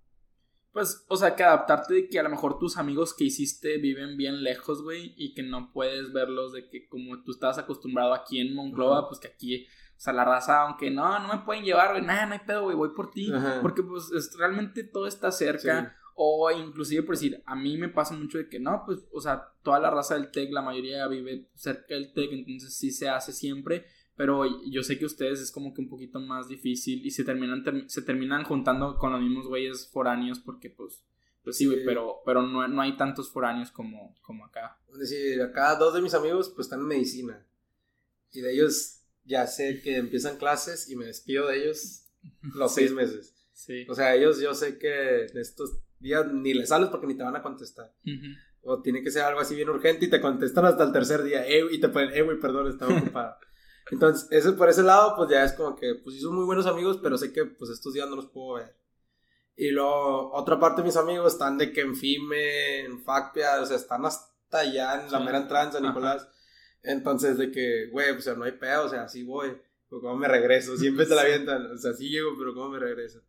Pues, 0.75 1.07
o 1.09 1.16
sea, 1.16 1.37
que 1.37 1.45
adaptarte 1.45 1.95
de 1.95 2.09
que 2.09 2.18
a 2.18 2.25
lo 2.25 2.29
mejor 2.31 2.59
tus 2.59 2.77
amigos 2.77 3.14
que 3.14 3.22
hiciste 3.25 3.79
viven 3.79 4.16
bien 4.16 4.43
lejos, 4.43 4.83
güey, 4.83 5.14
y 5.16 5.33
que 5.33 5.43
no 5.45 5.72
puedes 5.72 6.12
verlos 6.12 6.53
de 6.53 6.68
que 6.68 6.89
como 6.89 7.22
tú 7.22 7.31
estabas 7.31 7.59
acostumbrado 7.59 8.12
aquí 8.12 8.41
en 8.41 8.55
Monclova, 8.57 8.99
Ajá. 8.99 9.09
pues 9.09 9.20
que 9.20 9.29
aquí, 9.29 9.66
o 9.97 10.01
sea, 10.01 10.12
la 10.12 10.25
raza, 10.25 10.62
aunque 10.62 10.91
no, 10.91 11.16
no 11.20 11.29
me 11.33 11.45
pueden 11.45 11.62
llevar, 11.64 11.93
güey, 11.93 12.03
nada, 12.05 12.27
no 12.27 12.33
hay 12.33 12.41
pedo, 12.45 12.64
güey, 12.64 12.77
voy 12.77 12.91
por 12.91 13.12
ti, 13.12 13.33
Ajá. 13.33 13.61
porque 13.62 13.85
pues 13.85 14.11
es- 14.11 14.37
realmente 14.37 14.83
todo 14.83 15.07
está 15.07 15.31
cerca, 15.31 15.97
o 16.16 16.51
inclusive 16.51 17.05
por 17.05 17.14
decir, 17.14 17.41
a 17.47 17.55
mí 17.55 17.79
me 17.79 17.89
pasa 17.89 18.14
mucho 18.14 18.39
de 18.39 18.49
que 18.49 18.59
no, 18.59 18.83
pues, 18.85 18.99
o 19.12 19.20
sea, 19.20 19.53
toda 19.62 19.79
la 19.79 19.91
raza 19.91 20.14
del 20.14 20.33
TEC, 20.33 20.51
la 20.53 20.62
mayoría 20.62 21.07
vive 21.07 21.49
cerca 21.55 21.95
del 21.95 22.12
TEC, 22.12 22.33
entonces 22.33 22.77
sí 22.77 22.91
se 22.91 23.09
hace 23.09 23.33
siempre, 23.33 23.87
pero 24.17 24.45
yo 24.71 24.83
sé 24.83 24.99
que 24.99 25.05
ustedes 25.07 25.41
es 25.41 25.51
como 25.51 25.75
que 25.75 25.81
un 25.81 25.89
poquito 25.89 26.21
más 26.21 26.49
difícil 26.49 27.05
y 27.05 27.11
se 27.11 27.25
terminan, 27.25 27.65
term- 27.65 27.89
se 27.89 28.03
terminan 28.03 28.45
juntando 28.45 28.97
con 28.97 29.12
los 29.12 29.21
mismos 29.21 29.47
güeyes 29.49 29.89
foráneos 29.93 30.39
porque 30.41 30.71
pues, 30.71 31.05
pues 31.43 31.57
sí, 31.57 31.67
güey, 31.67 31.79
Sí. 31.81 31.85
pero, 31.87 32.23
pero 32.25 32.43
no, 32.43 32.67
no 32.69 32.81
hay 32.83 32.97
tantos 32.97 33.31
foráneos 33.33 33.71
como, 33.71 34.17
como 34.23 34.45
acá. 34.47 34.79
Es 34.93 34.99
decir, 34.99 35.43
acá 35.43 35.77
dos 35.77 35.95
de 35.95 36.03
mis 36.03 36.15
amigos 36.15 36.51
pues 36.55 36.67
están 36.67 36.81
en 36.81 36.87
medicina. 36.87 37.45
Y 38.33 38.41
de 38.41 38.53
ellos 38.53 39.01
ya 39.25 39.47
sé 39.47 39.81
que 39.83 39.97
empiezan 39.97 40.37
clases 40.39 40.89
y 40.91 40.97
me 40.97 41.07
despido 41.07 41.47
de 41.49 41.62
ellos 41.62 42.07
los 42.55 42.75
Sí. 42.75 42.81
seis 42.83 42.93
meses. 42.93 43.35
Sí. 43.53 43.87
O 43.89 43.95
sea, 43.95 44.15
ellos 44.15 44.41
yo 44.41 44.55
sé 44.55 44.79
que 44.79 45.27
en 45.27 45.39
estos 45.39 45.79
días 46.01 46.27
ni 46.33 46.55
les 46.55 46.71
hablas 46.73 46.91
porque 46.91 47.07
ni 47.07 47.17
te 47.17 47.23
van 47.23 47.37
a 47.37 47.43
contestar. 47.43 47.93
O 48.62 48.81
tiene 48.83 49.03
que 49.03 49.11
ser 49.11 49.23
algo 49.23 49.41
así 49.41 49.55
bien 49.55 49.69
urgente 49.69 50.07
y 50.07 50.11
te 50.11 50.21
contestan 50.21 50.65
hasta 50.67 50.85
el 50.85 50.93
tercer 50.93 51.23
día. 51.23 51.47
Eh, 51.47 51.62
y 51.71 51.79
te 51.81 51.89
ponen, 51.89 52.11
eh, 52.15 52.23
güey, 52.23 52.39
perdón, 52.41 52.69
estaba 52.69 52.93
ocupado. 52.99 53.37
Entonces, 53.91 54.28
ese, 54.30 54.53
por 54.53 54.68
ese 54.68 54.82
lado, 54.82 55.14
pues 55.16 55.30
ya 55.30 55.45
es 55.45 55.53
como 55.53 55.76
que, 55.76 55.95
pues 56.03 56.16
sí 56.16 56.22
son 56.22 56.35
muy 56.35 56.45
buenos 56.45 56.66
amigos, 56.66 56.99
pero 57.03 57.18
sé 57.18 57.32
que 57.32 57.45
pues 57.45 57.70
estos 57.70 57.93
días 57.93 58.09
no 58.09 58.16
los 58.16 58.26
puedo 58.26 58.55
ver. 58.55 58.76
Y 59.57 59.70
luego, 59.70 60.32
otra 60.32 60.59
parte 60.59 60.80
de 60.82 60.87
mis 60.87 60.97
amigos 60.97 61.32
están 61.35 61.59
de 61.59 61.72
que 61.72 61.82
en 61.82 61.95
FIME, 61.95 62.80
en 62.87 63.03
FACPIA, 63.05 63.61
o 63.62 63.66
sea, 63.66 63.76
están 63.76 64.05
hasta 64.05 64.59
allá 64.59 65.01
en 65.05 65.12
la 65.12 65.18
Sí. 65.18 65.24
mera 65.24 65.39
entrada 65.39 65.66
en 65.66 65.72
San 65.72 65.85
Ajá. 65.85 65.93
Nicolás. 65.95 66.28
Entonces, 66.82 67.39
de 67.39 67.51
que, 67.53 67.89
güey, 67.93 68.11
o 68.11 68.20
sea, 68.20 68.35
no 68.35 68.45
hay 68.45 68.53
pedo, 68.53 68.87
o 68.87 68.89
sea, 68.89 69.05
así 69.05 69.22
voy. 69.22 69.51
Pues, 69.89 70.03
¿cómo 70.03 70.16
me 70.16 70.28
regreso? 70.28 70.76
Siempre 70.76 71.07
te 71.07 71.14
la 71.14 71.22
avientan. 71.22 71.70
O 71.70 71.78
sea, 71.78 71.93
sí 71.93 72.09
llego, 72.09 72.30
pero 72.39 72.53
¿cómo 72.55 72.70
me 72.70 72.78
regreso? 72.78 73.20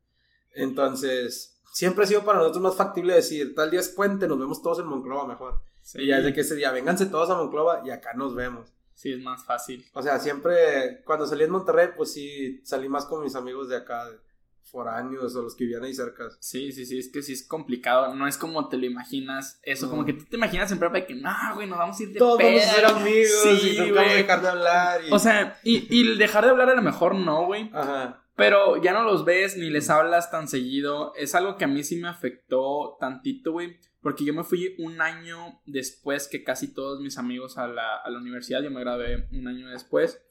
Entonces, 0.53 1.61
siempre 1.73 2.05
ha 2.05 2.07
sido 2.07 2.23
para 2.25 2.39
nosotros 2.39 2.63
más 2.63 2.75
factible 2.75 3.13
decir, 3.13 3.53
tal 3.53 3.69
día 3.69 3.81
es 3.81 3.89
puente, 3.89 4.27
nos 4.27 4.39
vemos 4.39 4.61
todos 4.61 4.79
en 4.79 4.87
Monclova 4.87 5.27
mejor. 5.27 5.59
Sí. 5.81 6.01
Y 6.01 6.07
ya 6.07 6.17
es 6.19 6.23
de 6.23 6.33
que 6.33 6.41
ese 6.41 6.55
día, 6.55 6.71
vénganse 6.71 7.05
todos 7.05 7.29
a 7.29 7.35
Monclova 7.35 7.81
y 7.85 7.91
acá 7.91 8.13
nos 8.15 8.33
vemos. 8.33 8.71
Sí, 8.95 9.11
es 9.11 9.19
más 9.21 9.45
fácil. 9.45 9.85
O 9.93 10.01
sea, 10.01 10.17
siempre, 10.19 11.03
cuando 11.05 11.27
salí 11.27 11.43
en 11.43 11.51
Monterrey, 11.51 11.89
pues 11.95 12.13
sí, 12.13 12.61
salí 12.63 12.89
más 12.89 13.05
con 13.05 13.21
mis 13.23 13.35
amigos 13.35 13.67
de 13.69 13.75
acá, 13.77 14.09
de 14.09 14.17
foráneos 14.63 15.35
o 15.35 15.41
los 15.43 15.55
que 15.55 15.63
vivían 15.65 15.83
ahí 15.83 15.93
cerca. 15.93 16.23
Sí, 16.39 16.71
sí, 16.71 16.85
sí, 16.85 16.97
es 16.99 17.09
que 17.09 17.21
sí 17.21 17.33
es 17.33 17.47
complicado. 17.47 18.15
No 18.15 18.27
es 18.27 18.37
como 18.37 18.67
te 18.67 18.77
lo 18.77 18.85
imaginas. 18.85 19.59
Eso, 19.63 19.85
No. 19.85 19.91
como 19.91 20.05
que 20.05 20.13
tú 20.13 20.25
te 20.25 20.37
imaginas 20.37 20.71
en 20.71 20.79
prepa 20.79 20.95
de 20.95 21.05
que 21.05 21.13
no, 21.15 21.29
güey, 21.53 21.67
nos 21.67 21.77
vamos 21.77 21.99
a 21.99 22.03
ir 22.03 22.09
de 22.13 22.19
Todos 22.19 22.39
vamos 22.41 22.61
a 22.63 22.65
ser 22.73 22.83
güey". 22.83 23.01
amigos 23.01 23.39
Sí, 23.43 23.49
y 23.49 23.77
nunca 23.79 23.83
vamos 23.93 23.97
a 23.99 24.03
güey. 24.05 24.17
dejar 24.17 24.41
de 24.41 24.47
hablar. 24.49 25.01
Y... 25.07 25.11
O 25.13 25.19
sea, 25.19 25.59
y, 25.63 25.87
y 25.95 26.17
dejar 26.17 26.43
de 26.45 26.49
hablar 26.51 26.69
a 26.69 26.75
lo 26.75 26.81
mejor 26.81 27.15
no, 27.15 27.45
güey. 27.45 27.69
Ajá. 27.73 28.21
Pero 28.35 28.81
ya 28.81 28.91
no 28.91 29.03
los 29.03 29.23
ves 29.23 29.55
ni 29.55 29.69
les 29.69 29.89
hablas 29.89 30.29
tan 30.31 30.47
seguido. 30.49 31.13
Es 31.15 31.35
algo 31.35 31.55
que 31.57 31.63
a 31.63 31.67
mí 31.69 31.83
sí 31.83 31.95
me 31.97 32.09
afectó 32.09 32.97
tantito, 32.99 33.51
güey. 33.53 33.77
Porque 34.05 34.23
yo 34.23 34.35
me 34.35 34.43
fui 34.43 34.75
un 34.77 35.01
año 35.01 35.59
después 35.65 36.27
que 36.27 36.43
casi 36.43 36.75
todos 36.75 37.01
mis 37.01 37.17
amigos 37.17 37.57
a 37.57 37.67
la, 37.67 37.95
a 37.95 38.09
la 38.11 38.19
universidad. 38.19 38.61
Yo 38.61 38.69
me 38.69 38.81
gradué 38.81 39.27
un 39.31 39.47
año 39.47 39.67
después. 39.67 40.21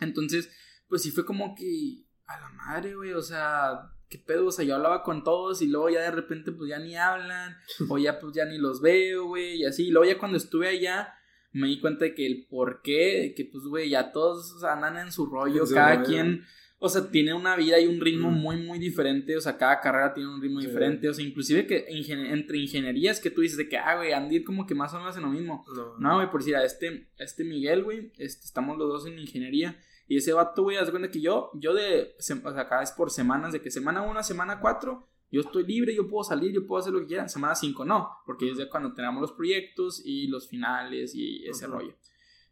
Entonces, 0.00 0.50
pues 0.88 1.02
sí 1.02 1.10
fue 1.10 1.26
como 1.26 1.54
que 1.54 2.06
a 2.24 2.40
la 2.40 2.48
madre, 2.48 2.94
güey. 2.94 3.12
O 3.12 3.20
sea, 3.20 3.92
qué 4.08 4.16
pedo. 4.16 4.46
O 4.46 4.50
sea, 4.50 4.64
yo 4.64 4.76
hablaba 4.76 5.02
con 5.02 5.24
todos 5.24 5.60
y 5.60 5.66
luego 5.66 5.90
ya 5.90 6.00
de 6.00 6.10
repente, 6.10 6.52
pues 6.52 6.70
ya 6.70 6.78
ni 6.78 6.96
hablan. 6.96 7.54
o 7.90 7.98
ya, 7.98 8.18
pues 8.18 8.34
ya 8.34 8.46
ni 8.46 8.56
los 8.56 8.80
veo, 8.80 9.26
güey. 9.26 9.56
Y 9.56 9.66
así. 9.66 9.88
Y 9.88 9.90
luego 9.90 10.10
ya 10.10 10.18
cuando 10.18 10.38
estuve 10.38 10.68
allá. 10.68 11.12
Me 11.52 11.68
di 11.68 11.80
cuenta 11.80 12.06
de 12.06 12.14
que 12.14 12.26
el 12.26 12.46
por 12.46 12.80
qué, 12.80 13.34
que 13.36 13.44
pues, 13.44 13.64
güey, 13.64 13.90
ya 13.90 14.10
todos 14.10 14.52
o 14.52 14.60
sea, 14.60 14.72
andan 14.72 14.96
en 14.96 15.12
su 15.12 15.26
rollo, 15.26 15.64
cada 15.66 16.02
quien, 16.02 16.46
o 16.84 16.88
sea, 16.88 17.10
tiene 17.10 17.32
una 17.32 17.54
vida 17.56 17.78
y 17.80 17.86
un 17.86 18.00
ritmo 18.00 18.30
Mm. 18.30 18.34
muy, 18.40 18.56
muy 18.56 18.78
diferente, 18.78 19.36
o 19.36 19.40
sea, 19.40 19.56
cada 19.56 19.80
carrera 19.80 20.12
tiene 20.12 20.28
un 20.34 20.42
ritmo 20.42 20.60
Sí. 20.60 20.66
diferente, 20.66 21.08
o 21.08 21.14
sea, 21.14 21.24
inclusive 21.24 21.66
que 21.66 21.86
ingen- 21.88 22.32
entre 22.32 22.58
ingenierías 22.58 23.20
que 23.20 23.30
tú 23.30 23.40
dices 23.40 23.56
de 23.56 23.68
que, 23.68 23.76
ah, 23.78 23.96
güey, 23.96 24.12
Andir 24.12 24.44
como 24.44 24.66
que 24.66 24.74
más 24.74 24.92
o 24.92 24.98
menos 24.98 25.16
en 25.16 25.22
lo 25.22 25.28
mismo. 25.30 25.64
No, 25.74 25.98
No, 25.98 26.14
güey, 26.16 26.30
por 26.30 26.40
decir, 26.40 26.56
a 26.56 26.64
este, 26.64 27.08
a 27.18 27.22
este 27.24 27.44
Miguel, 27.44 27.84
güey, 27.84 28.12
este, 28.18 28.44
estamos 28.44 28.76
los 28.76 28.88
dos 28.88 29.06
en 29.06 29.18
ingeniería. 29.18 29.78
Y 30.08 30.16
ese 30.16 30.32
vato, 30.32 30.64
güey, 30.64 30.76
haz 30.76 30.90
cuenta 30.90 31.10
que 31.10 31.20
yo, 31.20 31.50
yo 31.54 31.72
de, 31.72 32.14
o 32.18 32.22
sea, 32.22 32.36
acá 32.60 32.82
es 32.82 32.90
por 32.92 33.10
semanas, 33.10 33.52
de 33.52 33.60
que 33.62 33.70
semana 33.70 34.02
1, 34.02 34.22
semana 34.22 34.58
4, 34.60 35.08
yo 35.30 35.40
estoy 35.40 35.64
libre, 35.64 35.94
yo 35.94 36.06
puedo 36.08 36.24
salir, 36.24 36.52
yo 36.52 36.66
puedo 36.66 36.80
hacer 36.80 36.92
lo 36.92 37.00
que 37.00 37.06
quiera. 37.06 37.26
Semana 37.28 37.54
5 37.54 37.84
no, 37.86 38.10
porque 38.26 38.50
es 38.50 38.58
de 38.58 38.68
cuando 38.68 38.92
tenemos 38.92 39.22
los 39.22 39.32
proyectos 39.32 40.02
y 40.04 40.26
los 40.26 40.48
finales 40.48 41.14
y 41.14 41.46
ese 41.46 41.66
rollo. 41.66 41.94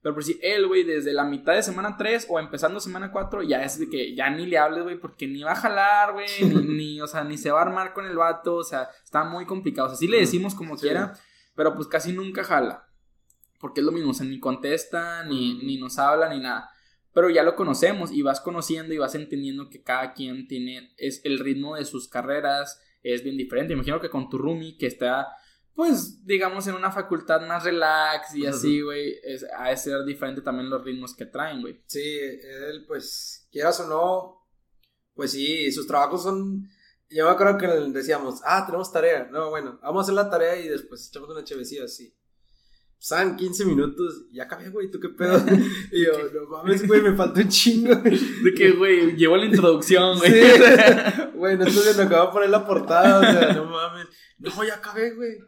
Pero 0.02 0.14
por 0.14 0.24
si 0.24 0.38
él, 0.42 0.66
güey, 0.66 0.82
desde 0.82 1.12
la 1.12 1.24
mitad 1.24 1.52
de 1.54 1.62
semana 1.62 1.96
3 1.98 2.26
o 2.30 2.38
empezando 2.40 2.80
semana 2.80 3.12
4, 3.12 3.42
ya 3.42 3.62
es 3.62 3.78
de 3.78 3.90
que 3.90 4.14
ya 4.14 4.30
ni 4.30 4.46
le 4.46 4.56
hables, 4.56 4.82
güey, 4.84 4.98
porque 4.98 5.26
ni 5.26 5.42
va 5.42 5.52
a 5.52 5.56
jalar, 5.56 6.12
güey, 6.14 6.26
ni, 6.42 6.54
ni, 6.76 7.00
o 7.02 7.06
sea, 7.06 7.22
ni 7.24 7.36
se 7.36 7.50
va 7.50 7.58
a 7.58 7.62
armar 7.62 7.92
con 7.92 8.06
el 8.06 8.16
vato, 8.16 8.56
o 8.56 8.64
sea, 8.64 8.88
está 9.04 9.24
muy 9.24 9.44
complicado. 9.44 9.88
O 9.88 9.90
sea, 9.90 9.98
sí 9.98 10.08
le 10.08 10.18
decimos 10.18 10.54
como 10.54 10.76
Sí. 10.76 10.82
quiera, 10.86 11.12
pero 11.54 11.74
pues 11.74 11.86
casi 11.88 12.12
nunca 12.12 12.44
jala. 12.44 12.86
Porque 13.60 13.80
es 13.80 13.86
lo 13.86 13.92
mismo, 13.92 14.12
o 14.12 14.14
sea, 14.14 14.26
ni 14.26 14.40
contesta, 14.40 15.22
ni, 15.24 15.62
ni 15.62 15.76
nos 15.76 15.98
habla, 15.98 16.30
ni 16.30 16.40
nada. 16.40 16.70
Pero 17.12 17.28
ya 17.28 17.42
lo 17.42 17.54
conocemos 17.56 18.10
y 18.10 18.22
vas 18.22 18.40
conociendo 18.40 18.94
y 18.94 18.98
vas 18.98 19.14
entendiendo 19.14 19.68
que 19.68 19.82
cada 19.82 20.14
quien 20.14 20.48
tiene, 20.48 20.94
es 20.96 21.20
el 21.24 21.38
ritmo 21.40 21.76
de 21.76 21.84
sus 21.84 22.08
carreras 22.08 22.80
es 23.02 23.22
bien 23.24 23.36
diferente. 23.36 23.72
Imagino 23.74 24.00
que 24.00 24.08
con 24.10 24.28
tu 24.30 24.38
roomie 24.38 24.76
que 24.78 24.86
está, 24.86 25.28
pues, 25.80 26.26
digamos, 26.26 26.66
en 26.66 26.74
una 26.74 26.92
facultad 26.92 27.40
más 27.48 27.64
relax 27.64 28.34
y 28.34 28.44
así, 28.44 28.82
güey, 28.82 29.14
es, 29.24 29.46
ha 29.56 29.70
de 29.70 29.78
ser 29.78 30.04
diferente 30.04 30.42
también 30.42 30.68
los 30.68 30.84
ritmos 30.84 31.16
que 31.16 31.24
traen, 31.24 31.62
güey. 31.62 31.82
Sí, 31.86 32.02
él, 32.02 32.84
pues, 32.86 33.48
quieras 33.50 33.80
o 33.80 33.88
no, 33.88 34.46
pues 35.14 35.30
sí, 35.30 35.72
sus 35.72 35.86
trabajos 35.86 36.22
son. 36.22 36.68
Yo 37.08 37.24
me 37.24 37.30
acuerdo 37.30 37.56
que 37.56 37.66
decíamos, 37.98 38.42
ah, 38.44 38.66
tenemos 38.66 38.92
tarea. 38.92 39.30
No, 39.32 39.48
bueno, 39.48 39.78
vamos 39.82 40.00
a 40.00 40.02
hacer 40.02 40.14
la 40.16 40.28
tarea 40.28 40.54
y 40.60 40.68
después 40.68 41.08
echamos 41.08 41.30
una 41.30 41.44
chevecilla 41.44 41.84
así. 41.84 42.14
San 42.98 43.34
15 43.36 43.64
minutos, 43.64 44.26
ya 44.30 44.42
acabé, 44.42 44.68
güey, 44.68 44.90
¿tú 44.90 45.00
qué 45.00 45.08
pedo? 45.08 45.42
y 45.92 46.04
yo, 46.04 46.12
no 46.34 46.46
mames, 46.46 46.86
güey, 46.86 47.00
me 47.00 47.14
faltó 47.14 47.40
un 47.40 47.48
chingo. 47.48 47.94
De 48.44 48.52
que, 48.54 48.72
güey, 48.72 49.16
llevo 49.16 49.38
la 49.38 49.46
introducción, 49.46 50.18
güey. 50.18 50.30
Sí, 50.30 50.40
güey, 51.36 51.56
no 51.56 51.64
estoy 51.64 51.84
viendo, 51.84 52.02
acabo 52.02 52.26
de 52.26 52.32
poner 52.34 52.50
la 52.50 52.66
portada, 52.66 53.18
o 53.18 53.22
sea, 53.22 53.54
no 53.54 53.64
mames. 53.64 54.08
No, 54.36 54.62
ya 54.62 54.74
acabé, 54.74 55.14
güey. 55.14 55.38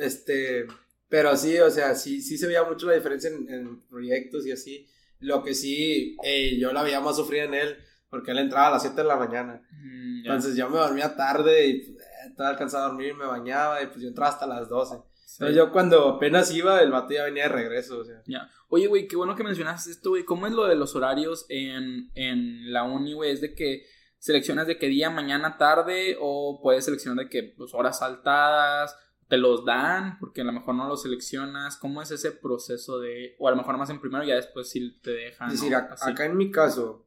Este, 0.00 0.66
pero 1.08 1.36
sí, 1.36 1.58
o 1.58 1.70
sea, 1.70 1.94
sí, 1.94 2.22
sí 2.22 2.38
se 2.38 2.46
veía 2.46 2.62
mucho 2.64 2.86
la 2.86 2.94
diferencia 2.94 3.30
en, 3.30 3.82
proyectos 3.88 4.46
y 4.46 4.52
así. 4.52 4.88
Lo 5.18 5.42
que 5.42 5.54
sí, 5.54 6.16
eh, 6.24 6.56
yo 6.58 6.72
la 6.72 6.82
veía 6.82 7.00
más 7.00 7.16
sufrir 7.16 7.42
en 7.42 7.54
él, 7.54 7.76
porque 8.08 8.30
él 8.30 8.38
entraba 8.38 8.68
a 8.68 8.70
las 8.70 8.82
7 8.82 8.96
de 8.96 9.04
la 9.04 9.16
mañana. 9.16 9.62
Mm, 9.70 10.20
Entonces 10.20 10.56
yo 10.56 10.70
me 10.70 10.78
dormía 10.78 11.14
tarde 11.16 11.66
y 11.66 11.80
pues, 11.80 12.04
estaba 12.28 12.50
alcanzado 12.50 12.84
a 12.84 12.88
dormir, 12.88 13.14
me 13.14 13.26
bañaba 13.26 13.82
y 13.82 13.86
pues 13.86 14.00
yo 14.00 14.08
entraba 14.08 14.30
hasta 14.30 14.46
las 14.46 14.68
12. 14.68 14.96
Entonces 15.32 15.56
yo 15.56 15.72
cuando 15.72 16.08
apenas 16.08 16.52
iba, 16.52 16.80
el 16.80 16.90
vato 16.90 17.12
ya 17.12 17.24
venía 17.24 17.44
de 17.44 17.50
regreso, 17.50 17.98
o 17.98 18.04
sea. 18.04 18.22
Ya. 18.26 18.50
Oye, 18.68 18.86
güey, 18.86 19.08
qué 19.08 19.16
bueno 19.16 19.34
que 19.34 19.44
mencionaste 19.44 19.90
esto, 19.90 20.10
güey. 20.10 20.24
¿Cómo 20.24 20.46
es 20.46 20.52
lo 20.52 20.66
de 20.66 20.76
los 20.76 20.94
horarios 20.94 21.46
en, 21.48 22.10
en 22.14 22.72
la 22.72 22.84
uni, 22.84 23.14
güey? 23.14 23.32
¿Es 23.32 23.40
de 23.40 23.54
que 23.54 23.84
seleccionas 24.18 24.66
de 24.66 24.78
qué 24.78 24.86
día, 24.86 25.10
mañana, 25.10 25.56
tarde? 25.56 26.16
¿O 26.20 26.60
puedes 26.62 26.84
seleccionar 26.84 27.24
de 27.24 27.30
que, 27.30 27.42
pues, 27.56 27.74
horas 27.74 27.98
saltadas? 27.98 28.96
¿Te 29.30 29.38
los 29.38 29.64
dan? 29.64 30.18
Porque 30.18 30.42
a 30.42 30.44
lo 30.44 30.52
mejor 30.52 30.74
no 30.74 30.86
los 30.86 31.02
seleccionas. 31.02 31.76
¿Cómo 31.76 32.02
es 32.02 32.10
ese 32.10 32.32
proceso 32.32 32.98
de...? 32.98 33.36
O 33.38 33.48
a 33.48 33.52
lo 33.52 33.56
mejor 33.56 33.78
más 33.78 33.88
en 33.88 34.00
primero 34.00 34.24
y 34.24 34.28
ya 34.28 34.34
después 34.34 34.68
sí 34.68 34.98
te 35.00 35.12
dejan, 35.12 35.50
Es 35.50 35.60
decir, 35.60 35.74
acá 35.74 36.24
en 36.26 36.36
mi 36.36 36.50
caso, 36.50 37.06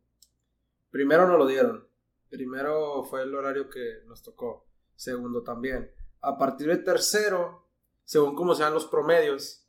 primero 0.90 1.28
no 1.28 1.38
lo 1.38 1.46
dieron. 1.46 1.88
Primero 2.30 3.04
fue 3.04 3.24
el 3.24 3.36
horario 3.36 3.70
que 3.70 4.00
nos 4.08 4.24
tocó. 4.24 4.66
Segundo 4.96 5.44
también. 5.44 5.92
A 6.22 6.38
partir 6.38 6.68
de 6.68 6.78
tercero 6.78 7.64
según 8.06 8.36
cómo 8.36 8.56
sean 8.56 8.74
los 8.74 8.86
promedios, 8.86 9.66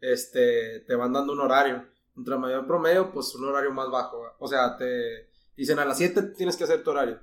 este, 0.00 0.80
te 0.80 0.94
van 0.94 1.12
dando 1.12 1.32
un 1.32 1.40
horario. 1.40 1.86
Entre 2.16 2.36
mayor 2.36 2.66
promedio, 2.66 3.12
pues 3.12 3.34
un 3.34 3.44
horario 3.44 3.72
más 3.72 3.90
bajo. 3.90 4.22
O 4.38 4.48
sea, 4.48 4.76
te 4.76 5.30
dicen 5.56 5.78
a 5.78 5.84
las 5.84 5.98
7 5.98 6.34
tienes 6.36 6.56
que 6.56 6.64
hacer 6.64 6.82
tu 6.82 6.90
horario. 6.90 7.20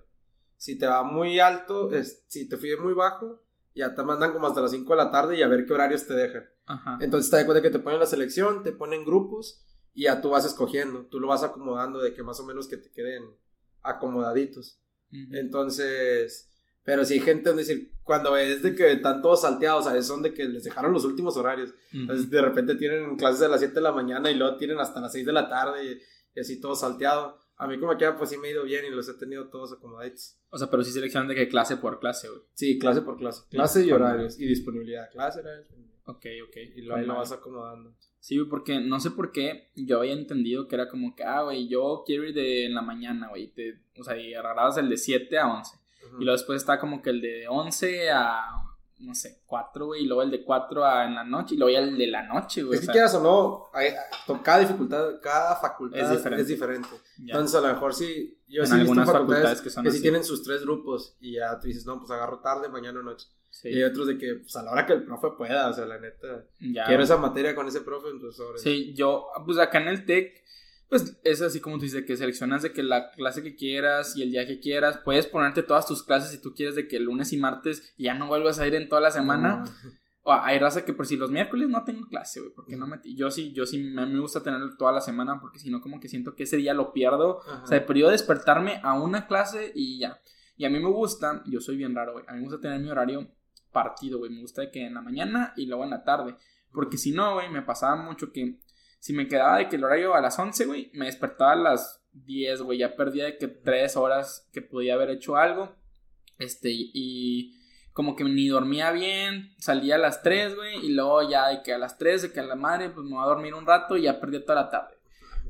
Si 0.58 0.78
te 0.78 0.86
va 0.88 1.04
muy 1.04 1.40
alto, 1.40 1.92
es, 1.92 2.24
si 2.28 2.48
te 2.48 2.58
fui 2.58 2.76
muy 2.78 2.94
bajo, 2.94 3.43
ya 3.76 3.96
te 3.96 4.04
mandan 4.04 4.34
como 4.34 4.48
hasta 4.48 4.62
las 4.62 4.72
5 4.72 4.90
de 4.92 4.98
la 4.98 5.12
tarde 5.12 5.38
y 5.38 5.42
a 5.42 5.48
ver 5.48 5.66
qué 5.66 5.74
horarios 5.74 6.06
te 6.06 6.14
dejan. 6.14 6.46
Entonces 7.00 7.30
te 7.30 7.38
das 7.38 7.46
cuenta 7.46 7.62
que 7.62 7.70
te 7.70 7.80
ponen 7.80 8.00
la 8.00 8.06
selección, 8.06 8.64
te 8.64 8.72
ponen 8.72 9.06
grupos 9.06 9.66
y 9.94 10.04
ya 10.04 10.22
tú 10.22 10.30
vas 10.30 10.46
escogiendo. 10.46 11.06
Tú 11.08 11.20
lo 11.20 11.28
vas 11.28 11.44
acomodando 11.44 12.00
de 12.00 12.14
que 12.14 12.24
más 12.24 12.40
o 12.40 12.46
menos 12.46 12.68
que 12.68 12.78
te 12.78 12.92
queden 12.92 13.24
acomodaditos. 13.82 14.80
Entonces, 15.32 16.50
pero 16.84 17.06
si 17.06 17.16
hay 17.16 17.20
gente, 17.22 17.52
es 17.52 17.56
decir, 17.56 17.94
cuando 18.04 18.36
es 18.36 18.62
de 18.62 18.76
que 18.76 18.92
están 18.92 19.22
todos 19.22 19.42
salteados, 19.42 19.86
¿sabes? 19.86 20.06
Son 20.06 20.22
de 20.22 20.34
que 20.34 20.46
les 20.46 20.64
dejaron 20.64 20.92
los 20.92 21.06
últimos 21.06 21.38
horarios. 21.38 21.74
Entonces, 21.92 22.30
de 22.30 22.42
repente 22.42 22.76
tienen 22.76 23.16
clases 23.16 23.44
a 23.44 23.48
las 23.48 23.60
7 23.60 23.76
de 23.76 23.82
la 23.82 23.92
mañana 23.92 24.30
y 24.30 24.36
luego 24.36 24.58
tienen 24.58 24.80
hasta 24.80 25.00
las 25.00 25.14
6 25.14 25.26
de 25.26 25.34
la 25.34 25.48
tarde 25.48 26.02
y, 26.36 26.40
así 26.40 26.60
todo 26.60 26.76
salteado. 26.76 27.40
A 27.64 27.68
mí 27.68 27.80
como 27.80 27.98
queda, 27.98 28.18
pues 28.18 28.30
sí 28.30 28.38
me 28.38 28.50
ha 28.50 28.52
ido 28.52 28.64
bien 28.64 28.84
y 28.86 28.90
los 28.90 29.08
he 29.08 29.14
tenido 29.14 29.48
todos 29.48 29.72
acomodaditos. 29.72 30.38
O 30.50 30.58
sea, 30.58 30.70
pero 30.70 30.84
sí 30.84 30.92
seleccionan 30.92 31.30
de 31.30 31.36
qué 31.36 31.48
clase 31.48 31.78
por 31.78 32.00
clase, 32.00 32.28
güey. 32.28 32.42
Sí, 32.54 32.78
clase 32.78 33.02
por 33.02 33.18
clase. 33.18 33.44
Clase 33.50 33.86
y 33.86 33.92
horarios 33.92 34.38
y 34.38 34.46
disponibilidad. 34.46 35.10
Clase, 35.12 35.40
horarios. 35.40 35.70
Ok, 36.06 36.26
ok. 36.48 36.58
Y 36.76 36.82
luego 36.82 37.00
ahí 37.00 37.06
lo 37.06 37.16
vas 37.16 37.32
acomodando. 37.32 37.96
Sí, 38.20 38.38
porque 38.50 38.82
no 38.82 39.00
sé 39.00 39.12
por 39.12 39.32
qué 39.32 39.70
yo 39.76 40.00
había 40.00 40.12
entendido 40.12 40.68
que 40.68 40.76
era 40.76 40.90
como 40.90 41.16
que, 41.16 41.24
ah, 41.24 41.44
güey, 41.44 41.70
yo 41.70 42.04
quiero 42.06 42.26
ir 42.26 42.34
de 42.34 42.66
en 42.66 42.76
la 42.76 42.82
mañana, 42.82 43.30
güey. 43.30 43.54
O 43.98 44.04
sea, 44.04 44.18
y 44.18 44.34
agarrabas 44.34 44.78
el 44.78 44.90
de 44.90 44.98
7 44.98 45.38
a 45.38 45.48
11. 45.48 45.78
Y 46.20 46.24
luego 46.26 46.34
después 46.34 46.62
está 46.62 46.80
como 46.80 47.02
que 47.02 47.12
el 47.12 47.22
de 47.22 47.48
11 47.48 48.12
a, 48.12 48.63
no 49.04 49.14
sé, 49.14 49.42
4, 49.46 49.86
güey. 49.86 50.04
Y 50.04 50.06
luego 50.06 50.24
el 50.24 50.32
de 50.32 50.44
4 50.44 50.86
a 50.86 51.06
en 51.06 51.16
la 51.16 51.24
noche. 51.24 51.56
Y 51.56 51.58
luego 51.58 51.74
ya 51.74 51.80
el 51.80 51.98
de 51.98 52.08
la 52.08 52.24
noche, 52.24 52.64
güey. 52.64 52.80
Si 52.80 52.88
quieras 52.88 53.14
o 53.16 53.22
no, 53.22 53.70
cada 54.42 54.60
dificultad, 54.60 55.20
cada 55.22 55.56
facultad 55.56 56.14
es 56.40 56.48
diferente. 56.48 56.90
Entonces, 57.20 57.56
a 57.56 57.62
lo 57.62 57.74
mejor 57.74 57.94
sí. 57.94 58.40
Yo 58.48 58.66
sí 58.66 58.76
he 58.76 58.84
visto 58.84 59.06
facultades, 59.06 59.62
que, 59.62 59.70
son 59.70 59.84
que 59.84 59.92
sí 59.92 60.02
tienen 60.02 60.24
sus 60.24 60.44
tres 60.44 60.62
grupos. 60.62 61.16
Y 61.20 61.34
ya 61.34 61.60
tú 61.60 61.68
dices, 61.68 61.86
no, 61.86 62.00
pues 62.00 62.12
agarro 62.12 62.40
tarde, 62.40 62.70
mañana 62.70 63.00
o 63.00 63.04
noche. 63.04 63.28
Y 63.64 63.76
hay 63.76 63.84
otros 63.84 64.08
de 64.08 64.18
que, 64.18 64.36
pues 64.36 64.56
a 64.56 64.64
la 64.64 64.72
hora 64.72 64.86
que 64.86 64.94
el 64.94 65.04
profe 65.04 65.30
pueda, 65.38 65.70
o 65.70 65.74
sea, 65.74 65.86
la 65.86 66.00
neta. 66.00 66.46
quiero 66.60 67.04
esa 67.04 67.18
materia 67.18 67.56
con 67.56 67.68
ese 67.68 67.82
profe, 67.82 68.10
entonces 68.10 68.38
sobre. 68.38 68.60
Sí, 68.60 68.94
yo, 68.94 69.28
pues 69.46 69.58
acá 69.58 69.80
en 69.80 69.88
el 69.90 70.06
TEC 70.06 70.44
pues 70.90 71.18
es 71.24 71.42
así 71.42 71.60
como 71.60 71.78
tú 71.78 71.84
dices, 71.84 72.06
que 72.06 72.18
seleccionas 72.18 72.62
de 72.62 72.72
que 72.72 72.84
la 72.84 73.12
clase 73.12 73.42
que 73.42 73.56
quieras 73.56 74.16
y 74.16 74.22
el 74.22 74.32
día 74.32 74.46
que 74.46 74.60
quieras, 74.60 75.00
puedes 75.04 75.26
ponerte 75.28 75.64
todas 75.64 75.88
tus 75.88 76.04
clases 76.04 76.32
si 76.32 76.42
tú 76.42 76.54
quieres 76.54 76.76
de 76.76 76.88
que 76.88 76.98
el 76.98 77.04
lunes 77.04 77.34
y 77.34 77.38
martes 77.38 77.94
ya 77.98 78.14
no 78.14 78.28
vuelvas 78.28 78.60
a 78.60 78.68
ir 78.68 78.76
en 78.76 78.90
toda 78.90 79.02
la 79.02 79.12
semana. 79.12 79.64
O 80.26 80.32
hay 80.32 80.58
raza 80.58 80.86
que 80.86 80.94
por 80.94 81.06
si 81.06 81.18
los 81.18 81.32
miércoles 81.32 81.68
no 81.68 81.84
tengo 81.84 82.08
clase, 82.08 82.40
güey, 82.40 82.54
porque 82.54 82.78
no 82.78 82.88
me... 82.88 83.02
Yo 83.04 83.30
sí, 83.30 83.52
yo 83.52 83.66
sí 83.66 83.78
me, 83.78 84.06
me 84.06 84.20
gusta 84.20 84.42
tenerlo 84.42 84.78
toda 84.78 84.94
la 84.94 85.02
semana 85.02 85.42
porque 85.42 85.60
si 85.60 85.70
no 85.70 85.82
como 85.82 86.00
que 86.00 86.08
siento 86.08 86.34
que 86.34 86.44
ese 86.44 86.56
día 86.56 86.74
lo 86.74 86.94
pierdo. 86.94 87.42
O 87.64 87.68
sea, 87.68 87.80
de 87.80 88.12
despertarme 88.12 88.80
a 88.84 88.94
una 88.94 89.28
clase 89.28 89.74
y 89.76 90.00
ya. 90.00 90.22
Y 90.56 90.66
a 90.66 90.70
mí 90.70 90.80
me 90.80 90.90
gusta, 90.90 91.44
yo 91.46 91.60
soy 91.60 91.76
bien 91.76 91.94
raro, 91.94 92.14
güey, 92.14 92.26
a 92.28 92.34
mí 92.34 92.38
me 92.38 92.46
gusta 92.46 92.62
tener 92.62 92.80
mi 92.80 92.90
horario 92.90 93.28
partido, 93.72 94.20
güey, 94.20 94.32
me 94.32 94.42
gusta 94.42 94.70
que 94.72 94.86
en 94.86 94.94
la 94.94 95.02
mañana 95.02 95.54
y 95.58 95.66
luego 95.66 95.84
en 95.84 95.90
la 95.90 96.04
tarde. 96.04 96.38
Porque 96.72 96.98
si 96.98 97.12
no, 97.12 97.34
güey, 97.34 97.50
me 97.50 97.62
pasaba 97.62 97.96
mucho 97.96 98.32
que 98.32 98.60
si 99.04 99.12
me 99.12 99.28
quedaba 99.28 99.58
de 99.58 99.68
que 99.68 99.76
el 99.76 99.84
horario 99.84 100.16
a 100.16 100.22
las 100.22 100.40
11, 100.40 100.66
güey, 100.66 100.90
me 100.94 101.08
despertaba 101.08 101.52
a 101.52 101.56
las 101.58 102.02
10, 102.14 102.62
güey, 102.62 102.78
ya 102.78 102.96
perdía 102.96 103.26
de 103.26 103.38
que 103.38 103.50
3 103.50 103.98
horas 103.98 104.50
que 104.54 104.62
podía 104.62 104.94
haber 104.94 105.10
hecho 105.10 105.36
algo. 105.36 105.76
Este, 106.40 106.70
y 106.72 107.60
como 107.92 108.16
que 108.16 108.24
ni 108.24 108.48
dormía 108.48 108.92
bien, 108.92 109.54
salía 109.58 109.96
a 109.96 109.98
las 109.98 110.24
3, 110.24 110.56
güey, 110.56 110.86
y 110.86 110.94
luego 110.94 111.30
ya 111.30 111.50
de 111.50 111.64
que 111.64 111.74
a 111.74 111.78
las 111.78 111.98
3, 111.98 112.22
de 112.22 112.32
que 112.32 112.40
a 112.40 112.44
la 112.44 112.56
madre, 112.56 112.92
pues 112.92 113.06
me 113.06 113.16
voy 113.16 113.26
a 113.26 113.28
dormir 113.28 113.56
un 113.56 113.66
rato 113.66 113.98
y 113.98 114.04
ya 114.04 114.22
perdí 114.22 114.40
toda 114.40 114.62
la 114.62 114.70
tarde. 114.70 114.96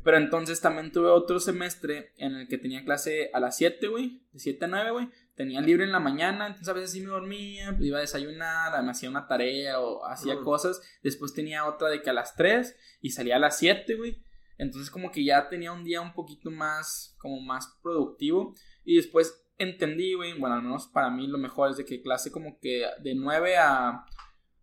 Pero 0.03 0.17
entonces 0.17 0.59
también 0.59 0.91
tuve 0.91 1.09
otro 1.09 1.39
semestre 1.39 2.11
en 2.17 2.33
el 2.33 2.47
que 2.47 2.57
tenía 2.57 2.83
clase 2.83 3.29
a 3.35 3.39
las 3.39 3.55
7, 3.55 3.87
güey, 3.87 4.23
de 4.31 4.39
7 4.39 4.65
a 4.65 4.67
9, 4.67 4.91
güey 4.93 5.09
tenía 5.35 5.61
libre 5.61 5.83
en 5.83 5.91
la 5.91 5.99
mañana, 5.99 6.47
entonces 6.47 6.69
a 6.69 6.73
veces 6.73 6.91
sí 6.91 7.01
me 7.01 7.07
dormía, 7.07 7.71
pues 7.71 7.83
iba 7.85 7.97
a 7.97 8.01
desayunar, 8.01 8.83
me 8.83 8.91
hacía 8.91 9.09
una 9.09 9.27
tarea 9.27 9.79
o 9.79 10.05
hacía 10.05 10.39
cosas. 10.41 10.81
Después 11.01 11.33
tenía 11.33 11.65
otra 11.65 11.89
de 11.89 12.01
que 12.01 12.09
a 12.09 12.13
las 12.13 12.35
3 12.35 12.75
y 13.01 13.09
salía 13.09 13.37
a 13.37 13.39
las 13.39 13.57
7, 13.57 13.95
güey. 13.95 14.23
Entonces 14.57 14.91
como 14.91 15.11
que 15.11 15.23
ya 15.23 15.49
tenía 15.49 15.71
un 15.71 15.83
día 15.83 16.01
un 16.01 16.13
poquito 16.13 16.51
más, 16.51 17.15
como 17.19 17.41
más 17.41 17.77
productivo. 17.81 18.53
Y 18.85 18.97
después 18.97 19.45
entendí, 19.57 20.13
güey, 20.13 20.37
bueno, 20.37 20.55
al 20.55 20.63
menos 20.63 20.87
para 20.87 21.09
mí 21.09 21.27
lo 21.27 21.37
mejor 21.37 21.71
es 21.71 21.77
de 21.77 21.85
que 21.85 22.01
clase 22.01 22.31
como 22.31 22.59
que 22.59 22.85
de 23.01 23.15
9 23.15 23.57
a, 23.57 24.05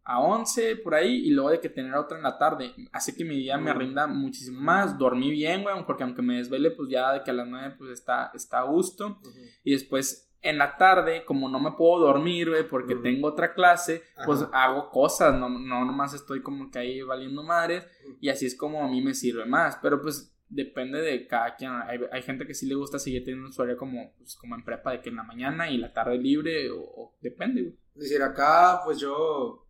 a 0.05 0.21
11 0.21 0.77
por 0.77 0.95
ahí 0.95 1.27
y 1.27 1.31
luego 1.31 1.51
de 1.51 1.61
que 1.61 1.69
tener 1.69 1.95
otra 1.95 2.17
en 2.17 2.23
la 2.23 2.39
tarde. 2.39 2.75
Hace 2.93 3.17
que 3.17 3.25
mi 3.25 3.37
día 3.37 3.59
me 3.59 3.75
rinda 3.75 4.07
muchísimo 4.07 4.61
más. 4.61 4.97
Dormí 4.97 5.31
bien, 5.31 5.63
güey, 5.63 5.75
porque 5.85 6.05
aunque 6.05 6.23
me 6.23 6.37
desvele, 6.37 6.71
pues 6.71 6.89
ya 6.89 7.13
de 7.13 7.25
que 7.25 7.31
a 7.33 7.35
las 7.35 7.49
9 7.49 7.75
pues 7.77 7.91
está, 7.91 8.31
está 8.35 8.61
a 8.61 8.65
gusto. 8.65 9.21
Y 9.65 9.73
después 9.73 10.30
en 10.43 10.59
la 10.59 10.77
tarde, 10.77 11.25
como 11.25 11.49
no 11.49 11.61
me 11.61 11.73
puedo 11.73 12.07
dormir, 12.07 12.51
güey, 12.51 12.67
porque 12.67 12.95
tengo 12.97 13.29
otra 13.29 13.53
clase, 13.53 14.03
pues 14.25 14.47
hago 14.53 14.91
cosas, 14.91 15.35
no, 15.35 15.49
no 15.49 15.85
nomás 15.85 16.15
estoy 16.15 16.43
como 16.43 16.71
que 16.71 16.79
ahí 16.79 17.03
valiendo 17.03 17.43
madres, 17.43 17.87
y 18.21 18.29
así 18.29 18.47
es 18.47 18.57
como 18.57 18.83
a 18.83 18.89
mí 18.89 19.03
me 19.03 19.15
sirve 19.15 19.45
más, 19.45 19.79
pero 19.83 20.01
pues 20.01 20.35
depende 20.49 21.01
de 21.01 21.27
cada 21.27 21.55
quien, 21.57 21.73
hay, 21.73 22.23
gente 22.23 22.47
que 22.47 22.55
sí 22.55 22.67
le 22.67 22.75
gusta 22.75 22.99
seguir 22.99 23.25
teniendo 23.25 23.49
un 23.49 23.55
horario 23.57 23.77
como, 23.77 24.15
pues, 24.17 24.37
como 24.37 24.55
en 24.55 24.65
prepa, 24.65 24.93
de 24.93 25.01
que 25.01 25.11
en 25.11 25.17
la 25.17 25.23
mañana 25.23 25.71
y 25.71 25.79
la 25.79 25.93
tarde 25.93 26.19
libre, 26.19 26.71
o, 26.71 27.17
depende, 27.21 27.63
güey. 27.63 27.79
Es 27.95 28.03
decir, 28.03 28.23
acá, 28.23 28.81
pues 28.85 28.99
yo, 28.99 29.67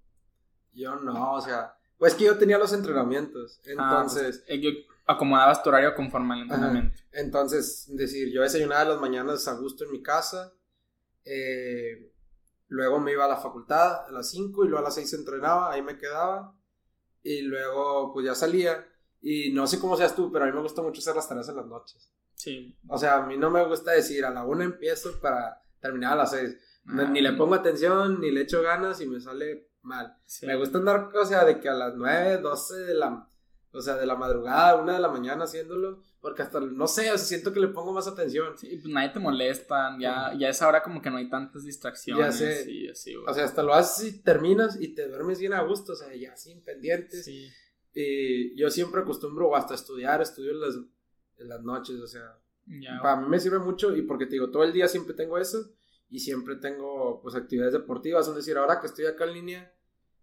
yo 0.73 0.97
no, 0.97 1.35
o 1.35 1.41
sea, 1.41 1.75
pues 1.99 2.14
que 2.14 2.25
yo 2.25 2.39
tenía 2.39 2.59
los 2.59 2.73
entrenamientos, 2.73 3.59
ah, 3.59 3.62
pues, 3.62 3.77
entonces... 3.77 4.45
Eh, 4.47 4.61
yo 4.61 4.71
acomodabas 5.07 5.62
tu 5.62 5.71
horario 5.71 5.95
conforme 5.95 6.35
al 6.35 6.43
entrenamiento. 6.43 7.03
Entonces, 7.12 7.89
decir, 7.93 8.33
yo 8.33 8.43
desayunaba 8.43 8.85
las 8.85 9.01
mañanas 9.01 9.47
a 9.49 9.55
gusto 9.55 9.85
en 9.85 9.91
mi 9.91 10.03
casa, 10.03 10.53
eh, 11.33 12.12
luego 12.68 12.99
me 12.99 13.12
iba 13.12 13.24
a 13.24 13.28
la 13.28 13.37
facultad 13.37 14.07
a 14.07 14.11
las 14.11 14.31
5 14.31 14.64
y 14.64 14.68
luego 14.68 14.81
a 14.81 14.89
las 14.89 14.95
6 14.95 15.12
entrenaba, 15.14 15.72
ahí 15.72 15.83
me 15.83 15.97
quedaba. 15.97 16.57
Y 17.22 17.43
luego 17.43 18.12
pues 18.12 18.26
ya 18.26 18.35
salía. 18.35 18.87
Y 19.20 19.53
no 19.53 19.66
sé 19.66 19.78
cómo 19.78 19.97
seas 19.97 20.16
tú, 20.16 20.33
pero 20.33 20.45
a 20.45 20.49
mí 20.49 20.55
me 20.55 20.62
gusta 20.62 20.83
mucho 20.83 21.01
hacer 21.01 21.14
las 21.14 21.28
tareas 21.28 21.49
en 21.49 21.57
las 21.57 21.66
noches. 21.66 22.12
Sí. 22.35 22.76
O 22.89 22.99
sea, 22.99 23.16
a 23.16 23.26
mí 23.26 23.37
no 23.37 23.51
me 23.51 23.64
gusta 23.66 23.93
decir 23.93 24.24
a 24.24 24.31
la 24.31 24.45
1 24.45 24.62
empiezo 24.62 25.20
para 25.20 25.62
terminar 25.81 26.14
a 26.14 26.16
las 26.16 26.31
6. 26.31 26.57
Ah, 26.87 27.05
ni 27.05 27.20
le 27.20 27.35
pongo 27.35 27.55
atención, 27.55 28.20
ni 28.20 28.31
le 28.31 28.43
echo 28.43 28.62
ganas 28.62 29.01
y 29.01 29.07
me 29.07 29.20
sale 29.20 29.70
mal. 29.83 30.16
Me 30.43 30.57
gusta 30.57 30.78
andar, 30.78 31.14
o 31.14 31.24
sea, 31.24 31.45
de 31.45 31.61
que 31.61 31.68
a 31.68 31.74
las 31.74 31.95
9, 31.95 32.39
12 32.39 32.76
de 32.76 32.95
la, 32.95 33.28
o 33.73 33.81
sea, 33.81 33.97
de 33.97 34.07
la 34.07 34.16
madrugada, 34.16 34.77
1 34.77 34.93
de 34.93 34.99
la 34.99 35.09
mañana 35.09 35.45
haciéndolo 35.45 36.03
porque 36.21 36.43
hasta, 36.43 36.61
no 36.61 36.87
sé, 36.87 37.11
o 37.11 37.16
sea, 37.16 37.27
siento 37.27 37.53
que 37.53 37.61
le 37.61 37.68
pongo 37.68 37.93
más 37.93 38.07
atención. 38.07 38.57
Sí, 38.59 38.79
pues 38.83 38.93
nadie 38.93 39.09
te 39.09 39.18
molesta, 39.18 39.97
ya, 39.99 40.35
ya 40.39 40.51
es 40.51 40.61
ahora 40.61 40.83
como 40.83 41.01
que 41.01 41.11
no 41.11 41.16
hay 41.16 41.31
tantas 41.31 41.64
distracciones. 41.64 42.27
Ya 42.27 42.33
sé. 42.33 42.71
Y 42.71 42.89
así, 42.89 43.16
O 43.16 43.33
sea, 43.33 43.45
hasta 43.45 43.62
lo 43.62 43.73
haces 43.73 44.07
y 44.07 44.23
terminas 44.23 44.79
y 44.79 44.89
te 44.89 45.09
duermes 45.09 45.41
bien 45.41 45.55
a 45.55 45.62
gusto, 45.62 45.93
o 45.93 45.97
sea, 45.97 46.14
ya 46.14 46.37
sin 46.37 46.62
pendientes. 46.62 47.25
Sí. 47.25 47.49
Y 47.95 48.55
yo 48.55 48.71
siempre 48.71 49.01
acostumbro 49.01 49.57
hasta 49.57 49.75
estudiar, 49.75 50.21
estudio 50.21 50.51
en 50.53 50.61
las, 50.61 50.75
en 51.39 51.49
las 51.49 51.62
noches, 51.62 51.99
o 52.01 52.07
sea. 52.07 52.39
Para 53.03 53.16
mí 53.16 53.29
me 53.29 53.41
sirve 53.41 53.59
mucho 53.59 53.97
y 53.97 54.03
porque 54.03 54.27
te 54.27 54.33
digo, 54.33 54.51
todo 54.51 54.62
el 54.62 54.73
día 54.73 54.87
siempre 54.87 55.14
tengo 55.14 55.39
eso 55.39 55.73
y 56.09 56.21
siempre 56.21 56.57
tengo 56.57 57.21
pues 57.21 57.35
actividades 57.35 57.73
deportivas, 57.73 58.29
es 58.29 58.35
decir, 58.35 58.57
ahora 58.59 58.81
que 58.81 58.87
estoy 58.87 59.07
acá 59.07 59.25
en 59.25 59.33
línea, 59.33 59.75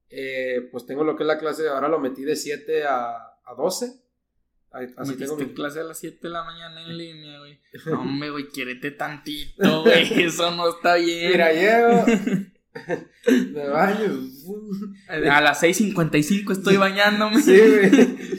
eh, 0.09 0.69
pues 0.71 0.85
tengo 0.85 1.03
lo 1.03 1.17
que 1.17 1.23
es 1.23 1.27
la 1.27 1.39
clase, 1.39 1.67
ahora 1.67 1.89
lo 1.89 1.99
metí 1.99 2.23
de 2.23 2.37
7 2.37 2.85
a, 2.85 3.36
a 3.47 3.53
12. 3.55 3.91
Ahí- 4.71 4.93
Así 4.97 5.11
Metiste 5.11 5.25
tengo 5.25 5.37
mi... 5.37 5.53
clase 5.53 5.79
a 5.79 5.83
las 5.83 5.97
7 5.99 6.19
de 6.21 6.29
la 6.29 6.43
mañana 6.43 6.81
en 6.85 6.97
línea, 6.97 7.39
güey. 7.39 7.59
No, 7.85 8.01
hombre, 8.01 8.29
güey, 8.29 8.47
quiérete 8.49 8.91
tantito, 8.91 9.83
güey. 9.83 10.23
Eso 10.25 10.51
no 10.51 10.69
está 10.69 10.95
bien. 10.95 11.31
Mira, 11.31 11.51
llego, 11.53 12.05
me 13.53 13.67
baño, 13.69 14.07
pum. 14.45 14.95
A 15.09 15.41
las 15.41 15.63
6.55 15.63 16.51
estoy 16.51 16.77
bañándome. 16.77 17.41
sí, 17.41 17.57
güey, 17.57 17.89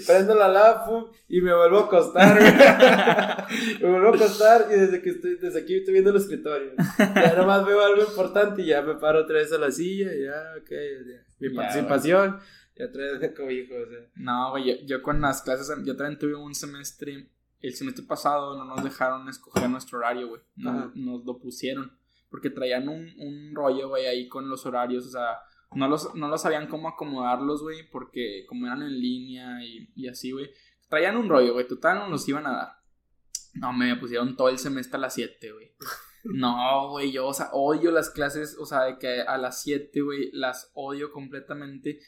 prendo 0.06 0.34
la 0.34 0.48
lava, 0.48 0.84
pum, 0.86 1.06
y 1.28 1.40
me 1.40 1.52
vuelvo 1.54 1.78
a 1.78 1.84
acostar, 1.86 2.38
güey. 2.38 3.80
me 3.82 3.90
vuelvo 3.90 4.08
a 4.12 4.14
acostar 4.14 4.66
y 4.70 4.74
desde 4.78 5.02
que 5.02 5.10
estoy, 5.10 5.36
desde 5.38 5.60
aquí 5.60 5.76
estoy 5.78 5.92
viendo 5.94 6.10
el 6.10 6.16
escritorio. 6.16 6.72
Ya 6.98 7.34
nomás 7.36 7.66
veo 7.66 7.80
algo 7.84 8.02
importante 8.02 8.62
y 8.62 8.66
ya 8.66 8.82
me 8.82 8.94
paro 8.94 9.20
otra 9.22 9.36
vez 9.38 9.52
a 9.52 9.58
la 9.58 9.70
silla 9.72 10.14
y 10.14 10.22
ya, 10.24 10.54
ok, 10.60 10.70
ya. 10.70 11.24
mi 11.40 11.48
Ya, 11.50 11.56
participación, 11.56 12.38
ya 12.78 12.86
otra 12.86 13.04
vez 13.04 13.20
me 13.20 13.34
cobijo, 13.34 13.74
o 13.74 13.86
sea. 13.86 14.10
No, 14.16 14.50
güey, 14.50 14.64
yo, 14.64 14.86
yo 14.86 15.02
con 15.02 15.20
las 15.20 15.42
clases, 15.42 15.68
yo 15.84 15.96
también 15.96 16.18
tuve 16.18 16.34
un 16.34 16.54
semestre, 16.54 17.30
el 17.60 17.74
semestre 17.74 18.04
pasado 18.04 18.56
no 18.56 18.64
nos 18.64 18.84
dejaron 18.84 19.28
escoger 19.28 19.68
nuestro 19.68 19.98
horario, 19.98 20.28
güey. 20.28 20.42
Nos 20.56 21.24
lo 21.24 21.38
pusieron. 21.38 21.92
Porque 22.30 22.50
traían 22.50 22.88
un, 22.88 23.08
un 23.18 23.54
rollo, 23.54 23.88
güey, 23.88 24.06
ahí 24.06 24.28
con 24.28 24.50
los 24.50 24.66
horarios, 24.66 25.06
o 25.06 25.10
sea, 25.10 25.38
no 25.74 25.88
los, 25.88 26.14
no 26.14 26.28
los 26.28 26.42
sabían 26.42 26.66
cómo 26.66 26.88
acomodarlos, 26.88 27.62
güey, 27.62 27.88
porque 27.90 28.44
como 28.46 28.66
eran 28.66 28.82
en 28.82 29.00
línea 29.00 29.64
y, 29.64 29.90
y 29.94 30.08
así, 30.08 30.32
güey. 30.32 30.50
Traían 30.88 31.16
un 31.16 31.28
rollo, 31.28 31.54
güey, 31.54 31.66
total 31.66 31.98
no 31.98 32.08
nos 32.08 32.28
iban 32.28 32.46
a 32.46 32.52
dar. 32.52 32.78
No, 33.54 33.72
me 33.72 33.96
pusieron 33.96 34.36
todo 34.36 34.48
el 34.48 34.58
semestre 34.58 34.96
a 34.96 35.00
las 35.00 35.14
7, 35.14 35.52
güey. 35.52 35.72
No, 36.24 36.90
güey, 36.90 37.12
yo, 37.12 37.28
o 37.28 37.32
sea, 37.32 37.48
odio 37.52 37.90
las 37.90 38.10
clases, 38.10 38.56
o 38.58 38.66
sea, 38.66 38.82
de 38.82 38.98
que 38.98 39.22
a 39.22 39.38
las 39.38 39.62
7, 39.62 40.00
güey, 40.02 40.30
las 40.32 40.70
odio 40.74 41.12
completamente. 41.12 42.00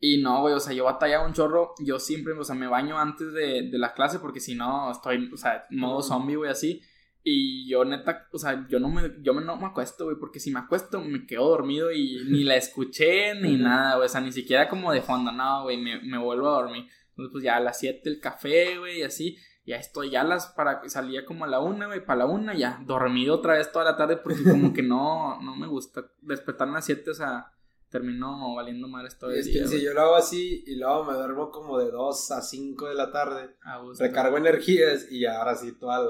Y 0.00 0.22
no, 0.22 0.42
güey, 0.42 0.54
o 0.54 0.60
sea, 0.60 0.72
yo 0.72 0.84
batallaba 0.84 1.26
un 1.26 1.32
chorro. 1.32 1.74
Yo 1.80 1.98
siempre, 1.98 2.32
o 2.32 2.44
sea, 2.44 2.54
me 2.54 2.68
baño 2.68 2.98
antes 2.98 3.32
de, 3.32 3.68
de 3.70 3.78
la 3.78 3.94
clase 3.94 4.20
porque 4.20 4.40
si 4.40 4.54
no, 4.54 4.90
estoy, 4.92 5.30
o 5.32 5.36
sea, 5.36 5.66
modo 5.70 6.02
zombie, 6.02 6.36
güey, 6.36 6.50
así. 6.50 6.82
Y 7.24 7.68
yo, 7.68 7.84
neta, 7.84 8.28
o 8.32 8.38
sea, 8.38 8.66
yo 8.68 8.78
no 8.78 8.88
me, 8.88 9.16
yo 9.20 9.34
me, 9.34 9.42
no 9.42 9.56
me 9.56 9.66
acuesto, 9.66 10.04
güey, 10.04 10.16
porque 10.18 10.40
si 10.40 10.50
me 10.50 10.60
acuesto 10.60 11.00
me 11.00 11.26
quedo 11.26 11.48
dormido 11.48 11.90
y 11.90 12.24
ni 12.26 12.44
la 12.44 12.56
escuché 12.56 13.34
ni 13.42 13.56
nada, 13.56 13.96
güey, 13.96 14.06
o 14.06 14.08
sea, 14.08 14.20
ni 14.20 14.32
siquiera 14.32 14.68
como 14.68 14.92
de 14.92 15.02
fondo, 15.02 15.32
no, 15.32 15.64
güey, 15.64 15.76
me, 15.76 16.00
me 16.00 16.16
vuelvo 16.16 16.48
a 16.48 16.62
dormir. 16.62 16.86
Entonces, 17.10 17.32
pues 17.32 17.44
ya 17.44 17.56
a 17.56 17.60
las 17.60 17.78
7 17.80 18.08
el 18.08 18.20
café, 18.20 18.78
güey, 18.78 19.00
y 19.00 19.02
así. 19.02 19.36
Ya 19.66 19.76
estoy, 19.76 20.08
ya 20.08 20.24
las, 20.24 20.46
para, 20.46 20.88
salía 20.88 21.26
como 21.26 21.44
a 21.44 21.48
la 21.48 21.60
una, 21.60 21.88
güey, 21.88 22.02
para 22.02 22.20
la 22.20 22.26
una, 22.26 22.54
ya, 22.54 22.80
dormido 22.86 23.34
otra 23.34 23.54
vez 23.54 23.70
toda 23.70 23.84
la 23.84 23.98
tarde 23.98 24.16
porque 24.16 24.42
como 24.42 24.72
que 24.72 24.82
no, 24.82 25.38
no 25.42 25.56
me 25.56 25.66
gusta 25.66 26.10
despertarme 26.22 26.72
a 26.72 26.76
las 26.76 26.86
7, 26.86 27.10
o 27.10 27.14
sea, 27.14 27.52
termino 27.90 28.54
valiendo 28.54 28.86
mal 28.88 29.06
el 29.06 29.32
es 29.38 29.48
que 29.48 29.66
si 29.66 29.82
yo 29.82 29.94
lo 29.94 30.00
hago 30.02 30.14
así 30.16 30.64
y 30.66 30.76
luego 30.76 31.04
me 31.04 31.14
duermo 31.14 31.50
como 31.50 31.78
de 31.78 31.90
2 31.90 32.30
a 32.32 32.42
5 32.42 32.88
de 32.88 32.94
la 32.94 33.10
tarde, 33.10 33.56
recargo 33.98 34.36
energías 34.36 35.10
y 35.10 35.24
ahora 35.26 35.54
sí 35.54 35.72
toda 35.78 36.00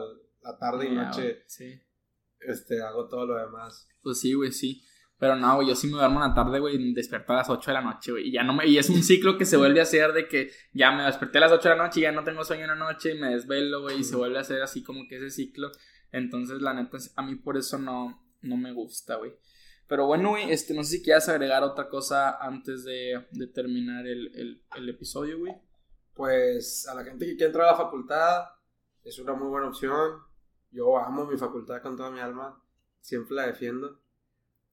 la- 0.42 0.58
tarde 0.58 0.86
y 0.86 0.90
noche 0.94 1.42
Sí. 1.46 1.78
este, 2.40 2.80
hago 2.82 3.06
todo 3.08 3.26
lo 3.26 3.34
demás. 3.36 3.86
Pues 4.02 4.18
sí, 4.20 4.32
güey, 4.32 4.50
sí. 4.52 4.82
Pero 5.18 5.34
no, 5.36 5.56
güey, 5.56 5.68
yo 5.68 5.74
sí 5.74 5.88
me 5.88 5.94
duermo 5.94 6.22
en 6.22 6.28
la 6.28 6.34
tarde, 6.34 6.60
güey, 6.60 6.76
y 6.76 6.94
despierto 6.94 7.32
a 7.32 7.36
las 7.36 7.50
8 7.50 7.70
de 7.70 7.74
la 7.74 7.80
noche, 7.82 8.12
güey. 8.12 8.28
Y 8.28 8.32
ya 8.32 8.44
no 8.44 8.54
me... 8.54 8.66
Y 8.68 8.78
es 8.78 8.88
un 8.88 9.02
ciclo 9.02 9.36
que 9.36 9.44
se 9.44 9.56
vuelve 9.56 9.80
a 9.80 9.82
hacer 9.82 10.12
de 10.12 10.28
que 10.28 10.50
ya 10.72 10.92
me 10.92 11.02
desperté 11.02 11.38
a 11.38 11.40
las 11.42 11.52
8 11.52 11.68
de 11.70 11.76
la 11.76 11.82
noche 11.84 12.00
y 12.00 12.02
ya 12.04 12.12
no 12.12 12.22
tengo 12.24 12.44
sueño 12.44 12.62
en 12.62 12.68
la 12.70 12.74
noche 12.76 13.14
y 13.14 13.18
me 13.18 13.30
desvelo, 13.30 13.82
güey, 13.82 13.98
y 13.98 14.04
se 14.04 14.14
vuelve 14.16 14.38
a 14.38 14.42
hacer 14.42 14.62
así 14.62 14.82
como 14.84 15.06
que 15.08 15.16
ese 15.16 15.30
ciclo. 15.30 15.70
Entonces, 16.12 16.62
la 16.62 16.72
neta, 16.72 16.96
a 17.16 17.22
mí 17.22 17.34
por 17.34 17.56
eso 17.58 17.78
no, 17.78 18.24
no 18.42 18.56
me 18.56 18.72
gusta, 18.72 19.16
güey. 19.16 19.32
Pero 19.88 20.06
bueno, 20.06 20.30
güey, 20.30 20.52
este, 20.52 20.74
no 20.74 20.84
sé 20.84 20.98
si 20.98 21.02
quieras 21.02 21.28
agregar 21.28 21.62
otra 21.62 21.88
cosa 21.88 22.36
antes 22.36 22.84
de, 22.84 23.26
de 23.32 23.46
terminar 23.46 24.06
el, 24.06 24.30
el, 24.36 24.62
el 24.76 24.88
episodio, 24.88 25.38
güey. 25.38 25.54
Pues 26.14 26.86
a 26.88 26.94
la 26.94 27.04
gente 27.04 27.24
que 27.24 27.32
quiere 27.36 27.46
entrar 27.46 27.68
a 27.68 27.72
la 27.72 27.76
facultad 27.76 28.44
es 29.02 29.18
una 29.18 29.34
muy 29.34 29.48
buena 29.48 29.68
opción. 29.68 30.20
Yo 30.70 30.98
amo 30.98 31.24
mi 31.24 31.38
facultad 31.38 31.80
con 31.80 31.96
toda 31.96 32.10
mi 32.10 32.20
alma, 32.20 32.62
siempre 33.00 33.36
la 33.36 33.46
defiendo. 33.46 34.00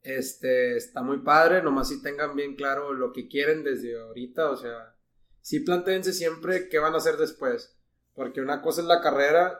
Este, 0.01 0.75
está 0.75 1.01
muy 1.01 1.19
padre, 1.19 1.63
nomás 1.63 1.87
si 1.89 2.01
tengan 2.01 2.35
bien 2.35 2.55
claro 2.55 2.93
lo 2.93 3.11
que 3.11 3.27
quieren 3.27 3.63
desde 3.63 3.99
ahorita, 3.99 4.51
o 4.51 4.55
sea, 4.55 4.95
sí 5.41 5.61
planteense 5.61 6.13
siempre 6.13 6.69
qué 6.69 6.77
van 6.77 6.93
a 6.93 6.97
hacer 6.97 7.17
después, 7.17 7.75
porque 8.13 8.39
una 8.39 8.61
cosa 8.61 8.81
es 8.81 8.87
la 8.87 9.01
carrera 9.01 9.57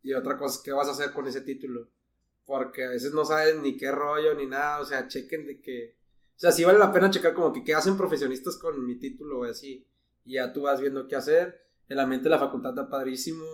y 0.00 0.12
otra 0.12 0.38
cosa 0.38 0.56
es 0.56 0.62
qué 0.62 0.70
vas 0.70 0.86
a 0.86 0.92
hacer 0.92 1.12
con 1.12 1.26
ese 1.26 1.40
título, 1.40 1.90
porque 2.44 2.84
a 2.84 2.90
veces 2.90 3.12
no 3.12 3.24
saben 3.24 3.62
ni 3.62 3.76
qué 3.76 3.90
rollo 3.90 4.34
ni 4.34 4.46
nada, 4.46 4.80
o 4.80 4.84
sea, 4.84 5.08
chequen 5.08 5.46
de 5.46 5.60
que, 5.60 5.96
o 6.36 6.38
sea, 6.38 6.52
sí 6.52 6.64
vale 6.64 6.78
la 6.78 6.92
pena 6.92 7.10
checar 7.10 7.34
como 7.34 7.52
que 7.52 7.62
qué 7.62 7.74
hacen 7.74 7.96
profesionistas 7.96 8.56
con 8.56 8.84
mi 8.84 8.98
título 8.98 9.40
o 9.40 9.44
así, 9.44 9.86
y 10.24 10.34
ya 10.34 10.52
tú 10.52 10.62
vas 10.62 10.80
viendo 10.80 11.06
qué 11.06 11.16
hacer, 11.16 11.60
el 11.88 12.00
ambiente 12.00 12.24
de 12.24 12.30
la 12.30 12.38
facultad 12.38 12.70
está 12.70 12.88
padrísimo, 12.88 13.44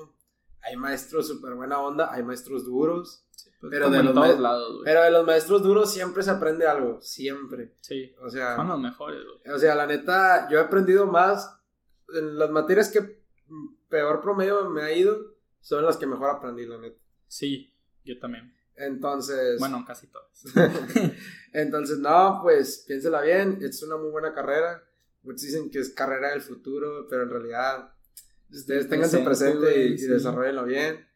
hay 0.63 0.77
maestros 0.77 1.29
súper 1.29 1.55
buena 1.55 1.79
onda, 1.81 2.13
hay 2.13 2.23
maestros 2.23 2.65
duros, 2.65 3.25
Pues 3.61 3.71
Pero 3.71 3.91
de 3.91 4.03
los 4.03 4.15
todos 4.15 4.41
lados, 4.41 4.81
pero 4.85 5.03
de 5.03 5.11
los 5.11 5.25
maestros 5.25 5.63
duros 5.63 5.93
siempre 5.93 6.23
se 6.23 6.31
aprende 6.31 6.67
algo, 6.67 7.01
siempre. 7.01 7.75
Sí. 7.81 8.15
O 8.21 8.29
sea, 8.29 8.57
Son 8.57 8.69
los 8.69 8.81
mejores, 8.81 9.23
güey. 9.25 9.55
o 9.55 9.59
sea, 9.59 9.75
la 9.75 9.87
neta, 9.87 10.49
yo 10.51 10.59
he 10.59 10.63
aprendido 10.63 11.07
más 11.07 11.57
en 12.15 12.39
las 12.39 12.51
materias 12.51 12.91
que 12.91 13.23
peor 13.89 14.21
promedio 14.21 14.69
me 14.71 14.83
ha 14.83 14.93
ido, 14.93 15.37
son 15.61 15.85
las 15.85 15.97
que 15.97 16.07
mejor 16.07 16.31
aprendí, 16.31 16.67
la 16.67 16.79
neta. 16.79 16.99
Sí, 17.29 17.73
yo 18.05 18.19
también. 18.19 18.56
Entonces, 18.77 19.59
Bueno, 19.59 19.85
casi 19.87 20.07
todos. 20.09 20.45
entonces, 21.53 21.99
no, 21.99 22.41
pues 22.43 22.85
piénsela 22.87 23.23
bien, 23.23 23.59
es 23.63 23.83
una 23.83 23.97
muy 23.97 24.11
buena 24.11 24.35
carrera. 24.35 24.83
Muchos 25.23 25.43
dicen 25.43 25.71
que 25.71 25.79
es 25.79 25.91
carrera 25.91 26.31
del 26.31 26.43
futuro, 26.43 27.07
pero 27.09 27.23
en 27.23 27.31
realidad 27.31 27.93
ustedes 28.51 28.89
ténganse 28.89 29.19
Presente, 29.19 29.59
presente 29.59 29.87
y, 29.87 29.99
sí. 29.99 30.07
desarrollenlo 30.07 30.65
bien. 30.65 31.07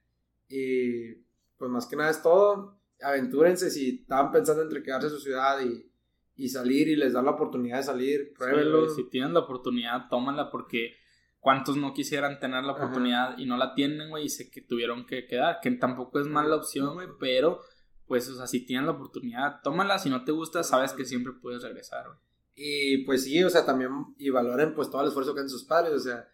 Y 0.48 1.14
pues 1.56 1.70
más 1.70 1.86
que 1.86 1.96
nada 1.96 2.10
es 2.10 2.22
todo. 2.22 2.80
Aventúrense 3.02 3.70
si 3.70 4.00
estaban 4.00 4.32
pensando 4.32 4.62
entre 4.62 4.82
quedarse 4.82 5.08
en 5.08 5.12
su 5.12 5.20
ciudad 5.20 5.60
y, 5.60 5.90
y 6.36 6.48
salir 6.48 6.88
y 6.88 6.96
les 6.96 7.12
dan 7.12 7.26
la 7.26 7.32
oportunidad 7.32 7.78
de 7.78 7.82
salir, 7.84 8.32
pruébenlo. 8.32 8.88
Sí, 8.88 9.02
si 9.02 9.10
tienen 9.10 9.34
la 9.34 9.40
oportunidad, 9.40 10.08
tómala 10.08 10.50
porque 10.50 10.94
cuántos 11.40 11.76
no 11.76 11.92
quisieran 11.94 12.38
tener 12.38 12.62
la 12.64 12.72
Ajá. 12.72 12.84
oportunidad 12.84 13.38
y 13.38 13.46
no 13.46 13.56
la 13.56 13.74
tienen, 13.74 14.10
güey, 14.10 14.26
y 14.26 14.28
se 14.28 14.50
que 14.50 14.60
tuvieron 14.60 15.06
que 15.06 15.26
quedar, 15.26 15.58
que 15.60 15.70
tampoco 15.72 16.20
es 16.20 16.26
mala 16.26 16.56
opción, 16.56 16.94
güey, 16.94 17.08
pero 17.18 17.60
pues, 18.06 18.28
o 18.28 18.36
sea, 18.36 18.46
si 18.46 18.64
tienen 18.66 18.86
la 18.86 18.92
oportunidad, 18.92 19.60
tómala, 19.62 19.98
si 19.98 20.10
no 20.10 20.24
te 20.24 20.32
gusta, 20.32 20.62
sabes 20.64 20.92
que 20.92 21.04
siempre 21.04 21.32
puedes 21.40 21.62
regresar, 21.62 22.06
güey. 22.06 22.18
Y 22.56 23.04
pues 23.04 23.24
sí, 23.24 23.42
o 23.42 23.48
sea, 23.50 23.64
también, 23.64 23.90
y 24.18 24.30
valoren 24.30 24.74
pues 24.74 24.90
todo 24.90 25.00
el 25.02 25.08
esfuerzo 25.08 25.32
que 25.32 25.40
hacen 25.40 25.48
sus 25.50 25.64
padres, 25.64 25.94
o 25.94 25.98
sea, 26.00 26.28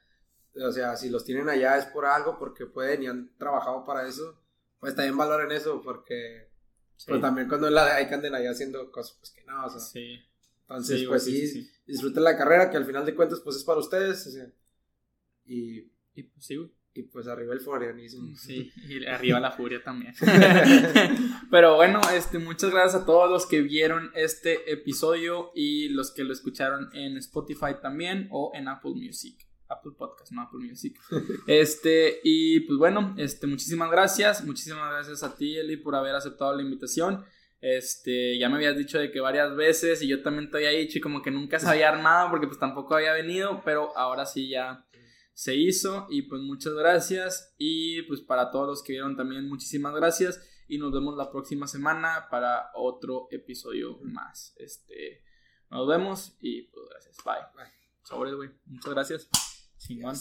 o 0.66 0.72
sea, 0.72 0.96
si 0.96 1.10
los 1.10 1.24
tienen 1.24 1.48
allá 1.48 1.76
es 1.76 1.84
por 1.86 2.06
algo, 2.06 2.38
porque 2.38 2.66
pueden 2.66 3.02
y 3.02 3.06
han 3.06 3.30
trabajado 3.36 3.84
para 3.84 4.08
eso, 4.08 4.40
pues 4.80 4.94
también 4.96 5.16
valoren 5.16 5.52
eso, 5.52 5.80
porque 5.82 6.48
Sí. 6.96 7.06
pues 7.10 7.20
también 7.20 7.46
cuando 7.46 7.68
la 7.68 7.94
hay 7.94 8.08
que 8.08 8.14
anden 8.14 8.34
allá 8.34 8.50
haciendo 8.52 8.90
cosas, 8.90 9.18
pues 9.20 9.30
que 9.30 9.44
no, 9.44 9.66
o 9.66 9.68
sea, 9.70 9.78
Sí. 9.80 10.18
entonces 10.62 11.00
Sí, 11.00 11.06
pues 11.06 11.24
sí, 11.24 11.46
sí. 11.46 11.70
disfruten 11.86 12.24
la 12.24 12.38
carrera, 12.38 12.70
que 12.70 12.78
al 12.78 12.86
final 12.86 13.04
de 13.04 13.14
cuentas 13.14 13.40
pues 13.40 13.54
es 13.56 13.64
para 13.64 13.78
ustedes, 13.78 14.26
o 14.26 14.30
sea, 14.30 14.46
y, 15.46 15.90
Y 16.14 16.22
pues 16.24 16.44
sí, 16.46 16.56
güey. 16.56 16.70
y 16.94 17.02
pues 17.02 17.26
arriba 17.26 17.52
el 17.54 17.60
florianismo. 17.60 18.34
Sí, 18.36 18.70
y 18.88 19.04
arriba 19.06 19.40
la 19.40 19.50
furia 19.52 19.82
también. 19.82 20.14
Pero 21.50 21.76
bueno, 21.76 22.00
este, 22.14 22.38
muchas 22.38 22.70
gracias 22.70 23.02
a 23.02 23.06
todos 23.06 23.30
los 23.30 23.46
que 23.46 23.60
vieron 23.62 24.10
este 24.14 24.72
episodio 24.72 25.50
y 25.54 25.88
los 25.90 26.12
que 26.12 26.24
lo 26.24 26.32
escucharon 26.32 26.88
en 26.94 27.16
Spotify 27.18 27.76
también 27.82 28.28
o 28.30 28.52
en 28.54 28.68
Apple 28.68 28.92
Music. 28.94 29.46
Apple 29.68 29.92
Podcast, 29.98 30.32
no 30.32 30.42
Apple 30.42 30.60
Music. 30.60 30.98
Este, 31.46 32.20
y 32.22 32.60
pues 32.60 32.78
bueno, 32.78 33.14
este, 33.18 33.46
muchísimas 33.46 33.90
gracias. 33.90 34.44
Muchísimas 34.44 34.90
gracias 34.90 35.22
a 35.22 35.36
ti, 35.36 35.56
Eli, 35.56 35.76
por 35.76 35.94
haber 35.96 36.14
aceptado 36.14 36.54
la 36.54 36.62
invitación. 36.62 37.24
Este, 37.60 38.38
ya 38.38 38.48
me 38.48 38.56
habías 38.56 38.76
dicho 38.76 38.98
de 38.98 39.10
que 39.10 39.18
varias 39.20 39.56
veces 39.56 40.02
y 40.02 40.08
yo 40.08 40.22
también 40.22 40.50
te 40.50 40.58
había 40.58 40.70
dicho 40.70 40.98
y 40.98 41.00
como 41.00 41.22
que 41.22 41.30
nunca 41.30 41.58
se 41.58 41.68
había 41.68 41.88
armado 41.88 42.30
porque 42.30 42.46
pues 42.46 42.58
tampoco 42.58 42.94
había 42.94 43.12
venido, 43.12 43.62
pero 43.64 43.96
ahora 43.96 44.26
sí 44.26 44.48
ya 44.48 44.85
se 45.36 45.54
hizo 45.54 46.06
y 46.08 46.22
pues 46.22 46.40
muchas 46.40 46.72
gracias 46.72 47.54
y 47.58 48.00
pues 48.04 48.22
para 48.22 48.50
todos 48.50 48.66
los 48.66 48.82
que 48.82 48.94
vieron 48.94 49.16
también 49.16 49.46
muchísimas 49.46 49.94
gracias 49.94 50.40
y 50.66 50.78
nos 50.78 50.92
vemos 50.92 51.14
la 51.14 51.30
próxima 51.30 51.66
semana 51.66 52.28
para 52.30 52.70
otro 52.74 53.28
episodio 53.30 53.98
más. 54.02 54.54
Este, 54.56 55.22
nos 55.70 55.86
vemos 55.86 56.38
y 56.40 56.62
pues 56.62 56.86
gracias. 56.88 57.18
Bye. 57.22 57.34
Bye. 57.54 57.72
Sobres, 58.02 58.34
güey. 58.34 58.50
Muchas 58.64 58.94
gracias. 58.94 59.28
Chingón. 59.76 60.16